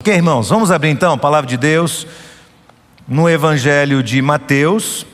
Ok, 0.00 0.14
irmãos, 0.14 0.48
vamos 0.48 0.70
abrir 0.70 0.90
então 0.90 1.12
a 1.12 1.18
palavra 1.18 1.48
de 1.48 1.56
Deus 1.56 2.06
no 3.06 3.28
Evangelho 3.28 4.00
de 4.00 4.22
Mateus. 4.22 5.04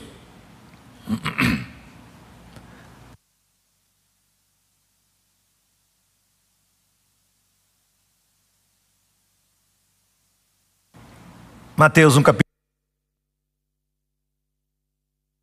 Mateus, 11.75 12.15
um 12.15 12.21
capítulo. 12.21 12.45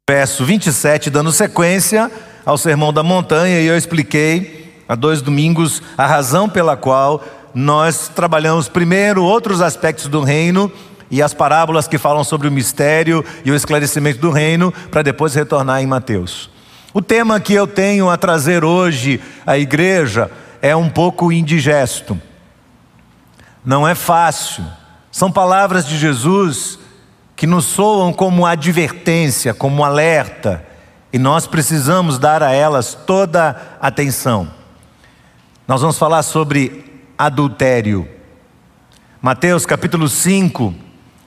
Verso 0.08 0.44
27, 0.44 1.10
dando 1.10 1.32
sequência 1.32 2.08
ao 2.46 2.56
Sermão 2.56 2.92
da 2.92 3.02
Montanha, 3.02 3.60
e 3.60 3.66
eu 3.66 3.76
expliquei 3.76 4.84
há 4.88 4.94
dois 4.94 5.20
domingos 5.20 5.82
a 5.98 6.06
razão 6.06 6.48
pela 6.48 6.76
qual 6.76 7.41
nós 7.54 8.08
trabalhamos 8.08 8.68
primeiro 8.68 9.22
outros 9.22 9.60
aspectos 9.60 10.06
do 10.06 10.22
reino 10.22 10.72
e 11.10 11.20
as 11.20 11.34
parábolas 11.34 11.86
que 11.86 11.98
falam 11.98 12.24
sobre 12.24 12.48
o 12.48 12.52
mistério 12.52 13.24
e 13.44 13.50
o 13.50 13.54
esclarecimento 13.54 14.18
do 14.18 14.30
reino, 14.30 14.72
para 14.90 15.02
depois 15.02 15.34
retornar 15.34 15.82
em 15.82 15.86
Mateus. 15.86 16.50
O 16.94 17.02
tema 17.02 17.38
que 17.38 17.52
eu 17.52 17.66
tenho 17.66 18.08
a 18.08 18.16
trazer 18.16 18.64
hoje 18.64 19.20
à 19.46 19.58
igreja 19.58 20.30
é 20.62 20.74
um 20.74 20.88
pouco 20.88 21.30
indigesto. 21.30 22.18
Não 23.64 23.86
é 23.86 23.94
fácil. 23.94 24.64
São 25.10 25.30
palavras 25.30 25.86
de 25.86 25.98
Jesus 25.98 26.78
que 27.36 27.46
nos 27.46 27.66
soam 27.66 28.12
como 28.12 28.46
advertência, 28.46 29.52
como 29.52 29.84
alerta, 29.84 30.64
e 31.12 31.18
nós 31.18 31.46
precisamos 31.46 32.18
dar 32.18 32.42
a 32.42 32.52
elas 32.52 32.94
toda 32.94 33.60
atenção. 33.80 34.48
Nós 35.68 35.80
vamos 35.80 35.98
falar 35.98 36.22
sobre 36.22 36.91
adultério. 37.26 38.08
Mateus 39.20 39.64
capítulo 39.64 40.08
5, 40.08 40.74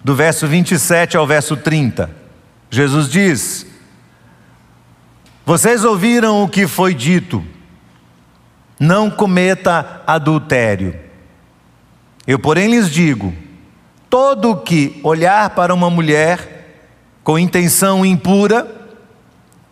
do 0.03 0.13
verso 0.13 0.45
27 0.45 1.15
ao 1.15 1.25
verso 1.25 1.55
30. 1.55 2.09
Jesus 2.69 3.09
diz: 3.09 3.65
Vocês 5.45 5.85
ouviram 5.85 6.43
o 6.43 6.49
que 6.49 6.67
foi 6.67 6.93
dito, 6.93 7.41
não 8.77 9.09
cometa 9.09 10.03
adultério. 10.05 10.99
Eu, 12.27 12.39
porém, 12.39 12.69
lhes 12.69 12.91
digo: 12.91 13.33
todo 14.09 14.57
que 14.57 14.99
olhar 15.01 15.51
para 15.51 15.73
uma 15.73 15.89
mulher 15.89 16.83
com 17.23 17.39
intenção 17.39 18.05
impura, 18.05 18.69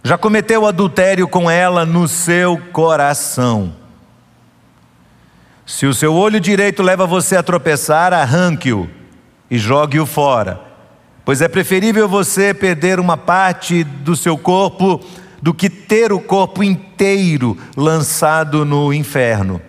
já 0.02 0.17
cometeu 0.17 0.65
adultério 0.65 1.27
com 1.27 1.52
ela 1.52 1.85
no 1.85 2.08
seu 2.08 2.58
coração. 2.71 3.83
Se 5.66 5.86
o 5.86 5.94
seu 5.94 6.14
olho 6.14 6.39
direito 6.39 6.83
leva 6.83 7.06
você 7.08 7.38
a 7.38 7.44
tropeçar, 7.44 8.14
arranque-o 8.14 8.89
e 9.50 9.58
jogue-o 9.58 10.05
fora, 10.05 10.59
pois 11.23 11.42
é 11.42 11.47
preferível 11.47 12.08
você 12.08 12.53
perder 12.53 13.00
uma 13.00 13.16
parte 13.16 13.83
do 13.83 14.16
seu 14.16 14.38
corpo 14.38 15.00
do 15.42 15.53
que 15.53 15.70
ter 15.70 16.11
o 16.11 16.20
corpo 16.20 16.64
inteiro 16.64 17.58
lançado 17.78 18.66
no 18.66 18.94
inferno. 18.94 19.61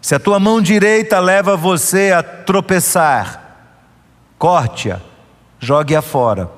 Se 0.00 0.14
a 0.14 0.20
tua 0.20 0.38
mão 0.40 0.62
direita 0.62 1.18
leva 1.18 1.56
você 1.56 2.12
a 2.12 2.22
tropeçar, 2.22 3.76
corte-a, 4.38 5.00
jogue-a 5.58 6.00
fora, 6.00 6.50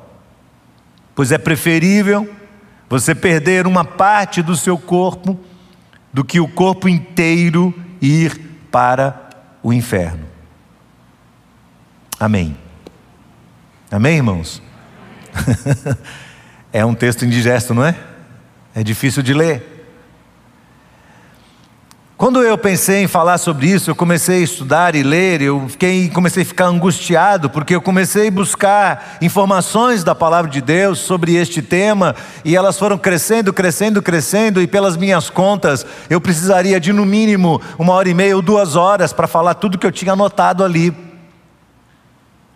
pois 1.14 1.32
é 1.32 1.38
preferível 1.38 2.30
você 2.88 3.14
perder 3.14 3.66
uma 3.66 3.84
parte 3.84 4.42
do 4.42 4.54
seu 4.54 4.76
corpo 4.76 5.38
do 6.12 6.22
que 6.22 6.38
o 6.38 6.46
corpo 6.46 6.88
inteiro 6.88 7.74
ir 8.02 8.38
para 8.70 9.30
o 9.62 9.72
inferno. 9.72 10.26
Amém. 12.18 12.56
Amém, 13.90 14.16
irmãos? 14.16 14.60
é 16.72 16.84
um 16.84 16.94
texto 16.94 17.24
indigesto, 17.24 17.72
não 17.72 17.84
é? 17.84 17.96
É 18.74 18.82
difícil 18.82 19.22
de 19.22 19.32
ler. 19.32 19.71
Quando 22.22 22.40
eu 22.40 22.56
pensei 22.56 23.02
em 23.02 23.08
falar 23.08 23.36
sobre 23.36 23.66
isso, 23.66 23.90
eu 23.90 23.96
comecei 23.96 24.36
a 24.36 24.44
estudar 24.44 24.94
e 24.94 25.02
ler, 25.02 25.42
eu 25.42 25.68
fiquei, 25.68 26.08
comecei 26.08 26.44
a 26.44 26.46
ficar 26.46 26.66
angustiado, 26.66 27.50
porque 27.50 27.74
eu 27.74 27.82
comecei 27.82 28.28
a 28.28 28.30
buscar 28.30 29.18
informações 29.20 30.04
da 30.04 30.14
palavra 30.14 30.48
de 30.48 30.60
Deus 30.60 31.00
sobre 31.00 31.34
este 31.34 31.60
tema, 31.60 32.14
e 32.44 32.54
elas 32.54 32.78
foram 32.78 32.96
crescendo, 32.96 33.52
crescendo, 33.52 34.00
crescendo, 34.00 34.62
e 34.62 34.68
pelas 34.68 34.96
minhas 34.96 35.28
contas, 35.30 35.84
eu 36.08 36.20
precisaria 36.20 36.78
de 36.78 36.92
no 36.92 37.04
mínimo 37.04 37.60
uma 37.76 37.92
hora 37.92 38.08
e 38.08 38.14
meia 38.14 38.36
ou 38.36 38.40
duas 38.40 38.76
horas 38.76 39.12
para 39.12 39.26
falar 39.26 39.54
tudo 39.54 39.76
que 39.76 39.84
eu 39.84 39.90
tinha 39.90 40.12
anotado 40.12 40.62
ali. 40.62 40.94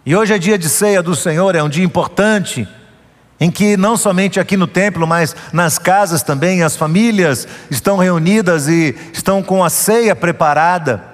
E 0.07 0.15
hoje 0.15 0.33
é 0.33 0.39
dia 0.39 0.57
de 0.57 0.69
ceia 0.69 1.03
do 1.03 1.17
Senhor, 1.17 1.57
é 1.57 1.63
um 1.65 1.69
dia 1.69 1.85
importante 1.85 2.69
em 3.39 3.51
que 3.51 3.77
não 3.77 3.97
somente 3.97 4.41
aqui 4.41 4.57
no 4.57 4.67
templo, 4.67 5.07
mas 5.07 5.37
nas 5.53 5.79
casas 5.79 6.23
também, 6.23 6.63
as 6.63 6.77
famílias 6.77 7.47
estão 7.71 7.99
reunidas 7.99 8.67
e 8.67 8.97
estão 9.13 9.43
com 9.43 9.63
a 9.63 9.69
ceia 9.69 10.17
preparada. 10.17 11.05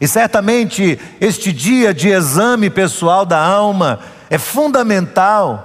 E 0.00 0.06
certamente 0.06 0.98
este 1.20 1.52
dia 1.52 1.94
de 1.94 2.08
exame 2.08 2.70
pessoal 2.70 3.24
da 3.24 3.38
alma 3.38 4.00
é 4.30 4.38
fundamental 4.38 5.64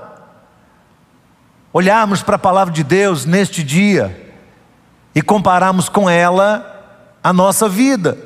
olharmos 1.71 2.21
para 2.21 2.35
a 2.35 2.39
palavra 2.39 2.73
de 2.73 2.83
Deus 2.83 3.25
neste 3.25 3.63
dia 3.63 4.31
e 5.15 5.21
compararmos 5.21 5.89
com 5.89 6.07
ela 6.07 6.69
a 7.23 7.33
nossa 7.33 7.67
vida 7.67 8.17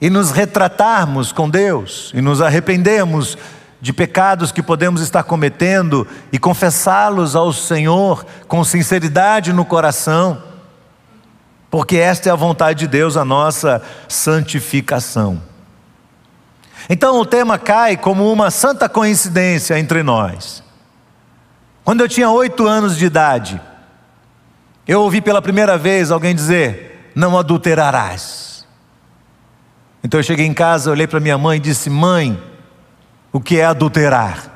e 0.00 0.08
nos 0.08 0.30
retratarmos 0.30 1.32
com 1.32 1.48
Deus 1.48 2.10
e 2.14 2.20
nos 2.20 2.40
arrependermos 2.40 3.36
de 3.80 3.92
pecados 3.92 4.50
que 4.50 4.62
podemos 4.62 5.00
estar 5.00 5.22
cometendo 5.22 6.06
e 6.32 6.38
confessá-los 6.38 7.36
ao 7.36 7.52
Senhor 7.52 8.24
com 8.48 8.64
sinceridade 8.64 9.52
no 9.52 9.64
coração, 9.64 10.42
porque 11.70 11.96
esta 11.96 12.28
é 12.28 12.32
a 12.32 12.36
vontade 12.36 12.80
de 12.80 12.86
Deus, 12.86 13.16
a 13.16 13.24
nossa 13.24 13.82
santificação. 14.08 15.42
Então 16.88 17.20
o 17.20 17.26
tema 17.26 17.58
cai 17.58 17.96
como 17.96 18.32
uma 18.32 18.50
santa 18.50 18.88
coincidência 18.88 19.78
entre 19.78 20.02
nós. 20.02 20.62
Quando 21.84 22.00
eu 22.00 22.08
tinha 22.08 22.30
oito 22.30 22.66
anos 22.66 22.96
de 22.96 23.04
idade, 23.04 23.60
eu 24.86 25.02
ouvi 25.02 25.20
pela 25.20 25.42
primeira 25.42 25.76
vez 25.76 26.10
alguém 26.10 26.34
dizer: 26.34 27.10
Não 27.14 27.36
adulterarás. 27.36 28.66
Então 30.02 30.20
eu 30.20 30.24
cheguei 30.24 30.46
em 30.46 30.54
casa, 30.54 30.90
olhei 30.90 31.06
para 31.06 31.20
minha 31.20 31.36
mãe 31.36 31.58
e 31.58 31.60
disse: 31.60 31.90
Mãe, 31.90 32.40
o 33.32 33.40
que 33.40 33.58
é 33.58 33.64
adulterar. 33.64 34.52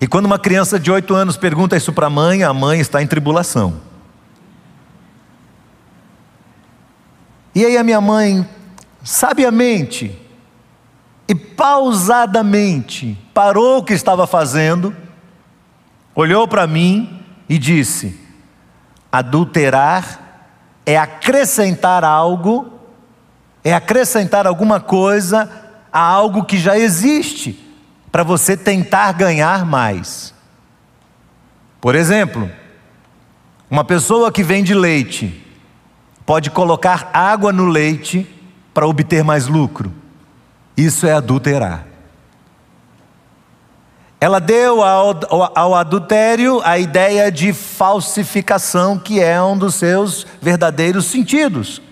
E 0.00 0.06
quando 0.06 0.26
uma 0.26 0.38
criança 0.38 0.80
de 0.80 0.90
oito 0.90 1.14
anos 1.14 1.36
pergunta 1.36 1.76
isso 1.76 1.92
para 1.92 2.08
a 2.08 2.10
mãe, 2.10 2.42
a 2.42 2.52
mãe 2.52 2.80
está 2.80 3.00
em 3.00 3.06
tribulação. 3.06 3.80
E 7.54 7.64
aí 7.64 7.76
a 7.76 7.84
minha 7.84 8.00
mãe, 8.00 8.48
sabiamente 9.04 10.18
e 11.28 11.34
pausadamente, 11.34 13.16
parou 13.32 13.78
o 13.78 13.84
que 13.84 13.92
estava 13.92 14.26
fazendo, 14.26 14.94
olhou 16.14 16.48
para 16.48 16.66
mim 16.66 17.22
e 17.48 17.56
disse: 17.56 18.18
adulterar 19.10 20.48
é 20.84 20.98
acrescentar 20.98 22.02
algo, 22.02 22.72
é 23.62 23.72
acrescentar 23.72 24.46
alguma 24.48 24.80
coisa 24.80 25.61
a 25.92 26.00
algo 26.00 26.44
que 26.44 26.58
já 26.58 26.78
existe, 26.78 27.58
para 28.10 28.22
você 28.22 28.56
tentar 28.56 29.12
ganhar 29.12 29.64
mais. 29.66 30.34
Por 31.80 31.94
exemplo, 31.94 32.50
uma 33.70 33.84
pessoa 33.84 34.30
que 34.30 34.42
vende 34.42 34.74
leite 34.74 35.42
pode 36.24 36.50
colocar 36.50 37.10
água 37.12 37.52
no 37.52 37.66
leite 37.66 38.26
para 38.72 38.86
obter 38.86 39.24
mais 39.24 39.46
lucro. 39.46 39.92
Isso 40.76 41.06
é 41.06 41.12
adulterar. 41.12 41.86
Ela 44.20 44.38
deu 44.38 44.84
ao, 44.84 45.18
ao, 45.58 45.74
adultério 45.74 46.60
a 46.64 46.78
ideia 46.78 47.32
de 47.32 47.52
falsificação, 47.52 48.96
que 48.96 49.20
é 49.20 49.42
um 49.42 49.58
dos 49.58 49.74
seus 49.74 50.24
verdadeiros 50.40 51.06
sentidos. 51.06 51.82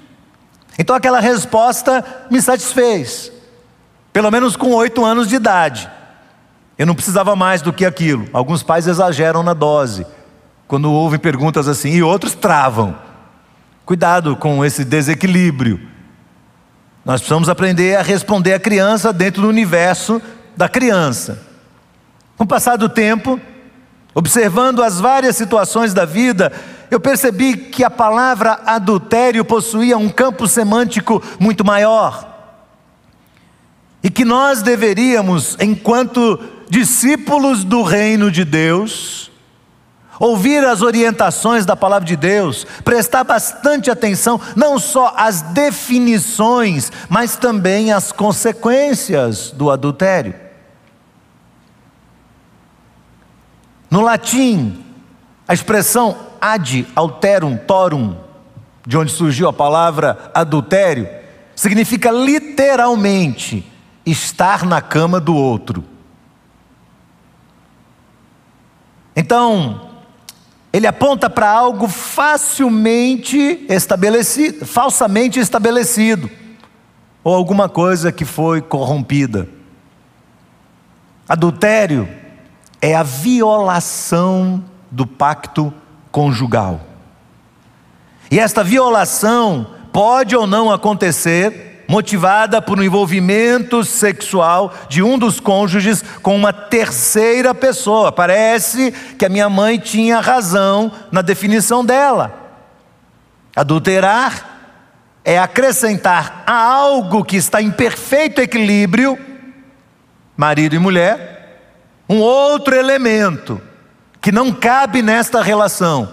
Então 0.79 0.95
aquela 0.95 1.19
resposta 1.19 2.05
me 2.31 2.41
satisfez. 2.41 3.33
Pelo 4.13 4.31
menos 4.31 4.57
com 4.57 4.73
oito 4.75 5.05
anos 5.05 5.29
de 5.29 5.37
idade. 5.37 5.91
Eu 6.77 6.87
não 6.87 6.95
precisava 6.95 7.37
mais 7.37 7.63
do 7.63 7.73
que 7.73 7.85
aquilo. 7.85 8.29
Alguns 8.33 8.63
pais 8.63 8.87
exageram 8.87 9.43
na 9.43 9.53
dose. 9.53 10.07
Quando 10.67 10.91
ouvem 10.91 11.19
perguntas 11.19 11.69
assim, 11.69 11.91
e 11.91 12.03
outros 12.03 12.35
travam. 12.35 12.97
Cuidado 13.85 14.37
com 14.37 14.65
esse 14.65 14.85
desequilíbrio. 14.85 15.81
Nós 17.05 17.21
precisamos 17.21 17.49
aprender 17.49 17.97
a 17.97 18.03
responder 18.03 18.55
a 18.55 18.61
criança 18.61 19.13
dentro 19.13 19.43
do 19.43 19.49
universo 19.49 20.21
da 20.57 20.69
criança. 20.69 21.41
Com 22.37 22.45
o 22.45 22.47
passar 22.47 22.77
do 22.77 22.89
tempo, 22.89 23.41
observando 24.15 24.83
as 24.83 25.01
várias 25.01 25.37
situações 25.37 25.93
da 25.93 26.05
vida, 26.05 26.53
eu 26.91 27.01
percebi 27.01 27.57
que 27.57 27.85
a 27.85 27.91
palavra 27.91 28.61
adultério 28.65 29.45
possuía 29.45 29.99
um 29.99 30.09
campo 30.09 30.47
semântico 30.47 31.23
muito 31.39 31.65
maior. 31.65 32.30
E 34.03 34.11
que 34.11 34.25
nós 34.25 34.63
deveríamos, 34.63 35.57
enquanto 35.61 36.39
discípulos 36.69 37.65
do 37.65 37.83
reino 37.83 38.31
de 38.31 38.45
Deus, 38.45 39.31
ouvir 40.19 40.65
as 40.65 40.83
orientações 40.83 41.67
da 41.67 41.75
palavra 41.75 42.07
de 42.07 42.17
Deus, 42.17 42.67
prestar 42.85 43.25
bastante 43.25 43.91
atenção, 43.91 44.41
não 44.55 44.79
só 44.79 45.13
às 45.17 45.43
definições, 45.43 46.93
mas 47.09 47.37
também 47.37 47.93
às 47.93 48.13
consequências 48.13 49.51
do 49.51 49.71
adultério. 49.71 50.35
No 53.91 54.03
latim, 54.03 54.85
a 55.49 55.53
expressão 55.53 56.17
ad 56.41 56.87
alterum 56.95 57.57
torum, 57.57 58.17
de 58.87 58.97
onde 58.97 59.13
surgiu 59.13 59.49
a 59.49 59.53
palavra 59.53 60.31
adultério, 60.33 61.09
significa 61.55 62.11
literalmente 62.11 63.70
estar 64.05 64.65
na 64.65 64.81
cama 64.81 65.21
do 65.21 65.35
outro. 65.35 65.85
Então, 69.15 69.91
ele 70.73 70.87
aponta 70.87 71.29
para 71.29 71.51
algo 71.51 71.89
facilmente 71.89 73.67
estabelecido, 73.69 74.65
falsamente 74.65 75.39
estabelecido, 75.39 76.31
ou 77.23 77.35
alguma 77.35 77.69
coisa 77.69 78.13
que 78.13 78.25
foi 78.25 78.63
corrompida. 78.63 79.49
Adultério 81.29 82.09
é 82.81 82.95
a 82.95 83.03
violação 83.03 84.65
do 84.91 85.07
pacto 85.07 85.73
conjugal. 86.11 86.81
E 88.31 88.39
esta 88.39 88.65
violação 88.65 89.67
pode 89.93 90.35
ou 90.35 90.47
não 90.47 90.71
acontecer 90.71 91.70
motivada 91.91 92.63
por 92.63 92.79
um 92.79 92.85
envolvimento 92.85 93.83
sexual 93.83 94.73
de 94.89 95.03
um 95.03 95.19
dos 95.19 95.41
cônjuges 95.41 96.05
com 96.23 96.37
uma 96.37 96.53
terceira 96.53 97.53
pessoa. 97.53 98.13
Parece 98.13 98.93
que 99.19 99.27
a 99.27 99.29
minha 99.29 99.51
mãe 99.51 99.77
tinha 99.77 100.21
razão 100.21 100.93
na 101.11 101.21
definição 101.21 101.85
dela. 101.85 102.33
Adulterar 103.57 104.61
é 105.25 105.37
acrescentar 105.37 106.45
a 106.47 106.55
algo 106.63 107.25
que 107.25 107.37
está 107.37 107.61
em 107.61 107.73
perfeito 107.73 108.41
equilíbrio, 108.41 109.19
marido 110.37 110.77
e 110.77 110.79
mulher, 110.79 111.59
um 112.09 112.19
outro 112.21 112.77
elemento 112.77 113.61
que 114.21 114.31
não 114.31 114.53
cabe 114.53 115.03
nesta 115.03 115.43
relação, 115.43 116.09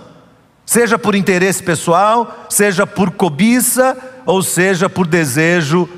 seja 0.66 0.98
por 0.98 1.14
interesse 1.14 1.62
pessoal, 1.62 2.48
seja 2.50 2.88
por 2.88 3.12
cobiça, 3.12 3.96
ou 4.28 4.44
seja 4.44 4.90
por 4.90 5.08
desejo 5.08 5.90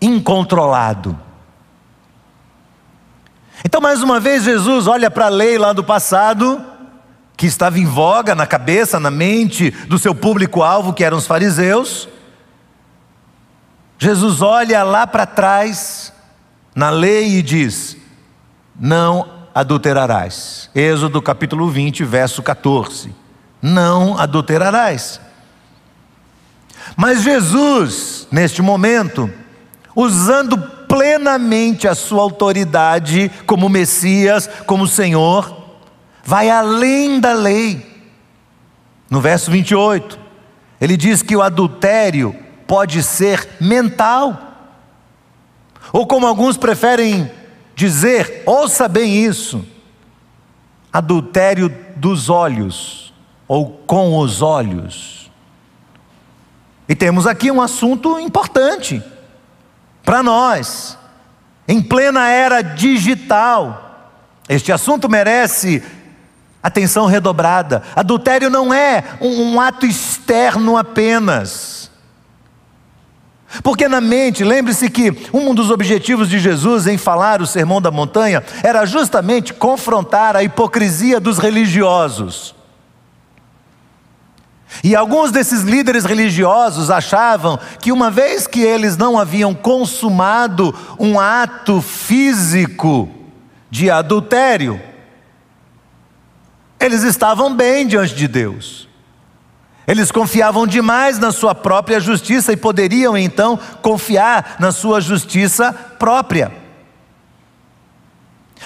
incontrolado. 0.00 1.16
Então, 3.62 3.80
mais 3.80 4.02
uma 4.02 4.18
vez, 4.18 4.42
Jesus 4.42 4.86
olha 4.86 5.10
para 5.10 5.26
a 5.26 5.28
lei 5.28 5.58
lá 5.58 5.74
do 5.74 5.84
passado, 5.84 6.64
que 7.36 7.46
estava 7.46 7.78
em 7.78 7.84
voga 7.84 8.34
na 8.34 8.46
cabeça, 8.46 8.98
na 8.98 9.10
mente 9.10 9.70
do 9.86 9.98
seu 9.98 10.14
público-alvo, 10.14 10.94
que 10.94 11.04
eram 11.04 11.18
os 11.18 11.26
fariseus. 11.26 12.08
Jesus 13.98 14.40
olha 14.40 14.82
lá 14.82 15.06
para 15.06 15.26
trás, 15.26 16.10
na 16.74 16.88
lei, 16.88 17.36
e 17.36 17.42
diz: 17.42 17.98
Não 18.74 19.28
adulterarás. 19.54 20.70
Êxodo 20.74 21.20
capítulo 21.20 21.68
20, 21.68 22.02
verso 22.02 22.42
14. 22.42 23.14
Não 23.60 24.18
adulterarás. 24.18 25.20
Mas 26.96 27.22
Jesus, 27.22 28.26
neste 28.30 28.60
momento, 28.62 29.30
usando 29.94 30.58
plenamente 30.58 31.88
a 31.88 31.94
sua 31.94 32.22
autoridade 32.22 33.30
como 33.46 33.68
Messias, 33.68 34.48
como 34.66 34.86
Senhor, 34.86 35.56
vai 36.24 36.50
além 36.50 37.18
da 37.18 37.32
lei. 37.32 37.90
No 39.08 39.20
verso 39.20 39.50
28, 39.50 40.18
ele 40.80 40.96
diz 40.96 41.22
que 41.22 41.36
o 41.36 41.42
adultério 41.42 42.34
pode 42.66 43.02
ser 43.02 43.48
mental. 43.60 44.38
Ou 45.92 46.06
como 46.06 46.26
alguns 46.26 46.56
preferem 46.56 47.30
dizer, 47.74 48.42
ouça 48.46 48.88
bem 48.88 49.24
isso: 49.24 49.64
adultério 50.92 51.74
dos 51.96 52.28
olhos, 52.28 53.12
ou 53.46 53.70
com 53.86 54.18
os 54.18 54.42
olhos. 54.42 55.21
E 56.92 56.94
temos 56.94 57.26
aqui 57.26 57.50
um 57.50 57.62
assunto 57.62 58.20
importante 58.20 59.02
para 60.04 60.22
nós, 60.22 60.98
em 61.66 61.80
plena 61.80 62.28
era 62.28 62.60
digital. 62.60 64.12
Este 64.46 64.70
assunto 64.70 65.08
merece 65.08 65.82
atenção 66.62 67.06
redobrada. 67.06 67.82
Adultério 67.96 68.50
não 68.50 68.74
é 68.74 69.04
um, 69.22 69.54
um 69.54 69.58
ato 69.58 69.86
externo 69.86 70.76
apenas. 70.76 71.90
Porque 73.62 73.88
na 73.88 74.02
mente, 74.02 74.44
lembre-se 74.44 74.90
que 74.90 75.16
um 75.32 75.54
dos 75.54 75.70
objetivos 75.70 76.28
de 76.28 76.38
Jesus 76.38 76.86
em 76.86 76.98
falar 76.98 77.40
o 77.40 77.46
sermão 77.46 77.80
da 77.80 77.90
montanha 77.90 78.44
era 78.62 78.84
justamente 78.84 79.54
confrontar 79.54 80.36
a 80.36 80.42
hipocrisia 80.42 81.18
dos 81.18 81.38
religiosos. 81.38 82.54
E 84.82 84.94
alguns 84.94 85.30
desses 85.30 85.62
líderes 85.62 86.04
religiosos 86.04 86.90
achavam 86.90 87.58
que, 87.80 87.92
uma 87.92 88.10
vez 88.10 88.46
que 88.46 88.60
eles 88.60 88.96
não 88.96 89.18
haviam 89.18 89.54
consumado 89.54 90.74
um 90.98 91.18
ato 91.18 91.80
físico 91.80 93.08
de 93.70 93.90
adultério, 93.90 94.80
eles 96.78 97.02
estavam 97.02 97.54
bem 97.54 97.86
diante 97.86 98.14
de 98.14 98.28
Deus. 98.28 98.88
Eles 99.86 100.12
confiavam 100.12 100.66
demais 100.66 101.18
na 101.18 101.32
sua 101.32 101.54
própria 101.54 101.98
justiça 101.98 102.52
e 102.52 102.56
poderiam 102.56 103.16
então 103.16 103.58
confiar 103.82 104.56
na 104.60 104.70
sua 104.70 105.00
justiça 105.00 105.72
própria. 105.72 106.61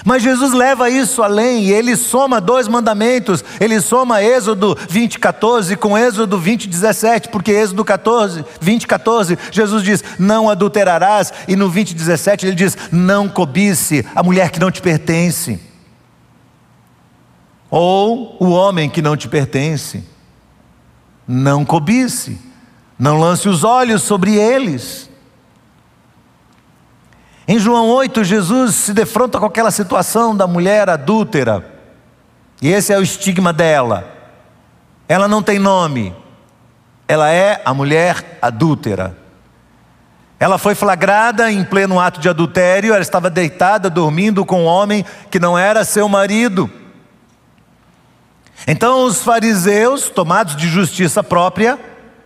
Mas 0.05 0.23
Jesus 0.23 0.53
leva 0.53 0.89
isso 0.89 1.23
além 1.23 1.63
e 1.63 1.71
ele 1.71 1.95
soma 1.95 2.39
dois 2.39 2.67
mandamentos. 2.67 3.43
Ele 3.59 3.81
soma 3.81 4.21
Êxodo 4.21 4.77
20, 4.89 5.19
14 5.19 5.75
com 5.75 5.97
Êxodo 5.97 6.37
20, 6.37 6.67
17, 6.67 7.29
porque 7.29 7.51
Êxodo 7.51 7.83
14, 7.83 8.45
20, 8.59 8.87
14, 8.87 9.37
Jesus 9.51 9.83
diz: 9.83 10.03
Não 10.19 10.49
adulterarás, 10.49 11.33
e 11.47 11.55
no 11.55 11.69
20, 11.69 11.93
17 11.93 12.45
ele 12.45 12.55
diz: 12.55 12.77
Não 12.91 13.27
cobice 13.27 14.05
a 14.13 14.21
mulher 14.21 14.51
que 14.51 14.59
não 14.59 14.71
te 14.71 14.81
pertence, 14.81 15.59
ou 17.69 18.37
o 18.39 18.49
homem 18.49 18.89
que 18.89 19.01
não 19.01 19.17
te 19.17 19.27
pertence. 19.27 20.03
Não 21.27 21.65
cobice, 21.65 22.39
não 22.97 23.19
lance 23.19 23.49
os 23.49 23.65
olhos 23.65 24.01
sobre 24.01 24.35
eles. 24.35 25.09
Em 27.47 27.57
João 27.57 27.87
8, 27.87 28.25
Jesus 28.25 28.75
se 28.75 28.93
defronta 28.93 29.39
com 29.39 29.45
aquela 29.45 29.71
situação 29.71 30.35
da 30.35 30.45
mulher 30.45 30.89
adúltera, 30.89 31.65
e 32.61 32.67
esse 32.67 32.91
é 32.91 32.97
o 32.97 33.01
estigma 33.01 33.53
dela. 33.53 34.05
Ela 35.07 35.29
não 35.29 35.41
tem 35.41 35.57
nome, 35.57 36.13
ela 37.07 37.31
é 37.31 37.61
a 37.63 37.73
mulher 37.73 38.37
adúltera. 38.41 39.15
Ela 40.37 40.57
foi 40.57 40.75
flagrada 40.75 41.49
em 41.49 41.63
pleno 41.63 42.01
ato 42.01 42.19
de 42.19 42.27
adultério, 42.27 42.93
ela 42.93 43.01
estava 43.01 43.29
deitada, 43.29 43.89
dormindo 43.89 44.45
com 44.45 44.63
um 44.63 44.65
homem 44.65 45.05
que 45.31 45.39
não 45.39 45.57
era 45.57 45.85
seu 45.85 46.09
marido. 46.09 46.69
Então 48.67 49.05
os 49.05 49.23
fariseus, 49.23 50.09
tomados 50.09 50.53
de 50.53 50.67
justiça 50.67 51.23
própria, 51.23 51.79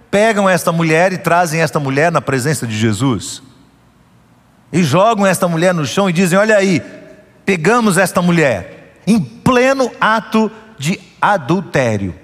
pegam 0.09 0.49
esta 0.49 0.71
mulher 0.71 1.13
e 1.13 1.19
trazem 1.19 1.61
esta 1.61 1.79
mulher 1.79 2.11
na 2.11 2.21
presença 2.21 2.65
de 2.65 2.75
Jesus 2.75 3.50
e 4.71 4.83
jogam 4.83 5.25
esta 5.25 5.47
mulher 5.47 5.73
no 5.73 5.85
chão 5.85 6.09
e 6.09 6.13
dizem: 6.13 6.37
Olha 6.37 6.55
aí, 6.55 6.81
pegamos 7.45 7.97
esta 7.97 8.21
mulher 8.21 9.01
em 9.05 9.19
pleno 9.19 9.91
ato 9.99 10.51
de 10.77 10.99
adultério. 11.21 12.15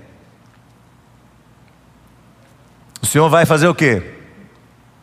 O 3.01 3.05
Senhor 3.05 3.29
vai 3.29 3.45
fazer 3.45 3.67
o 3.67 3.75
quê? 3.75 4.15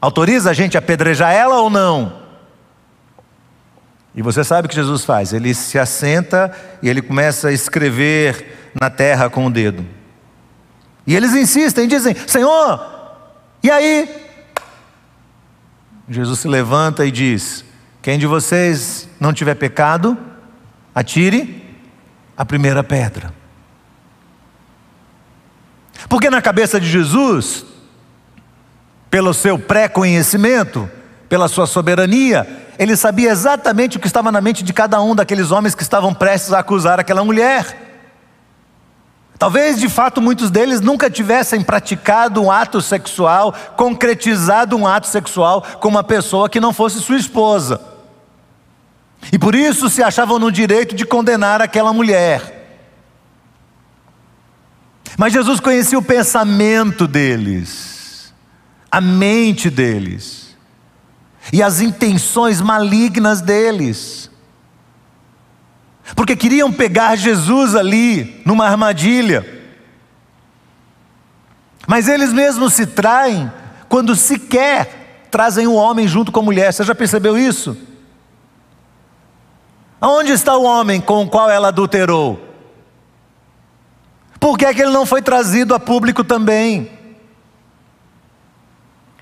Autoriza 0.00 0.50
a 0.50 0.52
gente 0.52 0.76
a 0.76 0.80
apedrejar 0.80 1.32
ela 1.32 1.60
ou 1.60 1.70
não? 1.70 2.24
E 4.14 4.22
você 4.22 4.44
sabe 4.44 4.66
o 4.66 4.68
que 4.68 4.74
Jesus 4.74 5.04
faz? 5.04 5.32
Ele 5.32 5.52
se 5.54 5.78
assenta 5.78 6.52
e 6.82 6.88
ele 6.88 7.02
começa 7.02 7.48
a 7.48 7.52
escrever 7.52 8.72
na 8.80 8.88
terra 8.88 9.28
com 9.28 9.46
o 9.46 9.50
dedo. 9.50 9.84
E 11.06 11.14
eles 11.14 11.34
insistem, 11.34 11.88
dizem: 11.88 12.14
Senhor, 12.26 12.80
e 13.62 13.70
aí? 13.70 14.24
Jesus 16.08 16.40
se 16.40 16.49
levanta 16.49 17.06
e 17.06 17.11
diz: 17.11 17.64
Quem 18.02 18.18
de 18.18 18.26
vocês 18.26 19.08
não 19.18 19.32
tiver 19.32 19.54
pecado, 19.54 20.16
atire 20.94 21.64
a 22.37 22.44
primeira 22.44 22.82
pedra. 22.82 23.32
Porque 26.08 26.28
na 26.28 26.42
cabeça 26.42 26.80
de 26.80 26.87
Jesus, 26.87 27.64
pelo 29.11 29.32
seu 29.32 29.58
pré-conhecimento, 29.58 30.88
pela 31.28 31.49
sua 31.49 31.66
soberania, 31.66 32.46
ele 32.78 32.96
sabia 32.96 33.30
exatamente 33.30 33.96
o 33.96 34.00
que 34.00 34.06
estava 34.06 34.30
na 34.30 34.40
mente 34.40 34.62
de 34.62 34.73
cada 34.73 35.00
um 35.00 35.14
daqueles 35.14 35.50
homens 35.50 35.75
que 35.75 35.82
estavam 35.82 36.12
prestes 36.12 36.52
a 36.52 36.58
acusar 36.58 37.00
aquela 37.00 37.25
mulher. 37.25 37.84
Talvez 39.44 39.78
de 39.78 39.90
fato 39.90 40.22
muitos 40.22 40.50
deles 40.50 40.80
nunca 40.80 41.10
tivessem 41.10 41.60
praticado 41.60 42.40
um 42.40 42.50
ato 42.50 42.80
sexual, 42.80 43.54
concretizado 43.76 44.74
um 44.74 44.86
ato 44.86 45.06
sexual 45.06 45.60
com 45.80 45.88
uma 45.88 46.02
pessoa 46.02 46.48
que 46.48 46.58
não 46.58 46.72
fosse 46.72 46.98
sua 47.02 47.18
esposa. 47.18 47.78
E 49.30 49.38
por 49.38 49.54
isso 49.54 49.90
se 49.90 50.02
achavam 50.02 50.38
no 50.38 50.50
direito 50.50 50.94
de 50.94 51.04
condenar 51.04 51.60
aquela 51.60 51.92
mulher. 51.92 52.66
Mas 55.18 55.34
Jesus 55.34 55.60
conhecia 55.60 55.98
o 55.98 56.02
pensamento 56.02 57.06
deles, 57.06 58.32
a 58.90 58.98
mente 58.98 59.68
deles 59.68 60.56
e 61.52 61.62
as 61.62 61.82
intenções 61.82 62.62
malignas 62.62 63.42
deles. 63.42 64.24
Porque 66.14 66.37
queriam 66.37 66.73
pegar 66.73 67.16
Jesus 67.16 67.75
ali, 67.75 68.42
numa 68.44 68.66
armadilha. 68.66 69.44
Mas 71.87 72.08
eles 72.08 72.32
mesmos 72.32 72.75
se 72.75 72.87
traem 72.87 73.50
quando 73.88 74.16
sequer 74.16 75.04
trazem 75.30 75.66
o 75.66 75.75
homem 75.75 76.06
junto 76.06 76.30
com 76.30 76.40
a 76.40 76.42
mulher. 76.42 76.73
Você 76.73 76.84
já 76.84 76.94
percebeu 76.94 77.37
isso? 77.37 77.76
Aonde 80.00 80.32
está 80.32 80.56
o 80.56 80.62
homem 80.62 81.00
com 81.00 81.23
o 81.23 81.28
qual 81.28 81.50
ela 81.50 81.68
adulterou? 81.68 82.40
Por 84.38 84.58
que, 84.58 84.66
é 84.66 84.75
que 84.75 84.82
ele 84.82 84.92
não 84.92 85.06
foi 85.06 85.23
trazido 85.23 85.75
a 85.75 85.80
público 85.80 86.23
também? 86.23 86.90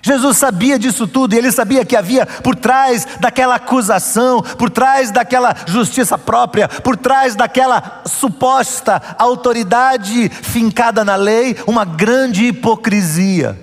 Jesus 0.04 0.36
sabia 0.36 0.76
disso 0.80 1.06
tudo 1.06 1.32
e 1.32 1.38
ele 1.38 1.52
sabia 1.52 1.84
que 1.84 1.94
havia 1.94 2.26
por 2.26 2.56
trás 2.56 3.06
daquela 3.20 3.54
acusação, 3.54 4.42
por 4.42 4.68
trás 4.68 5.12
daquela 5.12 5.54
justiça 5.64 6.18
própria, 6.18 6.68
por 6.68 6.96
trás 6.96 7.36
daquela 7.36 8.02
suposta 8.04 9.00
autoridade 9.16 10.28
fincada 10.28 11.04
na 11.04 11.14
lei, 11.14 11.56
uma 11.68 11.84
grande 11.84 12.46
hipocrisia. 12.46 13.56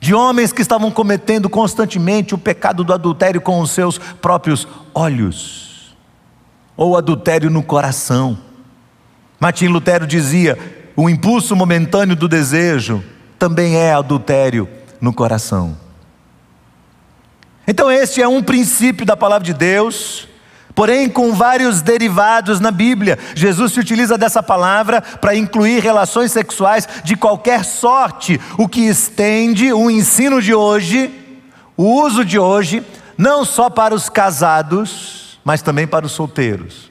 De 0.00 0.14
homens 0.14 0.50
que 0.50 0.62
estavam 0.62 0.90
cometendo 0.90 1.50
constantemente 1.50 2.34
o 2.34 2.38
pecado 2.38 2.82
do 2.82 2.92
adultério 2.92 3.40
com 3.40 3.60
os 3.60 3.72
seus 3.72 3.98
próprios 3.98 4.66
olhos, 4.94 5.94
ou 6.74 6.96
adultério 6.96 7.50
no 7.50 7.62
coração. 7.62 8.38
Martim 9.38 9.66
Lutero 9.66 10.06
dizia: 10.06 10.58
o 10.94 11.10
impulso 11.10 11.54
momentâneo 11.54 12.16
do 12.16 12.28
desejo 12.28 13.02
também 13.38 13.76
é 13.76 13.92
adultério 13.92 14.66
no 15.00 15.12
coração. 15.12 15.76
Então, 17.66 17.90
este 17.90 18.22
é 18.22 18.28
um 18.28 18.42
princípio 18.42 19.04
da 19.04 19.16
palavra 19.16 19.44
de 19.44 19.52
Deus, 19.52 20.28
porém 20.74 21.08
com 21.08 21.34
vários 21.34 21.82
derivados 21.82 22.60
na 22.60 22.70
Bíblia. 22.70 23.18
Jesus 23.34 23.72
se 23.72 23.80
utiliza 23.80 24.16
dessa 24.16 24.42
palavra 24.42 25.00
para 25.00 25.34
incluir 25.34 25.82
relações 25.82 26.30
sexuais 26.32 26.88
de 27.02 27.16
qualquer 27.16 27.64
sorte, 27.64 28.40
o 28.56 28.68
que 28.68 28.80
estende 28.80 29.72
o 29.72 29.90
ensino 29.90 30.40
de 30.40 30.54
hoje, 30.54 31.12
o 31.76 32.02
uso 32.02 32.24
de 32.24 32.38
hoje, 32.38 32.84
não 33.18 33.44
só 33.44 33.68
para 33.68 33.94
os 33.94 34.08
casados, 34.08 35.40
mas 35.44 35.62
também 35.62 35.86
para 35.86 36.06
os 36.06 36.12
solteiros 36.12 36.86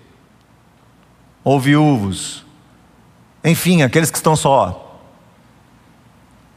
ou 1.46 1.60
viúvos, 1.60 2.44
enfim, 3.44 3.84
aqueles 3.84 4.10
que 4.10 4.18
estão 4.18 4.36
só. 4.36 4.85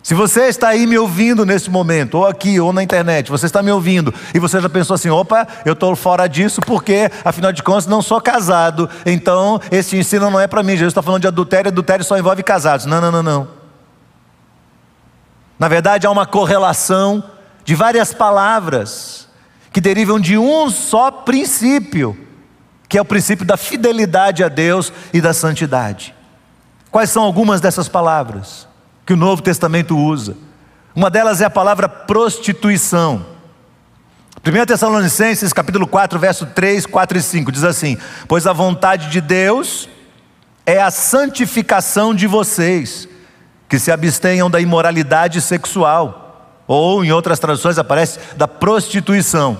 Se 0.02 0.14
você 0.14 0.44
está 0.44 0.68
aí 0.68 0.86
me 0.86 0.96
ouvindo 0.96 1.44
nesse 1.44 1.68
momento, 1.70 2.18
ou 2.18 2.26
aqui, 2.26 2.58
ou 2.58 2.72
na 2.72 2.82
internet, 2.82 3.30
você 3.30 3.46
está 3.46 3.62
me 3.62 3.70
ouvindo, 3.70 4.14
e 4.32 4.38
você 4.38 4.60
já 4.60 4.68
pensou 4.68 4.94
assim: 4.94 5.10
opa, 5.10 5.46
eu 5.64 5.74
estou 5.74 5.94
fora 5.94 6.26
disso 6.26 6.60
porque, 6.60 7.10
afinal 7.24 7.52
de 7.52 7.62
contas, 7.62 7.86
não 7.86 8.00
sou 8.00 8.20
casado, 8.20 8.88
então 9.04 9.60
esse 9.70 9.96
ensino 9.96 10.30
não 10.30 10.40
é 10.40 10.46
para 10.46 10.62
mim. 10.62 10.72
Jesus 10.72 10.92
está 10.92 11.02
falando 11.02 11.22
de 11.22 11.28
adultério, 11.28 11.68
adultério 11.68 12.04
só 12.04 12.16
envolve 12.16 12.42
casados. 12.42 12.86
Não, 12.86 13.00
não, 13.00 13.10
não, 13.10 13.22
não. 13.22 13.48
Na 15.58 15.68
verdade, 15.68 16.06
há 16.06 16.10
uma 16.10 16.24
correlação 16.24 17.22
de 17.64 17.74
várias 17.74 18.14
palavras 18.14 19.28
que 19.72 19.80
derivam 19.80 20.18
de 20.18 20.38
um 20.38 20.70
só 20.70 21.10
princípio 21.10 22.28
que 22.88 22.96
é 22.96 23.00
o 23.00 23.04
princípio 23.04 23.44
da 23.44 23.56
fidelidade 23.56 24.42
a 24.42 24.48
Deus 24.48 24.92
e 25.12 25.20
da 25.20 25.34
santidade. 25.34 26.14
Quais 26.90 27.10
são 27.10 27.22
algumas 27.22 27.60
dessas 27.60 27.88
palavras 27.88 28.67
que 29.08 29.14
o 29.14 29.16
Novo 29.16 29.40
Testamento 29.40 29.96
usa? 29.96 30.36
Uma 30.94 31.08
delas 31.08 31.40
é 31.40 31.46
a 31.46 31.48
palavra 31.48 31.88
prostituição. 31.88 33.24
1 34.46 34.66
Tessalonicenses 34.66 35.50
capítulo 35.50 35.86
4, 35.86 36.18
verso 36.18 36.44
3, 36.44 36.84
4 36.84 37.16
e 37.16 37.22
5 37.22 37.50
diz 37.50 37.64
assim: 37.64 37.96
Pois 38.28 38.46
a 38.46 38.52
vontade 38.52 39.08
de 39.08 39.22
Deus 39.22 39.88
é 40.66 40.82
a 40.82 40.90
santificação 40.90 42.14
de 42.14 42.26
vocês, 42.26 43.08
que 43.66 43.78
se 43.78 43.90
abstenham 43.90 44.50
da 44.50 44.60
imoralidade 44.60 45.40
sexual, 45.40 46.60
ou 46.66 47.02
em 47.02 47.10
outras 47.10 47.38
traduções 47.38 47.78
aparece 47.78 48.18
da 48.36 48.46
prostituição 48.46 49.56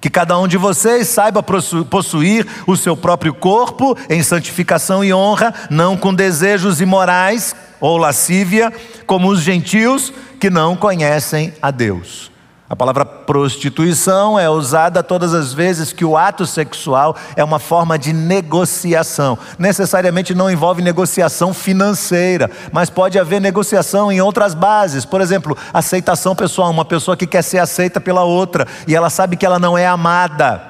que 0.00 0.10
cada 0.10 0.38
um 0.38 0.46
de 0.46 0.56
vocês 0.56 1.08
saiba 1.08 1.42
possuir 1.42 2.46
o 2.66 2.76
seu 2.76 2.96
próprio 2.96 3.34
corpo 3.34 3.96
em 4.08 4.22
santificação 4.22 5.02
e 5.02 5.12
honra, 5.12 5.52
não 5.70 5.96
com 5.96 6.14
desejos 6.14 6.80
imorais 6.80 7.54
ou 7.80 7.96
lascívia, 7.96 8.72
como 9.06 9.28
os 9.28 9.40
gentios 9.40 10.12
que 10.38 10.50
não 10.50 10.76
conhecem 10.76 11.52
a 11.60 11.70
Deus. 11.70 12.35
A 12.68 12.74
palavra 12.74 13.04
prostituição 13.04 14.36
é 14.36 14.50
usada 14.50 15.00
todas 15.00 15.32
as 15.32 15.52
vezes 15.52 15.92
que 15.92 16.04
o 16.04 16.16
ato 16.16 16.44
sexual 16.44 17.16
é 17.36 17.44
uma 17.44 17.60
forma 17.60 17.96
de 17.96 18.12
negociação. 18.12 19.38
Necessariamente 19.56 20.34
não 20.34 20.50
envolve 20.50 20.82
negociação 20.82 21.54
financeira, 21.54 22.50
mas 22.72 22.90
pode 22.90 23.20
haver 23.20 23.40
negociação 23.40 24.10
em 24.10 24.20
outras 24.20 24.52
bases. 24.52 25.04
Por 25.04 25.20
exemplo, 25.20 25.56
aceitação 25.72 26.34
pessoal, 26.34 26.72
uma 26.72 26.84
pessoa 26.84 27.16
que 27.16 27.26
quer 27.26 27.42
ser 27.42 27.58
aceita 27.58 28.00
pela 28.00 28.24
outra 28.24 28.66
e 28.88 28.96
ela 28.96 29.10
sabe 29.10 29.36
que 29.36 29.46
ela 29.46 29.60
não 29.60 29.78
é 29.78 29.86
amada. 29.86 30.60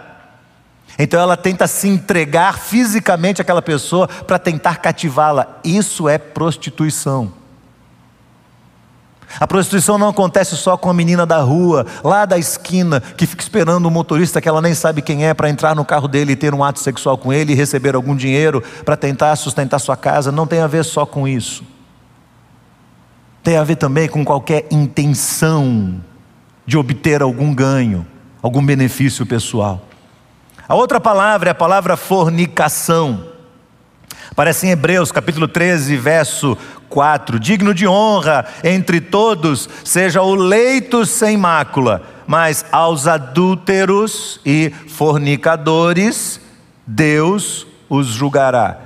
Então 0.99 1.19
ela 1.19 1.37
tenta 1.37 1.67
se 1.67 1.89
entregar 1.89 2.59
fisicamente 2.59 3.41
àquela 3.41 3.63
pessoa 3.63 4.07
para 4.07 4.39
tentar 4.39 4.77
cativá-la. 4.77 5.47
Isso 5.65 6.11
é 6.11 6.19
prostituição. 6.19 7.46
A 9.39 9.47
prostituição 9.47 9.99
não 9.99 10.09
acontece 10.09 10.57
só 10.57 10.77
com 10.77 10.89
a 10.89 10.95
menina 10.95 11.27
da 11.27 11.39
rua, 11.39 11.85
lá 12.03 12.25
da 12.25 12.39
esquina, 12.39 13.01
que 13.01 13.27
fica 13.27 13.43
esperando 13.43 13.87
o 13.87 13.91
motorista 13.91 14.41
que 14.41 14.49
ela 14.49 14.63
nem 14.63 14.75
sabe 14.75 15.03
quem 15.03 15.27
é 15.27 15.35
para 15.35 15.51
entrar 15.51 15.75
no 15.75 15.85
carro 15.85 16.09
dele 16.09 16.33
e 16.33 16.37
ter 16.37 16.55
um 16.55 16.65
ato 16.65 16.81
sexual 16.81 17.19
com 17.19 17.33
ele 17.33 17.53
e 17.53 17.57
receber 17.57 17.95
algum 17.95 18.17
dinheiro 18.17 18.63
para 18.85 18.97
tentar 18.97 19.35
sustentar 19.37 19.79
sua 19.79 19.97
casa. 19.97 20.33
Não 20.33 20.47
tem 20.47 20.61
a 20.61 20.67
ver 20.67 20.85
só 20.85 21.05
com 21.05 21.27
isso. 21.27 21.65
Tem 23.43 23.57
a 23.57 23.65
ver 23.65 23.77
também 23.77 24.09
com 24.09 24.25
qualquer 24.25 24.67
intenção 24.71 26.01
de 26.65 26.77
obter 26.77 27.23
algum 27.23 27.55
ganho, 27.55 28.07
algum 28.43 28.65
benefício 28.65 29.25
pessoal. 29.25 29.83
A 30.69 30.75
outra 30.75 30.99
palavra 30.99 31.51
é 31.51 31.53
a 31.53 31.55
palavra 31.55 31.97
fornicação. 31.97 33.25
Aparece 34.31 34.67
em 34.67 34.71
Hebreus 34.71 35.13
capítulo 35.13 35.47
13, 35.47 35.97
verso 35.97 36.59
4: 36.89 37.39
Digno 37.39 37.75
de 37.75 37.87
honra 37.87 38.47
entre 38.63 39.01
todos 39.01 39.69
seja 39.85 40.23
o 40.23 40.35
leito 40.35 41.05
sem 41.05 41.37
mácula, 41.37 42.03
mas 42.27 42.65
aos 42.73 43.07
adúlteros 43.07 44.41
e 44.45 44.73
fornicadores 44.89 46.41
Deus 46.87 47.67
os 47.89 48.07
julgará. 48.07 48.79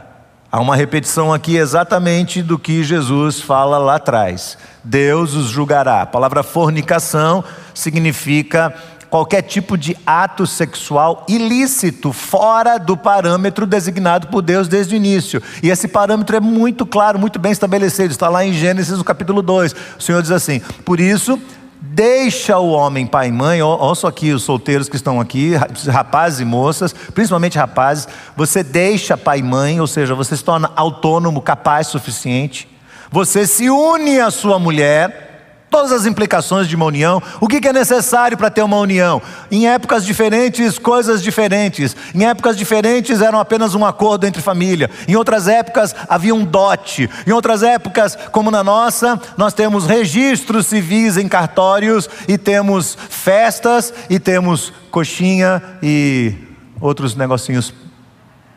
Há 0.52 0.59
uma 0.59 0.75
repetição 0.75 1.33
aqui 1.33 1.57
exatamente 1.57 2.42
do 2.42 2.59
que 2.59 2.83
Jesus 2.83 3.40
fala 3.40 3.78
lá 3.78 3.97
atrás. 3.97 4.59
Deus 4.83 5.35
os 5.35 5.47
julgará. 5.49 6.02
A 6.02 6.07
palavra 6.07 6.42
fornicação 6.42 7.45
significa 7.73 8.75
qualquer 9.11 9.43
tipo 9.43 9.76
de 9.76 9.97
ato 10.07 10.47
sexual 10.47 11.26
ilícito, 11.29 12.12
fora 12.12 12.79
do 12.79 12.97
parâmetro 12.97 13.67
designado 13.67 14.29
por 14.29 14.40
Deus 14.40 14.69
desde 14.69 14.95
o 14.95 14.97
início. 14.97 15.43
E 15.62 15.69
esse 15.69 15.88
parâmetro 15.88 16.37
é 16.37 16.40
muito 16.40 16.87
claro, 16.87 17.19
muito 17.19 17.38
bem 17.38 17.50
estabelecido, 17.50 18.12
está 18.12 18.29
lá 18.29 18.45
em 18.45 18.52
Gênesis, 18.52 18.97
no 18.97 19.05
capítulo 19.05 19.43
2. 19.43 19.75
O 19.99 20.02
Senhor 20.02 20.23
diz 20.23 20.31
assim: 20.31 20.61
Por 20.85 21.00
isso, 21.00 21.38
deixa 21.81 22.57
o 22.59 22.71
homem, 22.71 23.05
pai 23.05 23.29
e 23.29 23.33
mãe, 23.33 23.61
ouçam 23.61 24.09
aqui 24.09 24.33
os 24.33 24.45
solteiros 24.45 24.88
que 24.88 24.97
estão 24.97 25.21
aqui, 25.21 25.55
rapazes 25.90 26.40
e 26.40 26.45
moças, 26.45 26.93
principalmente 26.93 27.59
rapazes, 27.59 28.07
você 28.37 28.62
deixa 28.62 29.17
pai 29.17 29.40
e 29.40 29.43
mãe, 29.43 29.81
ou 29.81 29.87
seja, 29.87 30.14
você 30.14 30.37
se 30.37 30.45
torna 30.45 30.71
autônomo, 30.76 31.43
capaz, 31.43 31.88
suficiente, 31.88 32.69
você 33.11 33.45
se 33.45 33.69
une 33.69 34.21
à 34.21 34.31
sua 34.31 34.59
mulher 34.59 35.30
Todas 35.71 35.93
as 35.93 36.05
implicações 36.05 36.67
de 36.67 36.75
uma 36.75 36.85
união. 36.85 37.23
O 37.41 37.47
que 37.47 37.67
é 37.67 37.73
necessário 37.73 38.37
para 38.37 38.50
ter 38.50 38.61
uma 38.61 38.77
união? 38.77 39.23
Em 39.53 39.69
épocas 39.69 40.05
diferentes, 40.05 40.81
coisas 40.81 41.23
diferentes. 41.23 41.97
Em 42.12 42.27
épocas 42.27 42.57
diferentes, 42.57 43.23
eram 43.23 43.39
apenas 43.39 43.73
um 43.77 43.85
acordo 43.85 44.27
entre 44.27 44.43
família. 44.43 44.91
Em 45.07 45.15
outras 45.15 45.47
épocas, 45.47 45.95
havia 46.09 46.35
um 46.35 46.45
dote. 46.45 47.09
Em 47.25 47.31
outras 47.31 47.62
épocas, 47.62 48.19
como 48.33 48.50
na 48.50 48.65
nossa, 48.65 49.21
nós 49.37 49.55
temos 49.55 49.87
registros 49.87 50.67
civis 50.67 51.17
em 51.17 51.29
cartórios 51.29 52.11
e 52.27 52.37
temos 52.37 52.99
festas 53.09 53.95
e 54.11 54.19
temos 54.19 54.73
coxinha 54.91 55.62
e 55.81 56.35
outros 56.81 57.15
negocinhos 57.15 57.73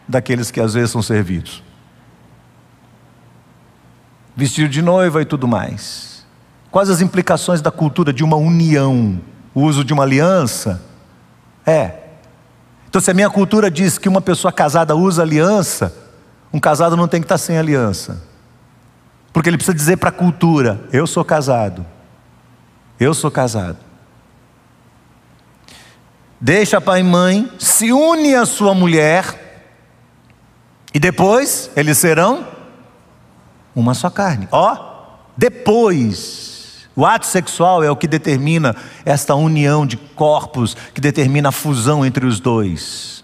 daqueles 0.07 0.49
que 0.49 0.59
às 0.59 0.73
vezes 0.73 0.89
são 0.89 1.03
servidos. 1.03 1.61
Vestido 4.35 4.67
de 4.67 4.81
noiva 4.81 5.21
e 5.21 5.25
tudo 5.25 5.47
mais. 5.47 6.12
Quais 6.73 6.89
as 6.89 7.01
implicações 7.01 7.61
da 7.61 7.69
cultura 7.69 8.11
de 8.11 8.23
uma 8.23 8.35
união? 8.35 9.21
O 9.53 9.61
uso 9.61 9.83
de 9.83 9.93
uma 9.93 10.01
aliança? 10.01 10.81
É. 11.63 11.99
Então, 12.89 12.99
se 12.99 13.11
a 13.11 13.13
minha 13.13 13.29
cultura 13.29 13.69
diz 13.69 13.99
que 13.99 14.09
uma 14.09 14.19
pessoa 14.19 14.51
casada 14.51 14.95
usa 14.95 15.21
aliança, 15.21 15.95
um 16.51 16.59
casado 16.59 16.97
não 16.97 17.07
tem 17.07 17.21
que 17.21 17.25
estar 17.25 17.37
sem 17.37 17.59
aliança. 17.59 18.23
Porque 19.31 19.51
ele 19.51 19.57
precisa 19.57 19.77
dizer 19.77 19.97
para 19.97 20.09
a 20.09 20.11
cultura: 20.11 20.83
eu 20.91 21.05
sou 21.05 21.23
casado. 21.23 21.85
Eu 22.99 23.13
sou 23.13 23.29
casado. 23.29 23.77
Deixa 26.41 26.81
pai 26.81 27.01
e 27.01 27.03
mãe, 27.03 27.51
se 27.59 27.93
une 27.93 28.33
à 28.33 28.47
sua 28.47 28.73
mulher, 28.73 29.69
e 30.91 30.99
depois 30.99 31.69
eles 31.75 31.99
serão 31.99 32.47
uma 33.75 33.93
só 33.93 34.09
carne. 34.09 34.47
Ó, 34.51 34.75
depois 35.37 36.52
o 36.95 37.05
ato 37.05 37.25
sexual 37.25 37.83
é 37.83 37.89
o 37.89 37.95
que 37.95 38.07
determina 38.07 38.75
esta 39.03 39.33
união 39.33 39.85
de 39.85 39.97
corpos, 39.97 40.75
que 40.93 41.01
determina 41.01 41.49
a 41.49 41.51
fusão 41.51 42.05
entre 42.05 42.25
os 42.25 42.39
dois. 42.39 43.23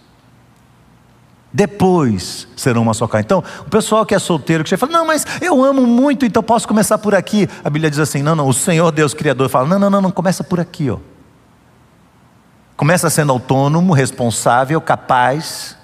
Depois 1.52 2.48
serão 2.56 2.84
uma 2.84 2.94
só 2.94 3.08
carne. 3.08 3.26
Então, 3.26 3.44
o 3.62 3.70
pessoal 3.70 4.06
que 4.06 4.14
é 4.14 4.20
solteiro, 4.20 4.64
que 4.64 4.78
fala, 4.78 4.92
não, 4.92 5.06
mas 5.06 5.26
eu 5.42 5.64
amo 5.64 5.86
muito, 5.86 6.26
então 6.26 6.44
posso 6.44 6.68
começar 6.68 6.98
por 7.00 7.16
aqui. 7.16 7.50
A 7.64 7.70
Bíblia 7.70 7.90
diz 7.90 8.00
assim: 8.00 8.22
não, 8.22 8.36
não, 8.36 8.48
o 8.48 8.54
Senhor 8.54 8.92
Deus 8.92 9.14
Criador 9.14 9.50
fala, 9.50 9.68
não, 9.68 9.80
não, 9.80 9.90
não, 9.90 10.02
não, 10.02 10.12
começa 10.12 10.44
por 10.44 10.60
aqui, 10.60 10.90
ó. 10.90 10.98
Começa 12.78 13.10
sendo 13.10 13.32
autônomo, 13.32 13.94
responsável, 13.94 14.80
capaz. 14.80 15.76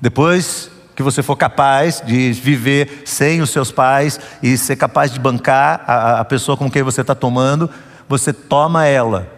Depois 0.00 0.70
que 0.94 1.02
você 1.02 1.22
for 1.22 1.36
capaz 1.36 2.02
de 2.04 2.32
viver 2.32 3.02
sem 3.04 3.40
os 3.40 3.50
seus 3.50 3.72
pais 3.72 4.20
e 4.42 4.56
ser 4.56 4.76
capaz 4.76 5.12
de 5.12 5.18
bancar 5.18 5.82
a, 5.86 6.20
a 6.20 6.24
pessoa 6.24 6.56
com 6.56 6.70
quem 6.70 6.82
você 6.82 7.00
está 7.00 7.14
tomando, 7.14 7.68
você 8.08 8.32
toma 8.32 8.86
ela. 8.86 9.28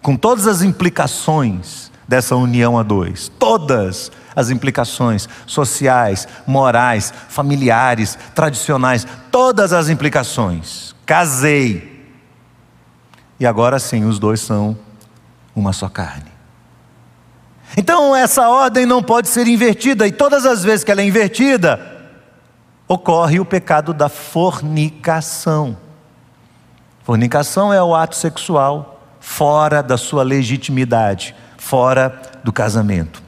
Com 0.00 0.16
todas 0.16 0.46
as 0.46 0.62
implicações 0.62 1.92
dessa 2.08 2.36
união 2.36 2.78
a 2.78 2.82
dois, 2.82 3.28
todas 3.38 4.10
as 4.34 4.50
implicações 4.50 5.28
sociais, 5.46 6.26
morais, 6.46 7.12
familiares, 7.28 8.18
tradicionais, 8.34 9.06
todas 9.30 9.72
as 9.72 9.88
implicações. 9.88 10.94
Casei. 11.06 11.92
E 13.38 13.46
agora 13.46 13.78
sim, 13.78 14.04
os 14.04 14.18
dois 14.18 14.40
são 14.40 14.76
uma 15.54 15.72
só 15.72 15.88
carne. 15.88 16.33
Então 17.76 18.14
essa 18.14 18.48
ordem 18.48 18.86
não 18.86 19.02
pode 19.02 19.28
ser 19.28 19.46
invertida, 19.46 20.06
e 20.06 20.12
todas 20.12 20.46
as 20.46 20.62
vezes 20.62 20.84
que 20.84 20.92
ela 20.92 21.00
é 21.00 21.04
invertida, 21.04 21.80
ocorre 22.86 23.40
o 23.40 23.44
pecado 23.44 23.92
da 23.92 24.08
fornicação. 24.08 25.76
Fornicação 27.02 27.72
é 27.72 27.82
o 27.82 27.94
ato 27.94 28.14
sexual 28.14 29.00
fora 29.18 29.82
da 29.82 29.96
sua 29.96 30.22
legitimidade, 30.22 31.34
fora 31.56 32.20
do 32.44 32.52
casamento. 32.52 33.23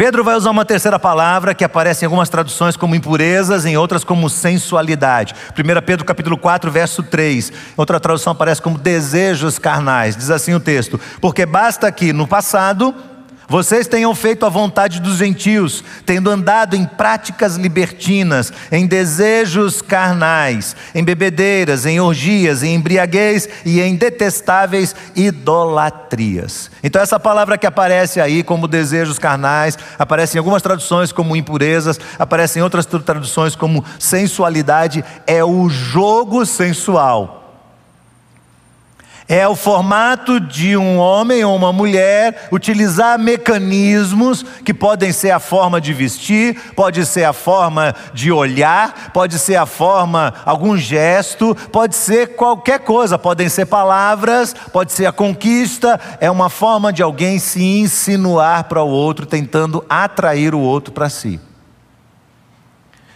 Pedro 0.00 0.24
vai 0.24 0.34
usar 0.34 0.50
uma 0.50 0.64
terceira 0.64 0.98
palavra 0.98 1.54
que 1.54 1.62
aparece 1.62 2.02
em 2.02 2.06
algumas 2.06 2.30
traduções 2.30 2.74
como 2.74 2.94
impurezas, 2.94 3.66
em 3.66 3.76
outras 3.76 4.02
como 4.02 4.30
sensualidade. 4.30 5.34
1 5.50 5.84
Pedro 5.84 6.06
capítulo 6.06 6.38
4, 6.38 6.70
verso 6.70 7.02
3. 7.02 7.52
Outra 7.76 8.00
tradução 8.00 8.32
aparece 8.32 8.62
como 8.62 8.78
desejos 8.78 9.58
carnais. 9.58 10.16
Diz 10.16 10.30
assim 10.30 10.54
o 10.54 10.58
texto: 10.58 10.98
Porque 11.20 11.44
basta 11.44 11.92
que 11.92 12.14
no 12.14 12.26
passado 12.26 12.94
vocês 13.50 13.88
tenham 13.88 14.14
feito 14.14 14.46
a 14.46 14.48
vontade 14.48 15.00
dos 15.00 15.16
gentios, 15.16 15.82
tendo 16.06 16.30
andado 16.30 16.76
em 16.76 16.84
práticas 16.84 17.56
libertinas, 17.56 18.52
em 18.70 18.86
desejos 18.86 19.82
carnais, 19.82 20.76
em 20.94 21.02
bebedeiras, 21.02 21.84
em 21.84 21.98
orgias, 21.98 22.62
em 22.62 22.76
embriaguez 22.76 23.48
e 23.66 23.80
em 23.80 23.96
detestáveis 23.96 24.94
idolatrias. 25.16 26.70
Então, 26.80 27.02
essa 27.02 27.18
palavra 27.18 27.58
que 27.58 27.66
aparece 27.66 28.20
aí 28.20 28.44
como 28.44 28.68
desejos 28.68 29.18
carnais, 29.18 29.76
aparece 29.98 30.36
em 30.36 30.38
algumas 30.38 30.62
traduções 30.62 31.10
como 31.10 31.34
impurezas, 31.34 31.98
aparece 32.20 32.60
em 32.60 32.62
outras 32.62 32.86
traduções 32.86 33.56
como 33.56 33.84
sensualidade, 33.98 35.04
é 35.26 35.42
o 35.42 35.68
jogo 35.68 36.46
sensual 36.46 37.39
é 39.30 39.46
o 39.46 39.54
formato 39.54 40.40
de 40.40 40.76
um 40.76 40.98
homem 40.98 41.44
ou 41.44 41.54
uma 41.54 41.72
mulher 41.72 42.48
utilizar 42.50 43.16
mecanismos 43.16 44.44
que 44.64 44.74
podem 44.74 45.12
ser 45.12 45.30
a 45.30 45.38
forma 45.38 45.80
de 45.80 45.94
vestir, 45.94 46.60
pode 46.74 47.06
ser 47.06 47.22
a 47.22 47.32
forma 47.32 47.94
de 48.12 48.32
olhar, 48.32 49.12
pode 49.14 49.38
ser 49.38 49.54
a 49.54 49.66
forma, 49.66 50.34
algum 50.44 50.76
gesto, 50.76 51.54
pode 51.70 51.94
ser 51.94 52.34
qualquer 52.34 52.80
coisa, 52.80 53.16
podem 53.16 53.48
ser 53.48 53.66
palavras, 53.66 54.52
pode 54.72 54.92
ser 54.92 55.06
a 55.06 55.12
conquista, 55.12 56.00
é 56.20 56.28
uma 56.28 56.50
forma 56.50 56.92
de 56.92 57.00
alguém 57.00 57.38
se 57.38 57.62
insinuar 57.62 58.64
para 58.64 58.82
o 58.82 58.88
outro, 58.88 59.26
tentando 59.26 59.84
atrair 59.88 60.56
o 60.56 60.60
outro 60.60 60.92
para 60.92 61.08
si. 61.08 61.38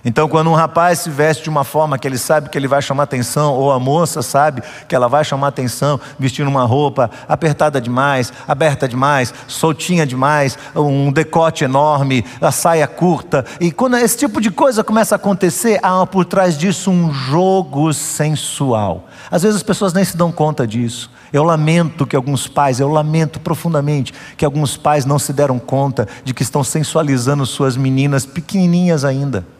Então, 0.04 0.28
quando 0.28 0.50
um 0.50 0.54
rapaz 0.54 0.98
se 0.98 1.08
veste 1.08 1.44
de 1.44 1.48
uma 1.48 1.64
forma 1.64 1.98
que 1.98 2.06
ele 2.06 2.18
sabe 2.18 2.50
que 2.50 2.58
ele 2.58 2.68
vai 2.68 2.82
chamar 2.82 3.04
atenção, 3.04 3.54
ou 3.54 3.72
a 3.72 3.80
moça 3.80 4.20
sabe 4.20 4.62
que 4.86 4.94
ela 4.94 5.08
vai 5.08 5.24
chamar 5.24 5.48
atenção, 5.48 5.98
vestindo 6.18 6.48
uma 6.48 6.64
roupa 6.64 7.10
apertada 7.26 7.80
demais, 7.80 8.30
aberta 8.46 8.86
demais, 8.86 9.32
soltinha 9.48 10.06
demais, 10.06 10.58
um 10.76 11.10
decote 11.10 11.64
enorme, 11.64 12.24
a 12.38 12.52
saia 12.52 12.86
curta, 12.86 13.46
e 13.58 13.72
quando 13.72 13.96
esse 13.96 14.18
tipo 14.18 14.40
de 14.40 14.50
coisa 14.50 14.84
começa 14.84 15.14
a 15.14 15.16
acontecer, 15.16 15.80
há 15.82 16.04
por 16.06 16.26
trás 16.26 16.58
disso 16.58 16.90
um 16.90 17.10
jogo 17.12 17.92
sensual. 17.94 19.08
Às 19.30 19.42
vezes 19.42 19.56
as 19.56 19.62
pessoas 19.62 19.94
nem 19.94 20.04
se 20.04 20.16
dão 20.16 20.30
conta 20.30 20.66
disso. 20.66 21.10
Eu 21.32 21.42
lamento 21.42 22.06
que 22.06 22.14
alguns 22.14 22.46
pais, 22.46 22.78
eu 22.78 22.88
lamento 22.88 23.40
profundamente 23.40 24.12
que 24.36 24.44
alguns 24.44 24.76
pais 24.76 25.04
não 25.04 25.18
se 25.18 25.32
deram 25.32 25.58
conta 25.58 26.06
de 26.22 26.32
que 26.32 26.42
estão 26.42 26.62
sensualizando 26.62 27.44
suas 27.46 27.76
meninas 27.76 28.24
pequenininhas 28.24 29.04
ainda. 29.04 29.53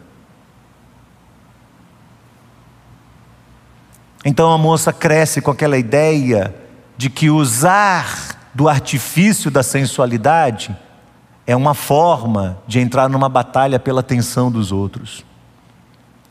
Então 4.25 4.51
a 4.51 4.57
moça 4.57 4.91
cresce 4.91 5.39
com 5.39 5.51
aquela 5.51 5.77
ideia 5.77 6.53
de 6.97 7.11
que 7.11 7.29
usar 7.29 8.35
do 8.55 8.67
artifício 8.67 9.51
da 9.51 9.61
sensualidade 9.61 10.75
é 11.45 11.55
uma 11.55 11.75
forma 11.75 12.57
de 12.65 12.79
entrar 12.79 13.07
numa 13.07 13.29
batalha 13.29 13.79
pela 13.79 13.99
atenção 13.99 14.49
dos 14.49 14.71
outros. 14.71 15.23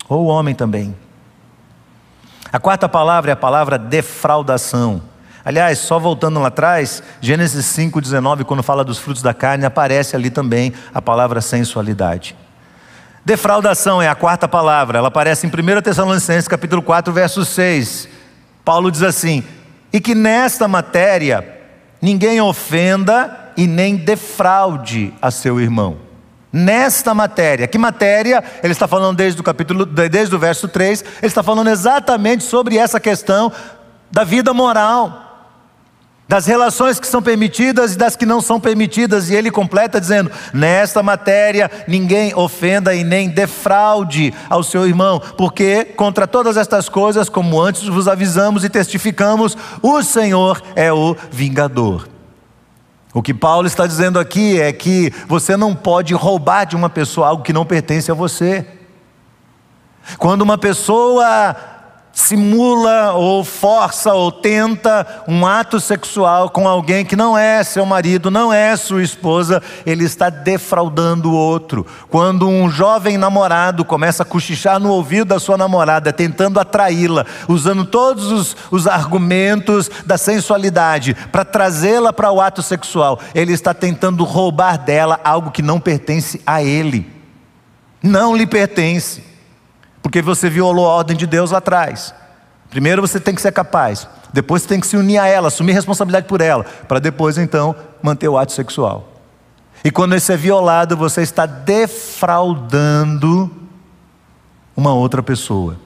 Ou 0.09 0.25
o 0.25 0.27
homem 0.27 0.57
também. 0.57 0.97
A 2.53 2.59
quarta 2.59 2.89
palavra 2.89 3.31
é 3.31 3.35
a 3.35 3.37
palavra 3.37 3.79
defraudação. 3.79 5.01
Aliás, 5.45 5.79
só 5.79 5.99
voltando 5.99 6.41
lá 6.41 6.49
atrás, 6.49 7.01
Gênesis 7.21 7.67
5,19, 7.67 8.45
quando 8.45 8.63
fala 8.63 8.83
dos 8.83 8.99
frutos 8.99 9.23
da 9.23 9.33
carne, 9.33 9.67
aparece 9.67 10.17
ali 10.17 10.31
também 10.31 10.73
a 10.93 11.01
palavra 11.01 11.41
sensualidade. 11.41 12.35
Defraudação 13.25 14.03
é 14.03 14.09
a 14.09 14.15
quarta 14.15 14.47
palavra, 14.47 14.99
ela 14.99 15.09
aparece 15.09 15.47
em 15.47 15.51
1 15.51 15.81
Tessalonicenses 15.81 16.47
capítulo 16.47 16.83
4, 16.83 17.11
verso 17.11 17.43
6. 17.43 18.07
Paulo 18.63 18.91
diz 18.91 19.03
assim: 19.03 19.43
"E 19.91 19.99
que 19.99 20.15
nesta 20.15 20.69
matéria 20.69 21.43
ninguém 22.03 22.39
ofenda 22.43 23.53
e 23.57 23.67
nem 23.67 23.97
defraude 23.97 25.15
a 25.23 25.31
seu 25.31 25.59
irmão." 25.59 25.97
Nesta 26.53 27.15
matéria, 27.15 27.67
que 27.67 27.79
matéria? 27.79 28.45
Ele 28.63 28.73
está 28.73 28.87
falando 28.87 29.17
desde 29.17 29.41
o 29.41 29.45
capítulo, 29.45 29.87
desde 29.87 30.37
o 30.37 30.39
verso 30.39 30.69
3, 30.69 31.01
ele 31.01 31.27
está 31.27 31.43
falando 31.43 31.69
exatamente 31.69 32.45
sobre 32.45 32.77
essa 32.77 33.01
questão 33.01 33.51
da 34.13 34.23
vida 34.23 34.53
moral 34.53 35.34
das 36.27 36.47
relações 36.47 36.99
que 36.99 37.07
são 37.07 37.23
permitidas 37.23 37.95
e 37.95 37.99
das 37.99 38.17
que 38.17 38.25
não 38.25 38.41
são 38.41 38.59
permitidas, 38.59 39.29
e 39.29 39.35
ele 39.35 39.51
completa 39.51 40.01
dizendo: 40.01 40.31
Nesta 40.53 41.03
matéria 41.03 41.71
ninguém 41.87 42.35
ofenda 42.35 42.95
e 42.95 43.05
nem 43.05 43.29
defraude 43.29 44.33
ao 44.49 44.63
seu 44.63 44.87
irmão, 44.87 45.21
porque 45.37 45.85
contra 45.85 46.27
todas 46.27 46.57
estas 46.57 46.89
coisas, 46.89 47.29
como 47.29 47.61
antes 47.61 47.87
vos 47.87 48.09
avisamos 48.09 48.65
e 48.65 48.71
testificamos, 48.71 49.57
o 49.83 50.03
Senhor 50.03 50.63
é 50.75 50.93
o 50.93 51.15
vingador. 51.31 52.09
O 53.13 53.23
que 53.23 53.33
Paulo 53.33 53.69
está 53.69 53.87
dizendo 53.87 54.19
aqui 54.19 54.61
é 54.61 54.73
que 54.73 55.13
você 55.29 55.57
não 55.57 55.75
pode 55.75 56.13
roubar 56.15 56.65
de 56.65 56.75
uma 56.75 56.91
pessoa 56.91 57.29
algo 57.29 57.45
que 57.45 57.53
não 57.53 57.65
pertence 57.65 58.11
a 58.11 58.15
você. 58.15 58.67
Quando 60.19 60.43
uma 60.43 60.59
pessoa 60.59 61.55
simula 62.15 63.13
ou 63.13 63.43
força 63.43 64.15
ou 64.15 64.31
tenta 64.31 65.25
um 65.27 65.45
ato 65.45 65.81
sexual 65.81 66.49
com 66.49 66.69
alguém 66.69 67.05
que 67.05 67.17
não 67.17 67.37
é 67.37 67.63
seu 67.65 67.85
marido, 67.85 68.31
não 68.31 68.53
é 68.53 68.77
sua 68.77 69.03
esposa, 69.03 69.61
ele 69.85 70.05
está 70.05 70.31
defraudando 70.31 71.31
o 71.31 71.35
outro. 71.35 71.85
Quando 72.09 72.49
um 72.49 72.71
jovem 72.71 73.19
namorado 73.19 73.85
começa 73.85 74.23
a 74.23 74.27
cochichar 74.27 74.79
no 74.79 74.93
ouvido 74.93 75.27
da 75.27 75.41
sua 75.41 75.59
namorada, 75.59 76.13
tentando 76.13 76.61
atraí-la, 76.61 77.27
usando 77.49 77.85
todos 77.85 78.31
os, 78.31 78.57
os 78.71 78.87
argumentos 78.87 79.91
da 80.07 80.17
sensualidade 80.17 81.17
para 81.33 81.45
trazê-la 81.45 82.13
para 82.13 82.31
o 82.31 82.41
ato 82.41 82.63
sexual, 82.63 83.19
ele 83.35 83.53
está 83.53 83.75
tentando 83.75 84.23
roubar 84.23 84.79
dela 84.79 85.21
algo 85.25 85.51
que 85.51 85.63
não 85.63 85.81
pertence 85.81 86.41
a 86.47 86.63
ele. 86.63 87.13
Não 88.01 88.37
lhe 88.37 88.47
pertence 88.47 89.34
porque 90.05 90.21
você 90.21 90.51
violou 90.51 90.87
a 90.87 90.91
ordem 90.91 91.17
de 91.17 91.27
Deus 91.27 91.51
lá 91.51 91.57
atrás. 91.59 92.15
Primeiro 92.69 93.01
você 93.01 93.19
tem 93.19 93.35
que 93.35 93.41
ser 93.41 93.53
capaz, 93.53 94.07
depois 94.35 94.61
você 94.61 94.69
tem 94.69 94.79
que 94.79 94.87
se 94.87 94.99
unir 94.99 95.17
a 95.17 95.27
ela, 95.27 95.49
assumir 95.49 95.73
responsabilidade 95.73 96.27
por 96.27 96.43
ela, 96.43 96.63
para 96.87 96.99
depois 96.99 97.39
então 97.39 97.75
manter 98.03 98.29
o 98.29 98.37
ato 98.37 98.53
sexual. 98.53 99.09
E 99.83 99.91
quando 99.91 100.15
isso 100.15 100.31
é 100.31 100.37
violado, 100.37 100.95
você 100.95 101.23
está 101.23 101.47
defraudando 101.47 102.87
uma 104.77 104.93
outra 104.93 105.23
pessoa. 105.23 105.79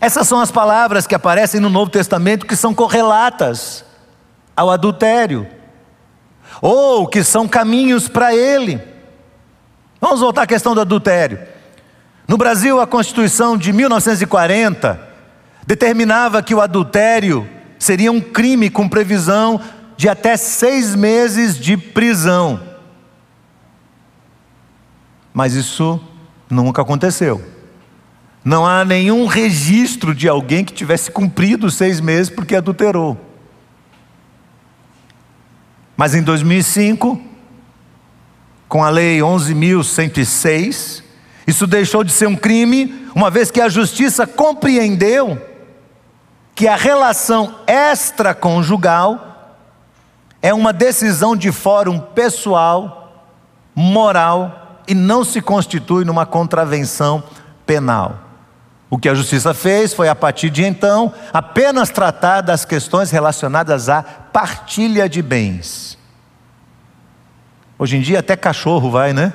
Essas 0.00 0.26
são 0.26 0.40
as 0.40 0.50
palavras 0.50 1.06
que 1.06 1.14
aparecem 1.14 1.60
no 1.60 1.68
Novo 1.68 1.90
Testamento 1.90 2.46
que 2.46 2.56
são 2.56 2.72
correlatas 2.72 3.84
ao 4.56 4.70
adultério, 4.70 5.46
ou 6.62 7.06
que 7.06 7.22
são 7.22 7.46
caminhos 7.46 8.08
para 8.08 8.34
ele. 8.34 8.80
Vamos 10.00 10.20
voltar 10.20 10.42
à 10.42 10.46
questão 10.46 10.74
do 10.74 10.80
adultério. 10.80 11.52
No 12.26 12.38
Brasil, 12.38 12.80
a 12.80 12.86
Constituição 12.86 13.56
de 13.56 13.72
1940 13.72 15.00
determinava 15.66 16.42
que 16.42 16.54
o 16.54 16.60
adultério 16.60 17.48
seria 17.78 18.10
um 18.10 18.20
crime 18.20 18.70
com 18.70 18.88
previsão 18.88 19.60
de 19.96 20.08
até 20.08 20.36
seis 20.36 20.94
meses 20.94 21.56
de 21.58 21.76
prisão. 21.76 22.60
Mas 25.32 25.54
isso 25.54 26.00
nunca 26.48 26.82
aconteceu. 26.82 27.44
Não 28.44 28.66
há 28.66 28.84
nenhum 28.84 29.26
registro 29.26 30.14
de 30.14 30.28
alguém 30.28 30.64
que 30.64 30.72
tivesse 30.72 31.10
cumprido 31.10 31.70
seis 31.70 32.00
meses 32.00 32.30
porque 32.30 32.56
adulterou. 32.56 33.18
Mas 35.96 36.14
em 36.14 36.22
2005, 36.22 37.20
com 38.68 38.82
a 38.82 38.90
Lei 38.90 39.20
11.106, 39.20 41.03
isso 41.46 41.66
deixou 41.66 42.02
de 42.02 42.12
ser 42.12 42.26
um 42.26 42.36
crime, 42.36 43.08
uma 43.14 43.30
vez 43.30 43.50
que 43.50 43.60
a 43.60 43.68
justiça 43.68 44.26
compreendeu 44.26 45.40
que 46.54 46.68
a 46.68 46.76
relação 46.76 47.56
extraconjugal 47.66 49.58
é 50.40 50.54
uma 50.54 50.72
decisão 50.72 51.34
de 51.34 51.50
fórum 51.50 51.98
pessoal, 51.98 53.28
moral 53.74 54.82
e 54.86 54.94
não 54.94 55.24
se 55.24 55.40
constitui 55.40 56.04
numa 56.04 56.24
contravenção 56.24 57.22
penal. 57.66 58.20
O 58.88 58.98
que 58.98 59.08
a 59.08 59.14
justiça 59.14 59.52
fez 59.52 59.92
foi, 59.92 60.08
a 60.08 60.14
partir 60.14 60.50
de 60.50 60.62
então, 60.62 61.12
apenas 61.32 61.90
tratar 61.90 62.42
das 62.42 62.64
questões 62.64 63.10
relacionadas 63.10 63.88
à 63.88 64.02
partilha 64.02 65.08
de 65.08 65.20
bens. 65.20 65.98
Hoje 67.76 67.96
em 67.96 68.00
dia, 68.00 68.20
até 68.20 68.36
cachorro 68.36 68.90
vai, 68.90 69.12
né? 69.12 69.32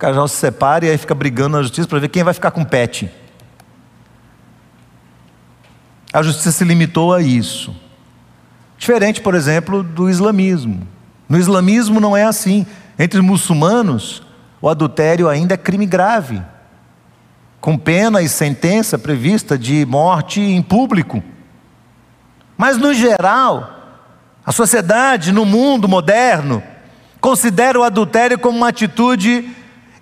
Casal 0.00 0.26
se 0.26 0.36
separa 0.36 0.86
e 0.86 0.90
aí 0.90 0.96
fica 0.96 1.14
brigando 1.14 1.56
na 1.56 1.62
justiça 1.62 1.86
para 1.86 1.98
ver 1.98 2.08
quem 2.08 2.24
vai 2.24 2.32
ficar 2.32 2.50
com 2.50 2.64
pet. 2.64 3.10
A 6.12 6.22
justiça 6.22 6.50
se 6.50 6.64
limitou 6.64 7.14
a 7.14 7.20
isso. 7.20 7.76
Diferente, 8.78 9.20
por 9.20 9.34
exemplo, 9.34 9.82
do 9.82 10.08
islamismo. 10.08 10.88
No 11.28 11.38
islamismo 11.38 12.00
não 12.00 12.16
é 12.16 12.24
assim. 12.24 12.66
Entre 12.98 13.20
os 13.20 13.24
muçulmanos, 13.24 14.22
o 14.60 14.68
adultério 14.68 15.28
ainda 15.28 15.54
é 15.54 15.58
crime 15.58 15.86
grave, 15.86 16.42
com 17.60 17.76
pena 17.76 18.22
e 18.22 18.28
sentença 18.28 18.98
prevista 18.98 19.56
de 19.56 19.84
morte 19.84 20.40
em 20.40 20.62
público. 20.62 21.22
Mas, 22.56 22.78
no 22.78 22.92
geral, 22.94 24.02
a 24.44 24.50
sociedade 24.50 25.30
no 25.30 25.44
mundo 25.44 25.86
moderno 25.86 26.62
considera 27.20 27.78
o 27.78 27.84
adultério 27.84 28.38
como 28.38 28.56
uma 28.56 28.68
atitude 28.68 29.59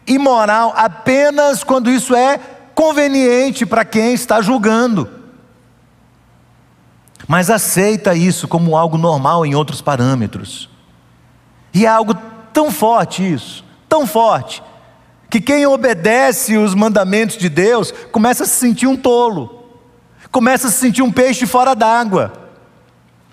imoral 0.09 0.73
apenas 0.77 1.63
quando 1.63 1.91
isso 1.91 2.15
é 2.15 2.39
conveniente 2.75 3.67
para 3.67 3.85
quem 3.85 4.13
está 4.13 4.41
julgando. 4.41 5.09
Mas 7.27 7.51
aceita 7.51 8.15
isso 8.15 8.49
como 8.49 8.77
algo 8.77 8.97
normal 8.97 9.45
em 9.45 9.55
outros 9.55 9.81
parâmetros. 9.81 10.71
E 11.75 11.85
é 11.85 11.89
algo 11.89 12.15
tão 12.53 12.71
forte 12.71 13.23
isso, 13.33 13.65
tão 13.89 14.07
forte, 14.07 14.63
que 15.29 15.41
quem 15.41 15.67
obedece 15.67 16.57
os 16.57 16.75
mandamentos 16.75 17.37
de 17.37 17.49
Deus 17.49 17.93
começa 18.11 18.45
a 18.45 18.47
se 18.47 18.55
sentir 18.55 18.87
um 18.87 18.97
tolo, 18.97 19.69
começa 20.31 20.69
a 20.69 20.71
se 20.71 20.79
sentir 20.79 21.03
um 21.03 21.13
peixe 21.13 21.47
fora 21.47 21.75
d'água. 21.75 22.33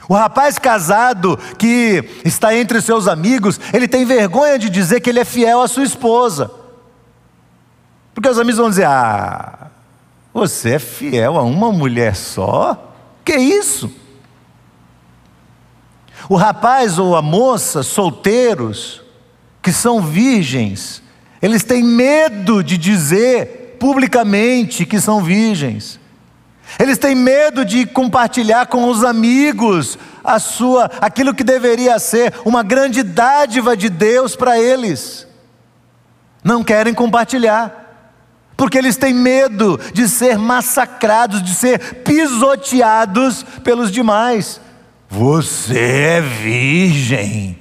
O 0.08 0.14
rapaz 0.14 0.60
casado 0.60 1.38
que 1.58 2.04
está 2.24 2.56
entre 2.56 2.82
seus 2.82 3.08
amigos, 3.08 3.60
ele 3.74 3.88
tem 3.88 4.06
vergonha 4.06 4.60
de 4.60 4.70
dizer 4.70 5.00
que 5.00 5.10
ele 5.10 5.20
é 5.20 5.26
fiel 5.26 5.62
à 5.62 5.68
sua 5.68 5.84
esposa. 5.84 6.52
Porque 8.16 8.30
os 8.30 8.40
amigos 8.40 8.58
vão 8.58 8.70
dizer: 8.70 8.86
Ah, 8.88 9.68
você 10.34 10.76
é 10.76 10.80
fiel 10.80 11.38
a 11.38 11.44
uma 11.44 11.72
mulher 11.72 12.16
só? 12.16 12.94
Que 13.24 13.36
isso? 13.36 13.92
O 16.28 16.36
rapaz 16.36 16.98
ou 16.98 17.16
a 17.16 17.22
moça 17.22 17.84
solteiros, 17.84 19.04
que 19.62 19.72
são 19.72 20.02
virgens, 20.02 21.04
eles 21.42 21.64
têm 21.64 21.84
medo 21.84 22.64
de 22.64 22.78
dizer 22.78 23.78
publicamente 23.80 24.86
que 24.86 25.00
são 25.00 25.22
virgens. 25.22 26.00
Eles 26.80 26.98
têm 26.98 27.14
medo 27.14 27.64
de 27.64 27.86
compartilhar 27.86 28.66
com 28.66 28.90
os 28.90 29.04
amigos 29.04 30.00
a 30.24 30.40
sua 30.40 30.90
aquilo 31.00 31.36
que 31.36 31.44
deveria 31.44 32.00
ser 32.00 32.34
uma 32.44 32.64
grande 32.64 33.04
dádiva 33.04 33.78
de 33.78 33.90
Deus 33.90 34.36
para 34.36 34.60
eles. 34.60 35.28
Não 36.44 36.64
querem 36.64 36.94
compartilhar 36.94 37.85
porque 38.58 38.78
eles 38.78 38.96
têm 38.96 39.14
medo 39.14 39.80
de 39.94 40.08
ser 40.08 40.38
massacrados, 40.38 41.44
de 41.44 41.54
ser 41.54 42.04
pisoteados 42.04 43.44
pelos 43.64 43.92
demais. 43.92 44.62
Você 45.10 45.80
é 45.80 46.22
virgem. 46.22 47.60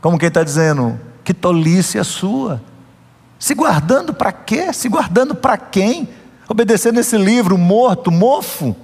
Como 0.00 0.18
quem 0.18 0.28
está 0.28 0.44
dizendo, 0.44 0.98
que 1.24 1.34
tolice 1.34 1.98
a 1.98 2.04
sua. 2.04 2.62
Se 3.38 3.54
guardando 3.54 4.14
para 4.14 4.32
quê? 4.32 4.72
Se 4.72 4.88
guardando 4.88 5.34
para 5.34 5.56
quem? 5.56 6.08
Obedecendo 6.48 7.00
esse 7.00 7.16
livro 7.16 7.58
morto, 7.58 8.10
mofo. 8.10 8.76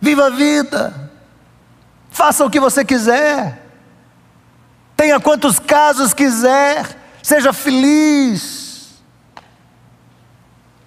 Viva 0.00 0.26
a 0.26 0.30
vida. 0.30 1.10
Faça 2.10 2.44
o 2.44 2.50
que 2.50 2.60
você 2.60 2.84
quiser 2.84 3.67
tenha 4.98 5.20
quantos 5.20 5.60
casos 5.60 6.12
quiser, 6.12 6.84
seja 7.22 7.52
feliz. 7.52 8.98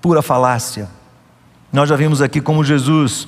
Pura 0.02 0.21
falácia. 0.21 0.89
Nós 1.71 1.88
já 1.88 1.95
vimos 1.95 2.21
aqui 2.21 2.41
como 2.41 2.62
Jesus 2.62 3.26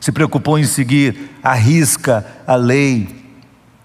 se 0.00 0.10
preocupou 0.10 0.58
em 0.58 0.64
seguir 0.64 1.30
a 1.40 1.54
risca 1.54 2.26
a 2.44 2.56
lei. 2.56 3.24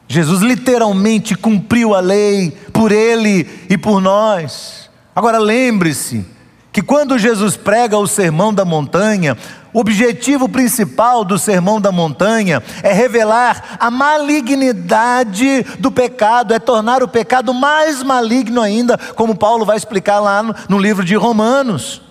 Jesus 0.08 0.42
literalmente 0.42 1.36
cumpriu 1.36 1.94
a 1.94 2.00
lei 2.00 2.50
por 2.74 2.92
ele 2.92 3.48
e 3.70 3.78
por 3.78 4.02
nós. 4.02 4.90
Agora 5.16 5.38
lembre-se 5.38 6.26
que 6.74 6.82
quando 6.82 7.20
Jesus 7.20 7.56
prega 7.56 8.00
o 8.00 8.08
sermão 8.08 8.52
da 8.52 8.66
montanha, 8.66 9.38
o 9.72 9.80
objetivo 9.80 10.50
principal 10.50 11.24
do 11.24 11.38
Sermão 11.38 11.80
da 11.80 11.92
Montanha 11.92 12.62
é 12.82 12.92
revelar 12.92 13.78
a 13.80 13.90
malignidade 13.90 15.64
do 15.80 15.92
pecado, 15.92 16.54
é 16.54 16.60
tornar 16.60 17.02
o 17.02 17.08
pecado 17.08 17.54
mais 17.54 18.04
maligno 18.04 18.60
ainda, 18.60 18.98
como 19.16 19.36
Paulo 19.36 19.66
vai 19.66 19.78
explicar 19.78 20.20
lá 20.20 20.44
no, 20.44 20.56
no 20.70 20.80
livro 20.80 21.06
de 21.06 21.16
Romanos. 21.16 22.02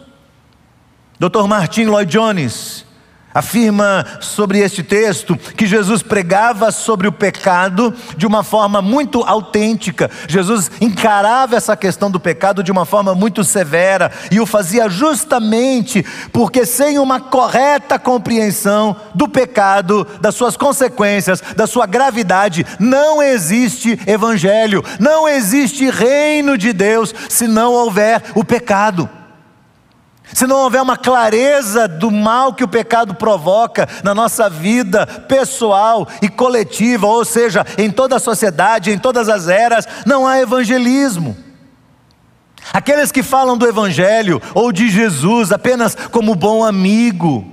Dr. 1.19 1.47
Martin 1.47 1.85
Lloyd 1.85 2.11
Jones 2.11 2.85
afirma 3.35 4.05
sobre 4.21 4.59
este 4.59 4.83
texto 4.83 5.37
que 5.37 5.67
Jesus 5.67 6.03
pregava 6.03 6.71
sobre 6.71 7.09
o 7.09 7.13
pecado 7.13 7.95
de 8.17 8.27
uma 8.27 8.43
forma 8.43 8.83
muito 8.83 9.23
autêntica. 9.23 10.11
Jesus 10.29 10.71
encarava 10.81 11.57
essa 11.57 11.77
questão 11.77 12.11
do 12.11 12.21
pecado 12.21 12.63
de 12.63 12.71
uma 12.71 12.85
forma 12.85 13.15
muito 13.15 13.43
severa 13.45 14.11
e 14.31 14.41
o 14.41 14.47
fazia 14.47 14.89
justamente 14.89 16.05
porque, 16.33 16.67
sem 16.67 16.99
uma 16.99 17.21
correta 17.21 17.99
compreensão 17.99 18.97
do 19.15 19.29
pecado, 19.29 20.07
das 20.21 20.35
suas 20.35 20.57
consequências, 20.57 21.43
da 21.57 21.67
sua 21.67 21.87
gravidade, 21.87 22.67
não 22.79 23.23
existe 23.23 23.99
evangelho, 24.07 24.85
não 24.99 25.29
existe 25.29 25.89
reino 25.91 26.59
de 26.59 26.73
Deus 26.73 27.15
se 27.29 27.47
não 27.47 27.73
houver 27.73 28.23
o 28.35 28.45
pecado 28.45 29.09
se 30.35 30.47
não 30.47 30.57
houver 30.57 30.81
uma 30.81 30.97
clareza 30.97 31.87
do 31.87 32.11
mal 32.11 32.55
que 32.55 32.65
o 32.65 32.69
pecado 32.69 33.15
provoca 33.15 33.89
na 34.03 34.15
nossa 34.15 34.49
vida 34.49 35.07
pessoal 35.07 36.07
e 36.21 36.29
coletiva, 36.29 37.07
ou 37.07 37.25
seja, 37.25 37.67
em 37.77 37.91
toda 37.91 38.17
a 38.17 38.21
sociedade, 38.21 38.91
em 38.91 38.99
todas 38.99 39.29
as 39.29 39.49
eras, 39.49 39.87
não 40.07 40.27
há 40.27 40.41
evangelismo. 40.41 41.37
Aqueles 42.73 43.11
que 43.11 43.23
falam 43.23 43.57
do 43.57 43.67
Evangelho 43.67 44.41
ou 44.55 44.71
de 44.71 44.89
Jesus 44.89 45.51
apenas 45.51 45.97
como 46.11 46.35
bom 46.35 46.65
amigo, 46.65 47.47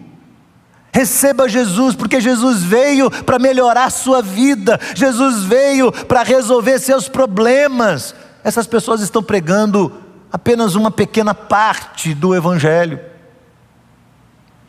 receba 0.93 1.49
Jesus, 1.49 1.95
porque 1.95 2.21
Jesus 2.21 2.63
veio 2.63 3.09
para 3.09 3.39
melhorar 3.39 3.89
sua 3.89 4.21
vida, 4.21 4.79
Jesus 4.95 5.43
veio 5.43 5.91
para 5.91 6.23
resolver 6.23 6.79
seus 6.79 7.07
problemas. 7.07 8.13
Essas 8.43 8.67
pessoas 8.67 9.01
estão 9.01 9.21
pregando 9.21 9.91
apenas 10.31 10.75
uma 10.75 10.91
pequena 10.91 11.33
parte 11.33 12.13
do 12.13 12.35
Evangelho. 12.35 12.99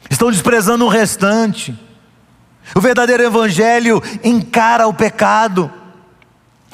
Estão 0.09 0.31
desprezando 0.31 0.85
o 0.85 0.89
restante. 0.89 1.79
O 2.75 2.81
verdadeiro 2.81 3.23
Evangelho 3.23 4.03
encara 4.23 4.87
o 4.87 4.95
pecado 4.95 5.71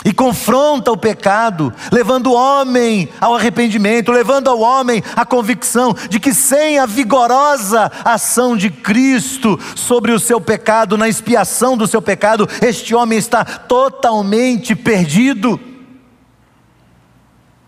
e 0.05 0.12
confronta 0.12 0.92
o 0.92 0.96
pecado, 0.96 1.72
levando 1.90 2.29
o 2.29 2.35
homem 2.35 3.09
ao 3.20 3.35
arrependimento, 3.35 4.12
levando 4.12 4.49
ao 4.49 4.61
homem 4.61 5.03
a 5.16 5.25
convicção 5.25 5.92
de 6.09 6.20
que 6.20 6.33
sem 6.33 6.79
a 6.79 6.87
vigorosa 6.87 7.90
ação 8.05 8.57
de 8.57 8.70
Cristo 8.70 9.59
sobre 9.75 10.12
o 10.12 10.20
seu 10.20 10.40
pecado, 10.40 10.96
na 10.96 11.09
expiação 11.09 11.77
do 11.77 11.88
seu 11.88 12.01
pecado, 12.01 12.49
este 12.62 12.94
homem 12.94 13.18
está 13.18 13.44
totalmente 13.44 14.77
perdido. 14.77 15.59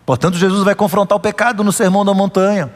Portanto, 0.09 0.39
Jesus 0.39 0.63
vai 0.63 0.73
confrontar 0.73 1.15
o 1.15 1.21
pecado 1.21 1.63
no 1.63 1.71
Sermão 1.71 2.03
da 2.03 2.15
Montanha. 2.15 2.71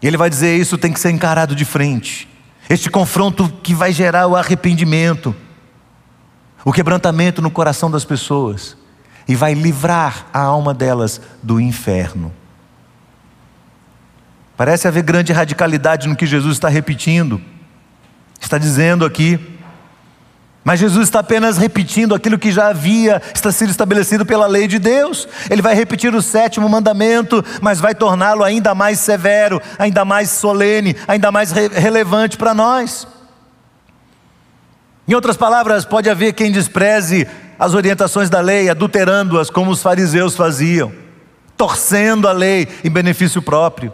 E 0.00 0.06
ele 0.06 0.16
vai 0.16 0.30
dizer: 0.30 0.56
isso 0.56 0.78
tem 0.78 0.92
que 0.92 1.00
ser 1.00 1.10
encarado 1.10 1.56
de 1.56 1.64
frente. 1.64 2.28
Este 2.70 2.88
confronto 2.88 3.48
que 3.60 3.74
vai 3.74 3.90
gerar 3.90 4.28
o 4.28 4.36
arrependimento, 4.36 5.34
o 6.64 6.72
quebrantamento 6.72 7.42
no 7.42 7.50
coração 7.50 7.90
das 7.90 8.04
pessoas, 8.04 8.76
e 9.26 9.34
vai 9.34 9.54
livrar 9.54 10.28
a 10.32 10.38
alma 10.38 10.72
delas 10.72 11.20
do 11.42 11.60
inferno. 11.60 12.32
Parece 14.56 14.86
haver 14.86 15.02
grande 15.02 15.32
radicalidade 15.32 16.06
no 16.06 16.14
que 16.14 16.26
Jesus 16.26 16.52
está 16.52 16.68
repetindo. 16.68 17.42
Está 18.40 18.56
dizendo 18.56 19.04
aqui 19.04 19.53
mas 20.64 20.80
Jesus 20.80 21.08
está 21.08 21.20
apenas 21.20 21.58
repetindo 21.58 22.14
aquilo 22.14 22.38
que 22.38 22.50
já 22.50 22.68
havia 22.68 23.20
está 23.34 23.52
sido 23.52 23.70
estabelecido 23.70 24.24
pela 24.24 24.46
lei 24.46 24.66
de 24.66 24.78
Deus. 24.78 25.28
Ele 25.50 25.60
vai 25.60 25.74
repetir 25.74 26.14
o 26.14 26.22
sétimo 26.22 26.66
mandamento, 26.68 27.44
mas 27.60 27.80
vai 27.80 27.94
torná-lo 27.94 28.42
ainda 28.42 28.74
mais 28.74 28.98
severo, 28.98 29.60
ainda 29.78 30.06
mais 30.06 30.30
solene, 30.30 30.96
ainda 31.06 31.30
mais 31.30 31.52
re 31.52 31.68
relevante 31.68 32.38
para 32.38 32.54
nós. 32.54 33.06
Em 35.06 35.12
outras 35.12 35.36
palavras, 35.36 35.84
pode 35.84 36.08
haver 36.08 36.32
quem 36.32 36.50
despreze 36.50 37.28
as 37.58 37.74
orientações 37.74 38.30
da 38.30 38.40
lei, 38.40 38.70
adulterando-as 38.70 39.50
como 39.50 39.70
os 39.70 39.82
fariseus 39.82 40.34
faziam, 40.34 40.90
torcendo 41.58 42.26
a 42.26 42.32
lei 42.32 42.66
em 42.82 42.90
benefício 42.90 43.42
próprio 43.42 43.92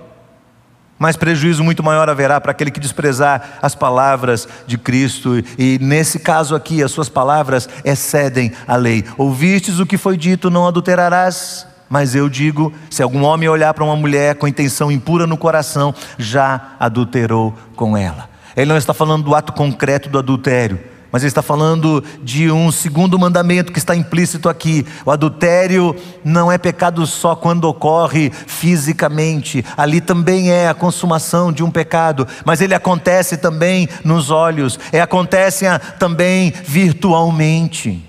mas 1.01 1.17
prejuízo 1.17 1.65
muito 1.65 1.83
maior 1.83 2.11
haverá 2.11 2.39
para 2.39 2.51
aquele 2.51 2.71
que 2.71 2.79
desprezar 2.79 3.59
as 3.63 3.75
palavras 3.75 4.47
de 4.67 4.77
Cristo. 4.77 5.43
E 5.59 5.79
nesse 5.81 6.19
caso 6.19 6.55
aqui, 6.55 6.83
as 6.83 6.91
suas 6.91 7.09
palavras 7.09 7.67
excedem 7.83 8.53
a 8.69 8.77
lei. 8.77 9.03
Ouvistes 9.17 9.79
o 9.79 9.87
que 9.87 9.97
foi 9.97 10.19
dito: 10.19 10.51
não 10.51 10.69
adulterarás. 10.69 11.67
Mas 11.89 12.15
eu 12.15 12.29
digo: 12.29 12.71
se 12.91 13.03
algum 13.03 13.23
homem 13.23 13.49
olhar 13.49 13.73
para 13.73 13.83
uma 13.83 13.97
mulher 13.97 14.35
com 14.35 14.47
intenção 14.47 14.93
impura 14.93 15.27
no 15.27 15.39
coração, 15.39 15.95
já 16.19 16.75
adulterou 16.79 17.57
com 17.75 17.97
ela. 17.97 18.29
Ele 18.55 18.69
não 18.69 18.77
está 18.77 18.93
falando 18.93 19.25
do 19.25 19.35
ato 19.35 19.55
concreto 19.55 20.11
do 20.11 20.19
adultério, 20.19 20.79
mas 21.12 21.23
ele 21.23 21.29
está 21.31 21.42
falando 21.42 22.03
de 22.23 22.51
um 22.51 22.70
segundo 22.70 23.18
mandamento 23.18 23.73
que 23.73 23.79
está 23.79 23.94
implícito 23.94 24.49
aqui. 24.49 24.87
O 25.05 25.11
adultério 25.11 25.94
não 26.25 26.51
é 26.51 26.59
pecado 26.59 27.07
só 27.07 27.35
quando 27.35 27.64
ocorre 27.64 28.31
fisicamente, 28.31 29.64
ali 29.77 30.01
também 30.01 30.51
é 30.51 30.68
a 30.68 30.75
consumação 30.75 31.53
de 31.53 31.62
um 31.62 31.70
pecado, 31.70 32.27
mas 32.44 32.61
ele 32.61 32.75
acontece 32.75 33.37
também 33.37 33.88
nos 34.05 34.31
olhos, 34.31 34.79
e 34.92 34.99
acontece 34.99 35.64
também 35.99 36.53
virtualmente. 36.64 38.07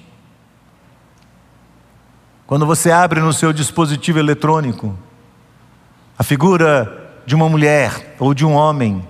Quando 2.45 2.65
você 2.65 2.91
abre 2.91 3.21
no 3.21 3.31
seu 3.31 3.53
dispositivo 3.53 4.19
eletrônico 4.19 4.93
a 6.19 6.23
figura 6.23 7.21
de 7.25 7.33
uma 7.33 7.47
mulher 7.47 8.15
ou 8.19 8.33
de 8.33 8.45
um 8.45 8.53
homem, 8.53 9.07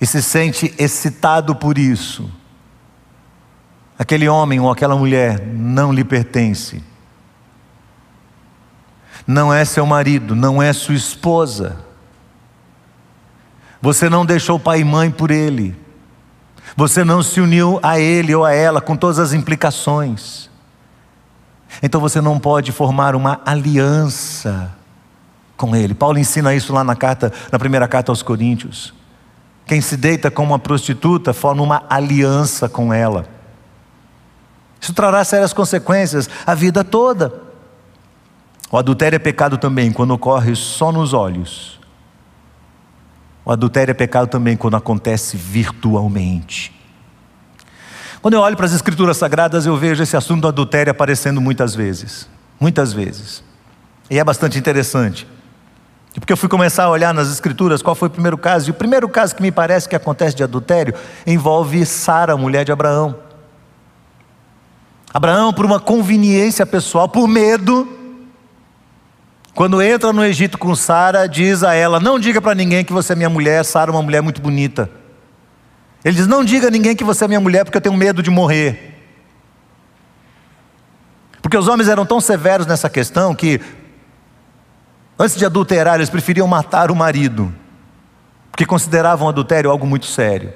e 0.00 0.06
se 0.06 0.22
sente 0.22 0.74
excitado 0.78 1.54
por 1.54 1.78
isso, 1.78 2.30
aquele 3.98 4.28
homem 4.28 4.60
ou 4.60 4.70
aquela 4.70 4.96
mulher 4.96 5.40
não 5.46 5.92
lhe 5.92 6.04
pertence. 6.04 6.82
Não 9.26 9.52
é 9.52 9.64
seu 9.64 9.86
marido, 9.86 10.34
não 10.36 10.62
é 10.62 10.72
sua 10.72 10.94
esposa. 10.94 11.78
Você 13.80 14.08
não 14.08 14.26
deixou 14.26 14.58
pai 14.58 14.80
e 14.80 14.84
mãe 14.84 15.10
por 15.10 15.30
ele. 15.30 15.76
Você 16.76 17.04
não 17.04 17.22
se 17.22 17.40
uniu 17.40 17.78
a 17.82 17.98
ele 17.98 18.34
ou 18.34 18.44
a 18.44 18.52
ela 18.52 18.80
com 18.80 18.96
todas 18.96 19.18
as 19.18 19.32
implicações. 19.32 20.50
Então 21.82 22.00
você 22.00 22.20
não 22.20 22.38
pode 22.38 22.72
formar 22.72 23.14
uma 23.14 23.40
aliança 23.44 24.72
com 25.56 25.74
ele. 25.74 25.94
Paulo 25.94 26.18
ensina 26.18 26.54
isso 26.54 26.72
lá 26.72 26.84
na 26.84 26.96
carta, 26.96 27.32
na 27.50 27.58
primeira 27.58 27.86
carta 27.88 28.12
aos 28.12 28.22
Coríntios. 28.22 28.92
Quem 29.66 29.80
se 29.80 29.96
deita 29.96 30.30
com 30.30 30.44
uma 30.44 30.58
prostituta 30.58 31.32
forma 31.32 31.62
uma 31.62 31.84
aliança 31.88 32.68
com 32.68 32.92
ela. 32.92 33.26
Isso 34.80 34.92
trará 34.92 35.24
sérias 35.24 35.52
consequências 35.52 36.28
a 36.46 36.54
vida 36.54 36.84
toda. 36.84 37.32
O 38.70 38.76
adultério 38.76 39.16
é 39.16 39.18
pecado 39.18 39.56
também 39.56 39.90
quando 39.92 40.10
ocorre 40.10 40.54
só 40.54 40.92
nos 40.92 41.12
olhos. 41.12 41.80
O 43.44 43.52
adultério 43.52 43.92
é 43.92 43.94
pecado 43.94 44.28
também 44.28 44.56
quando 44.56 44.76
acontece 44.76 45.36
virtualmente. 45.36 46.74
Quando 48.20 48.34
eu 48.34 48.40
olho 48.40 48.56
para 48.56 48.64
as 48.66 48.72
Escrituras 48.72 49.18
Sagradas, 49.18 49.66
eu 49.66 49.76
vejo 49.76 50.02
esse 50.02 50.16
assunto 50.16 50.42
do 50.42 50.48
adultério 50.48 50.90
aparecendo 50.90 51.40
muitas 51.40 51.74
vezes. 51.74 52.28
Muitas 52.58 52.92
vezes. 52.92 53.44
E 54.10 54.18
é 54.18 54.24
bastante 54.24 54.58
interessante. 54.58 55.26
Porque 56.20 56.32
eu 56.32 56.36
fui 56.36 56.48
começar 56.48 56.84
a 56.84 56.90
olhar 56.90 57.12
nas 57.12 57.28
escrituras 57.28 57.82
qual 57.82 57.94
foi 57.94 58.08
o 58.08 58.10
primeiro 58.10 58.38
caso, 58.38 58.68
e 58.68 58.70
o 58.70 58.74
primeiro 58.74 59.08
caso 59.08 59.34
que 59.34 59.42
me 59.42 59.50
parece 59.50 59.88
que 59.88 59.96
acontece 59.96 60.36
de 60.36 60.44
adultério 60.44 60.94
envolve 61.26 61.84
Sara, 61.84 62.36
mulher 62.36 62.64
de 62.64 62.72
Abraão. 62.72 63.16
Abraão, 65.12 65.52
por 65.52 65.64
uma 65.64 65.80
conveniência 65.80 66.64
pessoal, 66.64 67.08
por 67.08 67.26
medo, 67.28 67.88
quando 69.54 69.80
entra 69.80 70.12
no 70.12 70.24
Egito 70.24 70.58
com 70.58 70.74
Sara, 70.74 71.28
diz 71.28 71.62
a 71.62 71.74
ela: 71.74 72.00
Não 72.00 72.18
diga 72.18 72.40
para 72.40 72.54
ninguém 72.54 72.84
que 72.84 72.92
você 72.92 73.12
é 73.12 73.16
minha 73.16 73.30
mulher, 73.30 73.64
Sara 73.64 73.90
é 73.90 73.94
uma 73.94 74.02
mulher 74.02 74.20
muito 74.22 74.40
bonita. 74.40 74.90
Ele 76.04 76.16
diz: 76.16 76.26
Não 76.26 76.44
diga 76.44 76.68
a 76.68 76.70
ninguém 76.70 76.96
que 76.96 77.04
você 77.04 77.24
é 77.24 77.28
minha 77.28 77.40
mulher, 77.40 77.64
porque 77.64 77.76
eu 77.76 77.82
tenho 77.82 77.96
medo 77.96 78.22
de 78.22 78.30
morrer. 78.30 78.92
Porque 81.40 81.56
os 81.56 81.68
homens 81.68 81.88
eram 81.88 82.06
tão 82.06 82.20
severos 82.20 82.66
nessa 82.66 82.88
questão 82.88 83.34
que 83.34 83.60
Antes 85.18 85.36
de 85.36 85.46
adulterar, 85.46 85.96
eles 85.96 86.10
preferiam 86.10 86.46
matar 86.46 86.90
o 86.90 86.96
marido, 86.96 87.54
porque 88.50 88.66
consideravam 88.66 89.28
adultério 89.28 89.70
algo 89.70 89.86
muito 89.86 90.06
sério. 90.06 90.52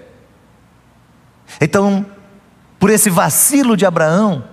Então, 1.61 2.05
por 2.79 2.91
esse 2.91 3.09
vacilo 3.09 3.77
de 3.77 3.87
Abraão, 3.87 4.45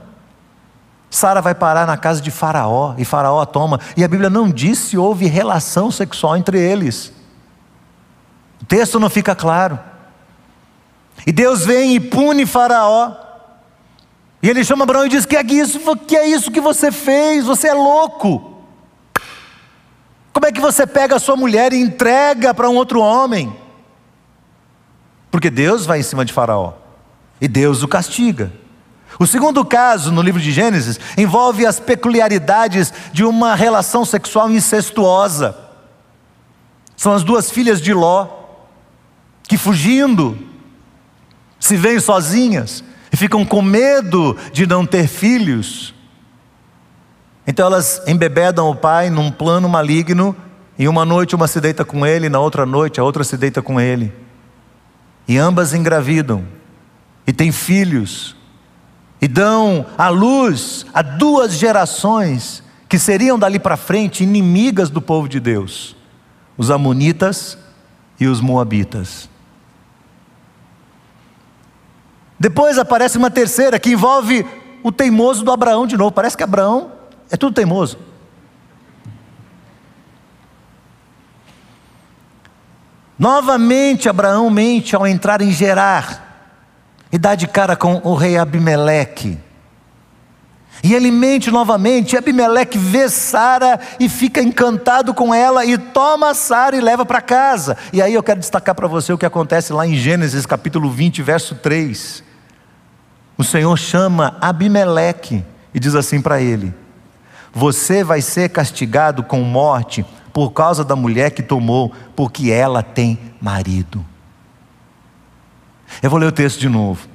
Sara 1.10 1.41
vai 1.41 1.56
parar 1.56 1.88
na 1.88 1.98
casa 1.98 2.22
de 2.22 2.30
Faraó, 2.30 2.94
e 2.98 3.06
Faraó 3.06 3.41
a 3.41 3.46
toma, 3.46 3.80
e 3.96 4.04
a 4.04 4.08
Bíblia 4.08 4.30
não 4.30 4.50
diz 4.50 4.78
se 4.80 4.98
houve 4.98 5.26
relação 5.26 5.89
sexual 5.89 6.38
entre 6.38 6.60
eles. 6.60 7.12
O 8.62 8.65
texto 8.65 9.00
não 9.00 9.10
fica 9.10 9.36
claro. 9.36 9.80
E 11.26 11.32
Deus 11.32 11.65
vem 11.65 11.96
e 11.96 12.00
pune 12.00 12.46
Faraó. 12.46 13.15
E 14.41 14.50
ele 14.50 14.63
chama 14.63 14.84
Abraão 14.84 15.06
e 15.06 15.10
diz: 15.10 15.26
Que 15.26 15.38
é 15.38 15.44
isso, 15.44 15.80
que 15.98 16.15
é 16.15 16.28
isso 16.28 16.52
que 16.52 16.62
você 16.62 16.91
fez? 16.91 17.46
Você 17.46 17.68
é 17.68 17.74
louco. 17.74 18.55
Como 20.36 20.45
é 20.45 20.52
que 20.52 20.62
você 20.62 20.86
pega 20.86 21.15
a 21.15 21.19
sua 21.19 21.36
mulher 21.36 21.74
e 21.74 21.82
entrega 21.82 22.54
para 22.54 22.69
um 22.69 22.76
outro 22.76 23.00
homem? 23.00 23.65
porque 25.36 25.50
Deus 25.50 25.86
vai 25.86 26.00
em 26.00 26.02
cima 26.04 26.24
de 26.24 26.32
Faraó 26.32 26.76
e 27.41 27.48
Deus 27.50 27.84
o 27.84 27.89
castiga. 27.89 28.54
O 29.19 29.28
segundo 29.28 29.65
caso, 29.65 30.10
no 30.10 30.21
livro 30.21 30.39
de 30.39 30.50
Gênesis, 30.50 30.98
envolve 31.17 31.65
as 31.65 31.78
peculiaridades 31.78 32.93
de 33.12 33.26
uma 33.26 33.54
relação 33.54 34.06
sexual 34.06 34.50
incestuosa. 34.50 35.54
São 36.95 37.12
as 37.12 37.21
duas 37.21 37.52
filhas 37.52 37.82
de 37.82 37.93
Ló, 37.93 38.30
que 39.43 39.58
fugindo, 39.58 40.39
se 41.60 41.76
veem 41.76 42.00
sozinhas 42.00 42.82
e 43.12 43.17
ficam 43.17 43.45
com 43.45 43.62
medo 43.62 44.38
de 44.54 44.65
não 44.65 44.86
ter 44.86 45.06
filhos. 45.06 45.93
Então 47.48 47.68
elas 47.68 48.02
embebedam 48.08 48.70
o 48.70 48.76
pai 48.76 49.10
num 49.10 49.32
plano 49.32 49.70
maligno, 49.70 50.36
e 50.78 50.88
uma 50.88 51.06
noite 51.06 51.36
uma 51.36 51.48
se 51.48 51.62
deita 51.62 51.86
com 51.86 52.06
ele, 52.06 52.28
na 52.28 52.40
outra 52.40 52.66
noite 52.66 53.00
a 53.00 53.04
outra 53.04 53.24
se 53.24 53.38
deita 53.38 53.62
com 53.62 53.80
ele. 53.80 54.14
E 55.28 55.38
ambas 55.38 55.74
engravidam, 55.74 56.46
e 57.26 57.32
têm 57.32 57.52
filhos, 57.52 58.36
e 59.22 59.28
dão 59.28 59.86
à 59.98 60.10
luz 60.10 60.86
a 60.94 61.02
duas 61.02 61.54
gerações 61.54 62.64
que 62.90 63.00
seriam 63.00 63.40
dali 63.40 63.60
para 63.60 63.78
frente 63.78 64.24
inimigas 64.24 64.90
do 64.90 65.02
povo 65.02 65.28
de 65.30 65.40
Deus: 65.40 65.96
os 66.58 66.70
Amonitas 66.70 67.58
e 68.20 68.28
os 68.28 68.42
Moabitas. 68.42 69.30
Depois 72.40 72.78
aparece 72.78 73.18
uma 73.18 73.32
terceira 73.32 73.80
que 73.80 73.92
envolve 73.92 74.46
o 74.84 74.92
teimoso 74.92 75.44
do 75.44 75.52
Abraão 75.52 75.88
de 75.88 75.98
novo. 75.98 76.12
Parece 76.12 76.36
que 76.36 76.44
Abraão 76.44 76.92
é 77.32 77.38
tudo 77.38 77.54
teimoso. 77.54 77.98
Novamente 83.18 84.10
Abraão 84.10 84.50
mente 84.50 84.96
ao 84.96 85.08
entrar 85.08 85.42
em 85.42 85.52
Gerar 85.52 86.26
e 87.12 87.18
dá 87.18 87.34
de 87.34 87.48
cara 87.48 87.76
com 87.76 88.02
o 88.04 88.14
rei 88.14 88.38
Abimeleque. 88.38 89.40
E 90.84 90.94
ele 90.94 91.10
mente 91.10 91.50
novamente, 91.50 92.18
Abimeleque 92.18 92.78
vê 92.78 93.10
Sara 93.10 93.80
e 94.00 94.10
fica 94.10 94.42
encantado 94.42 95.14
com 95.14 95.34
ela 95.34 95.66
e 95.66 95.78
toma 95.78 96.34
Sara 96.34 96.76
e 96.76 96.82
leva 96.82 97.06
para 97.06 97.22
casa. 97.22 97.78
E 97.94 98.02
aí 98.02 98.14
eu 98.14 98.22
quero 98.22 98.40
destacar 98.40 98.76
para 98.76 98.88
você 98.88 99.14
o 99.14 99.18
que 99.18 99.26
acontece 99.26 99.72
lá 99.72 99.88
em 99.88 99.96
Gênesis 99.96 100.46
capítulo 100.46 100.92
20, 100.92 101.24
verso 101.24 101.56
3. 101.56 102.24
O 103.38 103.44
Senhor 103.44 103.76
chama 103.78 104.38
Abimeleque 104.42 105.44
e 105.74 105.80
diz 105.80 105.96
assim 105.96 106.22
para 106.22 106.42
ele: 106.42 106.74
Você 107.56 108.04
vai 108.04 108.22
ser 108.22 108.50
castigado 108.50 109.24
com 109.24 109.41
morte 109.41 110.06
por 110.34 110.52
causa 110.52 110.84
da 110.84 110.94
mulher 110.94 111.32
que 111.32 111.41
tomou, 111.41 111.94
porque 112.13 112.52
ela 112.52 112.84
tem 112.84 113.18
marido. 113.39 114.06
Eu 116.04 116.10
vou 116.10 116.20
ler 116.20 116.26
o 116.26 116.32
texto 116.34 116.60
de 116.60 116.68
novo. 116.68 117.08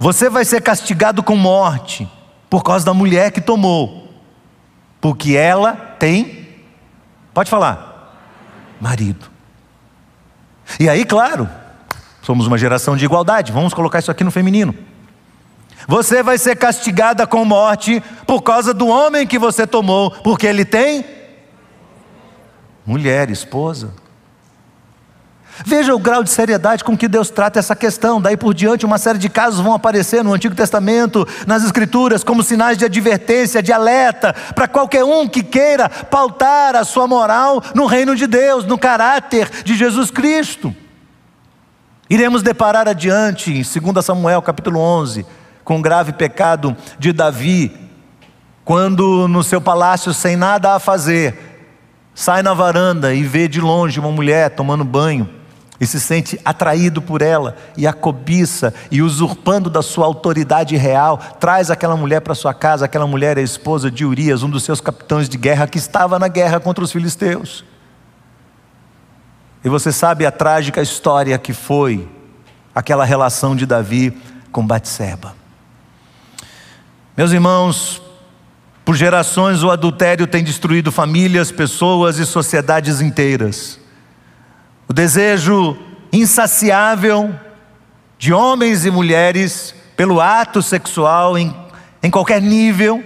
Você 0.00 0.28
vai 0.28 0.44
ser 0.44 0.60
castigado 0.60 1.22
com 1.22 1.36
morte 1.36 2.10
por 2.48 2.64
causa 2.64 2.84
da 2.84 2.92
mulher 2.92 3.30
que 3.30 3.40
tomou, 3.40 4.12
porque 5.00 5.36
ela 5.36 5.74
tem, 5.74 6.48
pode 7.32 7.48
falar, 7.48 8.18
marido. 8.80 9.30
E 10.80 10.88
aí, 10.88 11.04
claro, 11.04 11.48
somos 12.20 12.48
uma 12.48 12.58
geração 12.58 12.96
de 12.96 13.04
igualdade, 13.04 13.52
vamos 13.52 13.72
colocar 13.72 14.00
isso 14.00 14.10
aqui 14.10 14.24
no 14.24 14.32
feminino. 14.32 14.74
Você 15.90 16.22
vai 16.22 16.38
ser 16.38 16.54
castigada 16.54 17.26
com 17.26 17.44
morte 17.44 18.00
por 18.24 18.42
causa 18.42 18.72
do 18.72 18.86
homem 18.86 19.26
que 19.26 19.36
você 19.36 19.66
tomou, 19.66 20.12
porque 20.22 20.46
ele 20.46 20.64
tem 20.64 21.04
mulher, 22.86 23.28
esposa. 23.28 23.92
Veja 25.66 25.92
o 25.92 25.98
grau 25.98 26.22
de 26.22 26.30
seriedade 26.30 26.84
com 26.84 26.96
que 26.96 27.08
Deus 27.08 27.28
trata 27.28 27.58
essa 27.58 27.74
questão. 27.74 28.22
Daí 28.22 28.36
por 28.36 28.54
diante, 28.54 28.86
uma 28.86 28.98
série 28.98 29.18
de 29.18 29.28
casos 29.28 29.58
vão 29.58 29.74
aparecer 29.74 30.22
no 30.22 30.32
Antigo 30.32 30.54
Testamento, 30.54 31.26
nas 31.44 31.64
Escrituras, 31.64 32.22
como 32.22 32.44
sinais 32.44 32.78
de 32.78 32.84
advertência, 32.84 33.60
de 33.60 33.72
alerta, 33.72 34.32
para 34.54 34.68
qualquer 34.68 35.02
um 35.02 35.26
que 35.26 35.42
queira 35.42 35.88
pautar 35.88 36.76
a 36.76 36.84
sua 36.84 37.08
moral 37.08 37.60
no 37.74 37.86
reino 37.86 38.14
de 38.14 38.28
Deus, 38.28 38.64
no 38.64 38.78
caráter 38.78 39.50
de 39.64 39.74
Jesus 39.74 40.08
Cristo. 40.12 40.72
Iremos 42.08 42.44
deparar 42.44 42.86
adiante, 42.86 43.50
em 43.50 43.64
2 43.92 44.04
Samuel 44.04 44.40
capítulo 44.40 44.78
11, 44.78 45.26
com 45.64 45.78
o 45.78 45.82
grave 45.82 46.12
pecado 46.12 46.76
de 46.98 47.12
Davi, 47.12 47.74
quando 48.64 49.26
no 49.28 49.42
seu 49.42 49.60
palácio, 49.60 50.12
sem 50.12 50.36
nada 50.36 50.74
a 50.74 50.78
fazer, 50.78 51.50
sai 52.14 52.42
na 52.42 52.54
varanda 52.54 53.14
e 53.14 53.22
vê 53.22 53.48
de 53.48 53.60
longe 53.60 53.98
uma 53.98 54.12
mulher 54.12 54.50
tomando 54.50 54.84
banho 54.84 55.28
e 55.80 55.86
se 55.86 55.98
sente 55.98 56.38
atraído 56.44 57.00
por 57.00 57.22
ela 57.22 57.56
e 57.74 57.86
a 57.86 57.92
cobiça 57.92 58.74
e 58.90 59.00
usurpando 59.00 59.70
da 59.70 59.80
sua 59.80 60.04
autoridade 60.04 60.76
real, 60.76 61.16
traz 61.16 61.70
aquela 61.70 61.96
mulher 61.96 62.20
para 62.20 62.34
sua 62.34 62.52
casa. 62.52 62.84
Aquela 62.84 63.06
mulher 63.06 63.38
é 63.38 63.40
a 63.40 63.44
esposa 63.44 63.90
de 63.90 64.04
Urias, 64.04 64.42
um 64.42 64.50
dos 64.50 64.62
seus 64.62 64.80
capitães 64.80 65.26
de 65.26 65.38
guerra 65.38 65.66
que 65.66 65.78
estava 65.78 66.18
na 66.18 66.28
guerra 66.28 66.60
contra 66.60 66.84
os 66.84 66.92
filisteus. 66.92 67.64
E 69.64 69.68
você 69.70 69.90
sabe 69.90 70.26
a 70.26 70.30
trágica 70.30 70.82
história 70.82 71.38
que 71.38 71.54
foi 71.54 72.06
aquela 72.74 73.04
relação 73.04 73.56
de 73.56 73.64
Davi 73.64 74.16
com 74.52 74.66
Batseba. 74.66 75.39
Meus 77.20 77.32
irmãos, 77.32 78.00
por 78.82 78.96
gerações 78.96 79.62
o 79.62 79.70
adultério 79.70 80.26
tem 80.26 80.42
destruído 80.42 80.90
famílias, 80.90 81.52
pessoas 81.52 82.18
e 82.18 82.24
sociedades 82.24 83.02
inteiras. 83.02 83.78
O 84.88 84.94
desejo 84.94 85.76
insaciável 86.10 87.38
de 88.16 88.32
homens 88.32 88.86
e 88.86 88.90
mulheres 88.90 89.74
pelo 89.94 90.18
ato 90.18 90.62
sexual 90.62 91.36
em, 91.36 91.54
em 92.02 92.10
qualquer 92.10 92.40
nível 92.40 93.04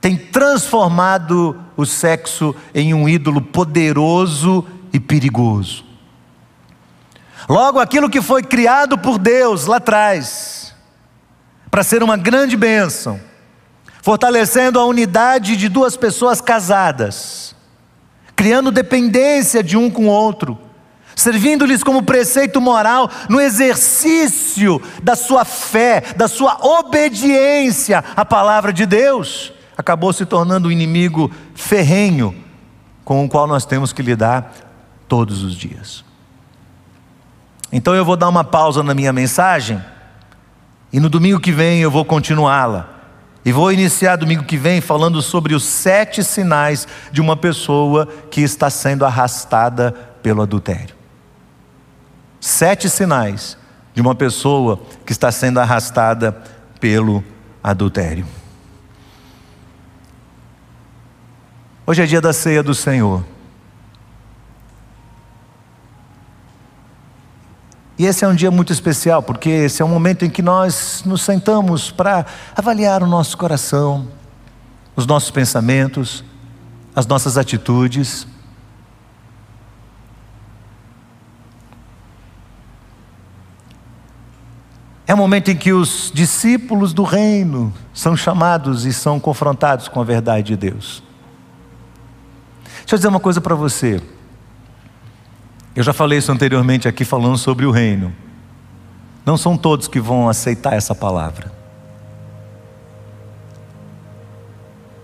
tem 0.00 0.16
transformado 0.16 1.56
o 1.76 1.86
sexo 1.86 2.52
em 2.74 2.92
um 2.92 3.08
ídolo 3.08 3.40
poderoso 3.40 4.66
e 4.92 4.98
perigoso. 4.98 5.84
Logo, 7.48 7.78
aquilo 7.78 8.10
que 8.10 8.20
foi 8.20 8.42
criado 8.42 8.98
por 8.98 9.18
Deus 9.18 9.66
lá 9.66 9.76
atrás, 9.76 10.59
para 11.70 11.82
ser 11.82 12.02
uma 12.02 12.16
grande 12.16 12.56
bênção, 12.56 13.20
fortalecendo 14.02 14.78
a 14.78 14.84
unidade 14.84 15.56
de 15.56 15.68
duas 15.68 15.96
pessoas 15.96 16.40
casadas, 16.40 17.54
criando 18.34 18.72
dependência 18.72 19.62
de 19.62 19.76
um 19.76 19.90
com 19.90 20.06
o 20.06 20.10
outro, 20.10 20.58
servindo-lhes 21.14 21.84
como 21.84 22.02
preceito 22.02 22.60
moral 22.60 23.10
no 23.28 23.40
exercício 23.40 24.82
da 25.02 25.14
sua 25.14 25.44
fé, 25.44 26.02
da 26.16 26.26
sua 26.26 26.58
obediência 26.60 28.02
à 28.16 28.24
palavra 28.24 28.72
de 28.72 28.86
Deus, 28.86 29.52
acabou 29.76 30.12
se 30.12 30.26
tornando 30.26 30.68
um 30.68 30.72
inimigo 30.72 31.30
ferrenho 31.54 32.34
com 33.04 33.24
o 33.24 33.28
qual 33.28 33.46
nós 33.46 33.64
temos 33.64 33.92
que 33.92 34.02
lidar 34.02 34.52
todos 35.06 35.42
os 35.42 35.54
dias. 35.54 36.04
Então 37.72 37.94
eu 37.94 38.04
vou 38.04 38.16
dar 38.16 38.28
uma 38.28 38.42
pausa 38.42 38.82
na 38.82 38.94
minha 38.94 39.12
mensagem 39.12 39.80
e 40.92 40.98
no 40.98 41.08
domingo 41.08 41.40
que 41.40 41.52
vem 41.52 41.80
eu 41.80 41.90
vou 41.90 42.04
continuá-la. 42.04 42.98
E 43.44 43.52
vou 43.52 43.72
iniciar 43.72 44.16
domingo 44.16 44.44
que 44.44 44.56
vem 44.56 44.80
falando 44.80 45.22
sobre 45.22 45.54
os 45.54 45.64
sete 45.64 46.22
sinais 46.22 46.86
de 47.10 47.20
uma 47.20 47.36
pessoa 47.36 48.06
que 48.30 48.42
está 48.42 48.68
sendo 48.68 49.04
arrastada 49.04 49.92
pelo 50.22 50.42
adultério. 50.42 50.94
Sete 52.38 52.88
sinais 52.90 53.56
de 53.94 54.00
uma 54.00 54.14
pessoa 54.14 54.80
que 55.06 55.12
está 55.12 55.32
sendo 55.32 55.58
arrastada 55.58 56.36
pelo 56.78 57.24
adultério. 57.62 58.26
Hoje 61.86 62.02
é 62.02 62.06
dia 62.06 62.20
da 62.20 62.32
ceia 62.32 62.62
do 62.62 62.74
Senhor. 62.74 63.24
E 68.00 68.06
esse 68.06 68.24
é 68.24 68.28
um 68.28 68.34
dia 68.34 68.50
muito 68.50 68.72
especial, 68.72 69.22
porque 69.22 69.50
esse 69.50 69.82
é 69.82 69.84
um 69.84 69.88
momento 69.88 70.24
em 70.24 70.30
que 70.30 70.40
nós 70.40 71.02
nos 71.04 71.20
sentamos 71.20 71.90
para 71.90 72.24
avaliar 72.56 73.02
o 73.02 73.06
nosso 73.06 73.36
coração, 73.36 74.08
os 74.96 75.04
nossos 75.04 75.30
pensamentos, 75.30 76.24
as 76.96 77.06
nossas 77.06 77.36
atitudes. 77.36 78.26
É 85.06 85.12
o 85.12 85.16
momento 85.18 85.50
em 85.50 85.56
que 85.58 85.70
os 85.70 86.10
discípulos 86.14 86.94
do 86.94 87.02
reino 87.02 87.70
são 87.92 88.16
chamados 88.16 88.86
e 88.86 88.94
são 88.94 89.20
confrontados 89.20 89.88
com 89.88 90.00
a 90.00 90.04
verdade 90.04 90.46
de 90.46 90.56
Deus. 90.56 91.02
Deixa 92.78 92.94
eu 92.94 92.96
dizer 92.96 93.08
uma 93.08 93.20
coisa 93.20 93.42
para 93.42 93.54
você. 93.54 94.00
Eu 95.74 95.82
já 95.82 95.92
falei 95.92 96.18
isso 96.18 96.32
anteriormente 96.32 96.88
aqui, 96.88 97.04
falando 97.04 97.38
sobre 97.38 97.64
o 97.64 97.70
reino. 97.70 98.12
Não 99.24 99.36
são 99.36 99.56
todos 99.56 99.86
que 99.86 100.00
vão 100.00 100.28
aceitar 100.28 100.74
essa 100.74 100.94
palavra. 100.94 101.52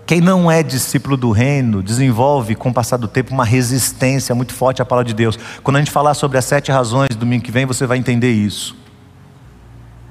Quem 0.05 0.21
não 0.21 0.49
é 0.49 0.63
discípulo 0.63 1.17
do 1.17 1.31
reino 1.31 1.83
desenvolve, 1.83 2.55
com 2.55 2.69
o 2.69 2.73
passar 2.73 2.95
do 2.95 3.09
tempo, 3.09 3.33
uma 3.33 3.43
resistência 3.43 4.33
muito 4.33 4.53
forte 4.53 4.81
à 4.81 4.85
palavra 4.85 5.07
de 5.07 5.13
Deus. 5.13 5.37
Quando 5.61 5.75
a 5.75 5.79
gente 5.79 5.91
falar 5.91 6.13
sobre 6.13 6.37
as 6.37 6.45
sete 6.45 6.71
razões, 6.71 7.09
domingo 7.15 7.43
que 7.43 7.51
vem, 7.51 7.65
você 7.65 7.85
vai 7.85 7.97
entender 7.97 8.31
isso. 8.31 8.75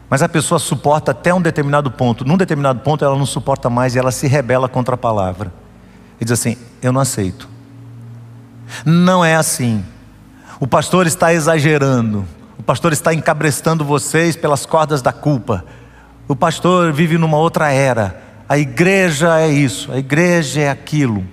Mas 0.08 0.22
a 0.22 0.28
pessoa 0.28 0.58
suporta 0.58 1.10
até 1.10 1.32
um 1.34 1.40
determinado 1.40 1.90
ponto. 1.90 2.24
Num 2.24 2.36
determinado 2.36 2.80
ponto, 2.80 3.04
ela 3.04 3.16
não 3.16 3.26
suporta 3.26 3.68
mais 3.70 3.94
e 3.94 3.98
ela 3.98 4.12
se 4.12 4.26
rebela 4.26 4.68
contra 4.68 4.94
a 4.94 4.98
palavra. 4.98 5.52
E 6.20 6.24
diz 6.24 6.32
assim: 6.32 6.56
Eu 6.82 6.92
não 6.92 7.00
aceito. 7.00 7.48
Não 8.84 9.24
é 9.24 9.34
assim. 9.34 9.82
O 10.58 10.66
pastor 10.66 11.06
está 11.06 11.32
exagerando. 11.32 12.24
O 12.58 12.62
pastor 12.62 12.92
está 12.92 13.12
encabrestando 13.12 13.84
vocês 13.84 14.34
pelas 14.34 14.64
cordas 14.64 15.02
da 15.02 15.12
culpa. 15.12 15.64
O 16.26 16.34
pastor 16.34 16.92
vive 16.92 17.18
numa 17.18 17.36
outra 17.36 17.70
era. 17.70 18.22
A 18.48 18.56
igreja 18.56 19.38
é 19.40 19.48
isso, 19.48 19.90
a 19.92 19.98
igreja 19.98 20.60
é 20.62 20.70
aquilo. 20.70 21.24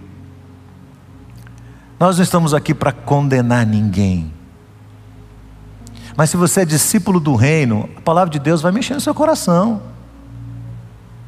Nós 2.00 2.18
não 2.18 2.24
estamos 2.24 2.54
aqui 2.54 2.74
para 2.74 2.92
condenar 2.92 3.66
ninguém. 3.66 4.34
Mas 6.16 6.30
se 6.30 6.38
você 6.38 6.62
é 6.62 6.66
discípulo 6.66 7.20
do 7.20 7.36
reino, 7.36 7.90
a 7.96 8.02
palavra 8.02 8.30
de 8.30 8.40
Deus 8.40 8.62
vai 8.62 8.72
mexer 8.72 8.94
no 8.94 9.02
seu 9.02 9.14
coração. 9.14 9.82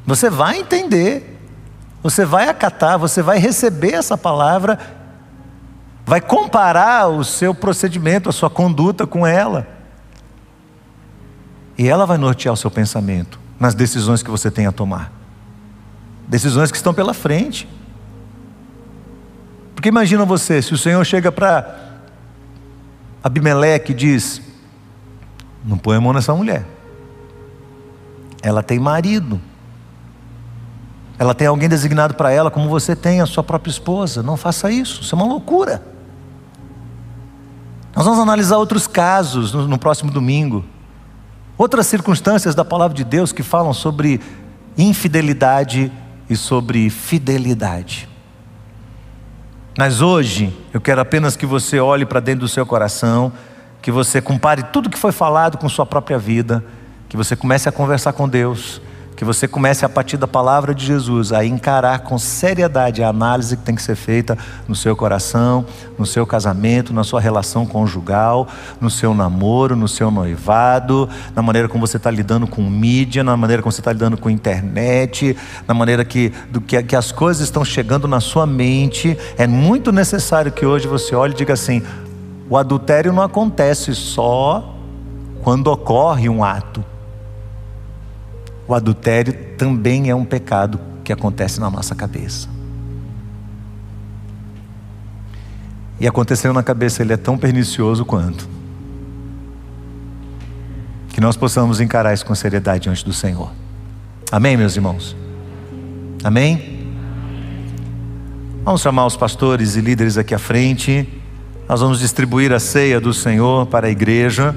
Você 0.05 0.29
vai 0.29 0.59
entender, 0.59 1.39
você 2.03 2.25
vai 2.25 2.49
acatar, 2.49 2.99
você 2.99 3.21
vai 3.21 3.39
receber 3.39 3.93
essa 3.93 4.17
palavra, 4.17 4.77
vai 6.05 6.21
comparar 6.21 7.07
o 7.07 7.23
seu 7.23 7.53
procedimento, 7.53 8.29
a 8.29 8.31
sua 8.31 8.49
conduta 8.49 9.07
com 9.07 9.25
ela. 9.25 9.67
E 11.77 11.87
ela 11.87 12.05
vai 12.05 12.17
nortear 12.17 12.53
o 12.53 12.57
seu 12.57 12.69
pensamento 12.69 13.39
nas 13.59 13.73
decisões 13.73 14.21
que 14.21 14.29
você 14.29 14.51
tem 14.51 14.67
a 14.67 14.71
tomar. 14.71 15.11
Decisões 16.27 16.71
que 16.71 16.77
estão 16.77 16.93
pela 16.93 17.13
frente. 17.13 17.67
Porque 19.73 19.89
imagina 19.89 20.23
você, 20.25 20.61
se 20.61 20.73
o 20.73 20.77
Senhor 20.77 21.03
chega 21.03 21.31
para 21.31 21.99
Abimeleque 23.23 23.91
e 23.91 23.95
diz: 23.95 24.41
Não 25.65 25.77
põe 25.77 25.97
a 25.97 26.01
mão 26.01 26.13
nessa 26.13 26.33
mulher. 26.33 26.65
Ela 28.41 28.61
tem 28.61 28.79
marido. 28.79 29.41
Ela 31.17 31.33
tem 31.33 31.47
alguém 31.47 31.67
designado 31.67 32.13
para 32.13 32.31
ela, 32.31 32.51
como 32.51 32.69
você 32.69 32.95
tem 32.95 33.21
a 33.21 33.25
sua 33.25 33.43
própria 33.43 33.71
esposa. 33.71 34.21
Não 34.21 34.37
faça 34.37 34.69
isso, 34.69 35.01
isso 35.01 35.15
é 35.15 35.17
uma 35.17 35.25
loucura. 35.25 35.94
Nós 37.95 38.03
vamos 38.03 38.19
analisar 38.19 38.57
outros 38.57 38.87
casos 38.87 39.53
no, 39.53 39.67
no 39.67 39.77
próximo 39.77 40.11
domingo. 40.11 40.65
Outras 41.57 41.87
circunstâncias 41.87 42.53
da 42.53 42.65
palavra 42.65 42.95
de 42.95 43.05
Deus 43.05 43.31
que 43.31 43.41
falam 43.41 43.73
sobre 43.73 44.19
infidelidade 44.77 45.89
e 46.29 46.35
sobre 46.35 46.89
fidelidade. 46.89 48.09
Mas 49.77 50.01
hoje, 50.01 50.55
eu 50.73 50.81
quero 50.81 50.99
apenas 50.99 51.37
que 51.37 51.45
você 51.45 51.79
olhe 51.79 52.05
para 52.05 52.19
dentro 52.19 52.41
do 52.41 52.47
seu 52.49 52.65
coração, 52.65 53.31
que 53.81 53.91
você 53.91 54.21
compare 54.21 54.63
tudo 54.63 54.89
que 54.89 54.99
foi 54.99 55.13
falado 55.13 55.57
com 55.57 55.69
sua 55.69 55.85
própria 55.85 56.17
vida, 56.17 56.63
que 57.07 57.15
você 57.15 57.35
comece 57.35 57.69
a 57.69 57.71
conversar 57.71 58.11
com 58.11 58.27
Deus, 58.27 58.81
que 59.15 59.23
você 59.23 59.47
comece 59.47 59.85
a 59.85 59.89
partir 59.89 60.17
da 60.17 60.27
palavra 60.27 60.75
de 60.75 60.85
Jesus 60.85 61.31
a 61.31 61.45
encarar 61.45 61.99
com 61.99 62.19
seriedade 62.19 63.01
a 63.01 63.09
análise 63.09 63.55
que 63.55 63.63
tem 63.63 63.75
que 63.75 63.81
ser 63.81 63.95
feita 63.95 64.37
no 64.67 64.75
seu 64.75 64.95
coração, 64.95 65.65
no 65.97 66.05
seu 66.05 66.25
casamento, 66.27 66.93
na 66.93 67.03
sua 67.03 67.21
relação 67.21 67.65
conjugal, 67.65 68.47
no 68.81 68.89
seu 68.89 69.13
namoro, 69.13 69.75
no 69.75 69.87
seu 69.87 70.11
noivado, 70.11 71.07
na 71.33 71.41
maneira 71.41 71.69
como 71.69 71.87
você 71.87 71.97
está 71.97 72.11
lidando 72.11 72.45
com 72.45 72.61
mídia, 72.63 73.23
na 73.23 73.37
maneira 73.37 73.61
como 73.61 73.71
você 73.71 73.81
está 73.81 73.93
lidando 73.93 74.17
com 74.17 74.29
internet, 74.29 75.35
na 75.67 75.73
maneira 75.73 76.03
que, 76.03 76.33
do 76.51 76.59
que, 76.59 76.81
que 76.83 76.95
as 76.95 77.11
coisas 77.11 77.43
estão 77.43 77.63
chegando 77.63 78.07
na 78.07 78.19
sua 78.19 78.45
mente. 78.45 79.17
É 79.37 79.47
muito 79.47 79.91
necessário 79.91 80.51
que 80.51 80.65
hoje 80.65 80.87
você 80.87 81.15
olhe 81.15 81.33
e 81.33 81.37
diga 81.37 81.53
assim: 81.53 81.81
o 82.49 82.57
adultério 82.57 83.13
não 83.13 83.23
acontece 83.23 83.95
só 83.95 84.75
quando 85.41 85.67
ocorre 85.67 86.27
um 86.27 86.43
ato. 86.43 86.83
O 88.67 88.73
adultério 88.73 89.33
também 89.57 90.09
é 90.09 90.15
um 90.15 90.25
pecado 90.25 90.79
que 91.03 91.13
acontece 91.13 91.59
na 91.59 91.69
nossa 91.69 91.93
cabeça. 91.93 92.49
E 95.99 96.07
aconteceu 96.07 96.51
na 96.51 96.63
cabeça, 96.63 97.01
ele 97.01 97.13
é 97.13 97.17
tão 97.17 97.37
pernicioso 97.37 98.03
quanto. 98.03 98.49
Que 101.09 101.21
nós 101.21 101.37
possamos 101.37 101.79
encarar 101.79 102.13
isso 102.13 102.25
com 102.25 102.35
seriedade 102.35 102.83
diante 102.83 103.05
do 103.05 103.13
Senhor. 103.13 103.51
Amém, 104.31 104.57
meus 104.57 104.75
irmãos? 104.75 105.15
Amém? 106.23 106.75
Vamos 108.63 108.81
chamar 108.81 109.05
os 109.05 109.15
pastores 109.15 109.75
e 109.75 109.81
líderes 109.81 110.17
aqui 110.17 110.33
à 110.33 110.39
frente. 110.39 111.07
Nós 111.69 111.81
vamos 111.81 111.99
distribuir 111.99 112.51
a 112.51 112.59
ceia 112.59 112.99
do 112.99 113.13
Senhor 113.13 113.67
para 113.67 113.87
a 113.87 113.89
igreja. 113.89 114.55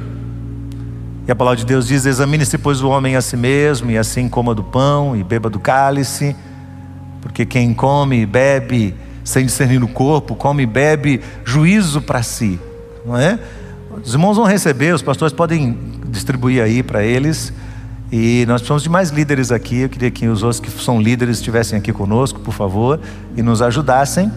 E 1.28 1.30
a 1.30 1.36
palavra 1.36 1.58
de 1.58 1.66
Deus 1.66 1.86
diz: 1.86 2.06
Examine-se, 2.06 2.56
pois, 2.56 2.80
o 2.80 2.88
homem 2.88 3.14
a 3.14 3.20
si 3.20 3.36
mesmo, 3.36 3.90
e 3.90 3.98
assim 3.98 4.30
coma 4.30 4.54
do 4.54 4.64
pão 4.64 5.14
e 5.14 5.22
beba 5.22 5.50
do 5.50 5.60
cálice, 5.60 6.34
porque 7.20 7.44
quem 7.44 7.74
come 7.74 8.22
e 8.22 8.26
bebe 8.26 8.94
sem 9.22 9.44
discernir 9.44 9.82
o 9.82 9.88
corpo, 9.88 10.34
come 10.34 10.62
e 10.62 10.66
bebe 10.66 11.20
juízo 11.44 12.00
para 12.00 12.22
si, 12.22 12.58
não 13.04 13.14
é? 13.14 13.38
Os 14.02 14.14
irmãos 14.14 14.38
vão 14.38 14.46
receber, 14.46 14.94
os 14.94 15.02
pastores 15.02 15.34
podem 15.34 15.76
distribuir 16.06 16.62
aí 16.62 16.82
para 16.82 17.04
eles. 17.04 17.52
E 18.10 18.46
nós 18.46 18.62
precisamos 18.62 18.82
de 18.82 18.88
mais 18.88 19.10
líderes 19.10 19.52
aqui. 19.52 19.80
Eu 19.80 19.90
queria 19.90 20.10
que 20.10 20.26
os 20.26 20.42
outros 20.42 20.60
que 20.60 20.70
são 20.82 20.98
líderes 20.98 21.36
estivessem 21.36 21.78
aqui 21.78 21.92
conosco, 21.92 22.40
por 22.40 22.54
favor, 22.54 22.98
e 23.36 23.42
nos 23.42 23.60
ajudassem, 23.60 24.32